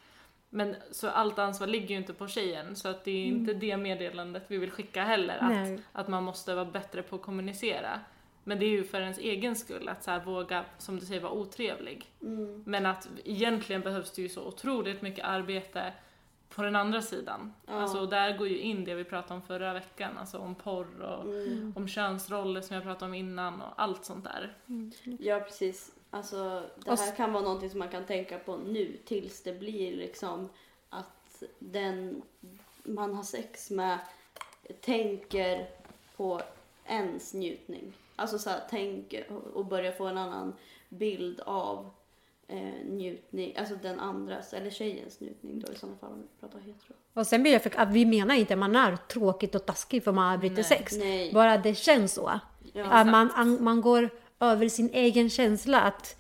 Men 0.55 0.75
så 0.91 1.09
allt 1.09 1.39
ansvar 1.39 1.67
ligger 1.67 1.87
ju 1.87 1.95
inte 1.95 2.13
på 2.13 2.27
tjejen 2.27 2.75
så 2.75 2.87
att 2.87 3.03
det 3.03 3.11
är 3.11 3.25
inte 3.25 3.53
det 3.53 3.77
meddelandet 3.77 4.43
vi 4.47 4.57
vill 4.57 4.71
skicka 4.71 5.03
heller. 5.03 5.37
Nej. 5.41 5.73
Att, 5.73 6.01
att 6.01 6.07
man 6.07 6.23
måste 6.23 6.55
vara 6.55 6.65
bättre 6.65 7.01
på 7.01 7.15
att 7.15 7.21
kommunicera. 7.21 7.99
Men 8.43 8.59
det 8.59 8.65
är 8.65 8.69
ju 8.69 8.83
för 8.83 9.01
ens 9.01 9.17
egen 9.17 9.55
skull 9.55 9.89
att 9.89 10.03
så 10.03 10.11
här 10.11 10.19
våga, 10.25 10.65
som 10.77 10.99
du 10.99 11.05
säger, 11.05 11.21
vara 11.21 11.31
otrevlig. 11.31 12.09
Mm. 12.21 12.63
Men 12.65 12.85
att 12.85 13.07
egentligen 13.23 13.81
behövs 13.81 14.11
det 14.11 14.21
ju 14.21 14.29
så 14.29 14.47
otroligt 14.47 15.01
mycket 15.01 15.25
arbete 15.25 15.93
på 16.49 16.61
den 16.61 16.75
andra 16.75 17.01
sidan. 17.01 17.53
Ja. 17.65 17.73
Alltså 17.73 18.05
där 18.05 18.37
går 18.37 18.47
ju 18.47 18.59
in 18.59 18.85
det 18.85 18.95
vi 18.95 19.03
pratade 19.03 19.33
om 19.33 19.41
förra 19.41 19.73
veckan, 19.73 20.17
alltså 20.17 20.37
om 20.37 20.55
porr 20.55 21.01
och 21.01 21.23
Mm. 21.25 21.73
om 21.75 21.87
könsroller 21.87 22.61
som 22.61 22.75
jag 22.75 22.83
pratade 22.83 23.05
om 23.05 23.13
innan 23.13 23.61
och 23.61 23.73
allt 23.75 24.05
sånt 24.05 24.23
där. 24.23 24.53
Ja, 25.19 25.39
precis. 25.39 25.91
Alltså, 26.15 26.63
det 26.85 26.99
här 26.99 27.15
kan 27.15 27.33
vara 27.33 27.43
någonting 27.43 27.69
som 27.69 27.79
man 27.79 27.89
kan 27.89 28.05
tänka 28.05 28.39
på 28.39 28.57
nu 28.57 28.97
tills 29.05 29.43
det 29.43 29.53
blir 29.53 29.95
liksom 29.95 30.49
att 30.89 31.43
den 31.59 32.21
man 32.83 33.13
har 33.15 33.23
sex 33.23 33.69
med 33.71 33.99
tänker 34.81 35.67
på 36.17 36.41
ens 36.85 37.33
njutning. 37.33 37.93
Alltså 38.15 38.39
så 38.39 38.49
här, 38.49 38.59
tänker 38.69 39.25
och 39.53 39.65
börjar 39.65 39.91
få 39.91 40.05
en 40.05 40.17
annan 40.17 40.53
bild 40.89 41.39
av 41.39 41.89
eh, 42.47 42.85
njutning, 42.85 43.55
alltså 43.57 43.75
den 43.75 43.99
andras, 43.99 44.53
eller 44.53 44.69
tjejens 44.69 45.19
njutning 45.19 45.59
då 45.59 45.73
i 45.73 45.75
sådana 45.75 45.97
fall 45.97 46.11
om 46.11 46.21
vi 46.21 46.27
pratar 46.39 46.59
hetero. 46.59 46.93
Och 47.13 47.27
sen 47.27 47.43
jag 47.53 47.63
förklara 47.63 47.83
att 47.83 47.93
vi 47.93 48.05
menar 48.05 48.35
inte 48.35 48.53
att 48.53 48.59
man 48.59 48.75
är 48.75 48.95
tråkigt 48.95 49.55
och 49.55 49.65
taskig 49.65 50.03
för 50.03 50.11
man 50.11 50.33
avbryter 50.33 50.55
Nej. 50.55 50.63
sex. 50.63 50.93
Nej. 50.97 51.33
Bara 51.33 51.57
det 51.57 51.75
känns 51.75 52.13
så. 52.13 52.39
Ja, 52.73 52.85
att 52.85 53.07
man, 53.07 53.31
an- 53.31 53.63
man 53.63 53.81
går 53.81 54.09
över 54.39 54.69
sin 54.69 54.89
egen 54.93 55.29
känsla 55.29 55.81
att 55.81 56.15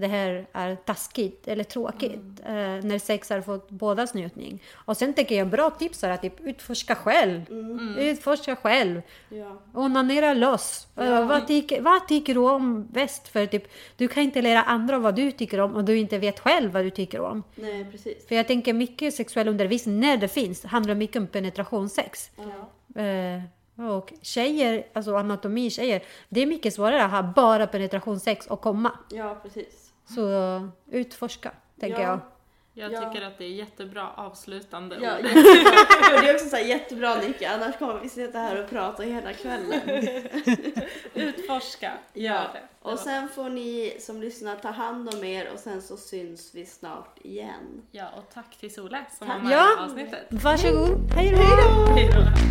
det 0.00 0.06
här 0.06 0.46
är 0.52 0.76
taskigt 0.76 1.48
eller 1.48 1.64
tråkigt. 1.64 2.40
Eh, 2.44 2.52
när 2.54 2.98
sex 2.98 3.30
har 3.30 3.40
fått 3.40 3.70
bådas 3.70 4.14
njutning. 4.14 4.62
Och 4.74 4.96
sen 4.96 5.14
tänker 5.14 5.34
jag 5.34 5.48
bra 5.48 5.70
tips 5.70 6.04
är 6.04 6.10
att 6.10 6.22
typ, 6.22 6.40
utforska 6.40 6.94
själv. 6.94 7.42
Utforska 7.98 8.56
själv. 8.56 9.02
Ja. 9.28 9.62
Onanera 9.74 10.34
loss. 10.34 10.86
Eh, 10.96 11.26
vad, 11.26 11.46
tycker, 11.46 11.80
vad 11.80 12.08
tycker 12.08 12.34
du 12.34 12.40
om 12.40 12.86
bäst? 12.86 13.28
För 13.28 13.46
typ, 13.46 13.68
du 13.96 14.08
kan 14.08 14.22
inte 14.22 14.42
lära 14.42 14.62
andra 14.62 14.98
vad 14.98 15.14
du 15.14 15.32
tycker 15.32 15.60
om 15.60 15.74
och 15.74 15.84
du 15.84 15.96
inte 15.96 16.18
vet 16.18 16.40
själv 16.40 16.72
vad 16.72 16.84
du 16.84 16.90
tycker 16.90 17.20
om. 17.20 17.42
Nej, 17.54 17.86
precis. 17.90 18.28
För 18.28 18.34
jag 18.34 18.46
tänker 18.46 18.72
mycket 18.72 19.14
sexuell 19.14 19.48
undervisning, 19.48 20.00
när 20.00 20.16
det 20.16 20.28
finns, 20.28 20.64
handlar 20.64 20.94
mycket 20.94 21.16
om 21.16 21.26
penetrationssex. 21.26 22.30
Ja. 22.36 23.02
Eh, 23.02 23.42
och 23.78 24.12
tjejer, 24.22 24.86
alltså 24.92 25.16
anatomi 25.16 25.70
tjejer, 25.70 26.02
det 26.28 26.40
är 26.40 26.46
mycket 26.46 26.74
svårare 26.74 27.04
att 27.04 27.10
ha 27.10 27.22
bara 27.22 27.66
penetrationssex 27.66 28.46
och 28.46 28.60
komma. 28.60 28.92
ja, 29.10 29.38
precis. 29.42 29.92
Så 30.14 30.22
utforska, 30.90 31.52
tänker 31.80 32.00
Ja. 32.02 32.08
jag. 32.08 32.20
Jag 32.74 32.92
Ja. 32.92 33.12
tycker 33.12 33.26
att 33.26 33.38
det 33.38 33.44
är 33.44 33.48
jättebra 33.48 34.08
avslutande 34.16 34.96
Ja, 35.02 35.18
ord. 35.18 35.24
jättebra. 35.24 36.20
Det 36.22 36.28
är 36.28 36.34
också 36.34 36.48
så 36.48 36.56
här 36.56 36.64
jättebra 36.64 37.14
Nicky, 37.14 37.44
annars 37.44 37.78
kommer 37.78 38.00
vi 38.00 38.08
sitta 38.08 38.38
här 38.38 38.62
och 38.64 38.70
prata 38.70 39.02
hela 39.02 39.32
kvällen. 39.32 39.80
Utforska, 41.14 41.92
gör 42.14 42.34
Ja. 42.34 42.40
det. 42.52 42.60
Det 42.82 42.90
Och 42.92 42.98
sen 42.98 43.28
får 43.28 43.48
ni 43.50 43.96
som 44.00 44.20
lyssnar 44.20 44.56
ta 44.56 44.70
hand 44.70 45.14
om 45.14 45.24
er 45.24 45.50
och 45.54 45.58
sen 45.58 45.82
så 45.82 45.96
syns 45.96 46.54
vi 46.54 46.66
snart 46.66 47.18
igen. 47.24 47.82
Ja, 47.90 48.04
och 48.16 48.30
tack 48.34 48.56
till 48.60 48.74
Sole 48.74 49.04
som 49.18 49.26
Tack. 49.26 49.36
var 49.36 49.42
med 49.44 49.52
i 49.52 49.54
Ja. 49.54 49.84
avsnittet. 49.84 50.26
Varsågod, 50.30 51.10
hej 51.14 51.30
då! 51.30 51.92
Hej 51.94 52.10
då! 52.14 52.47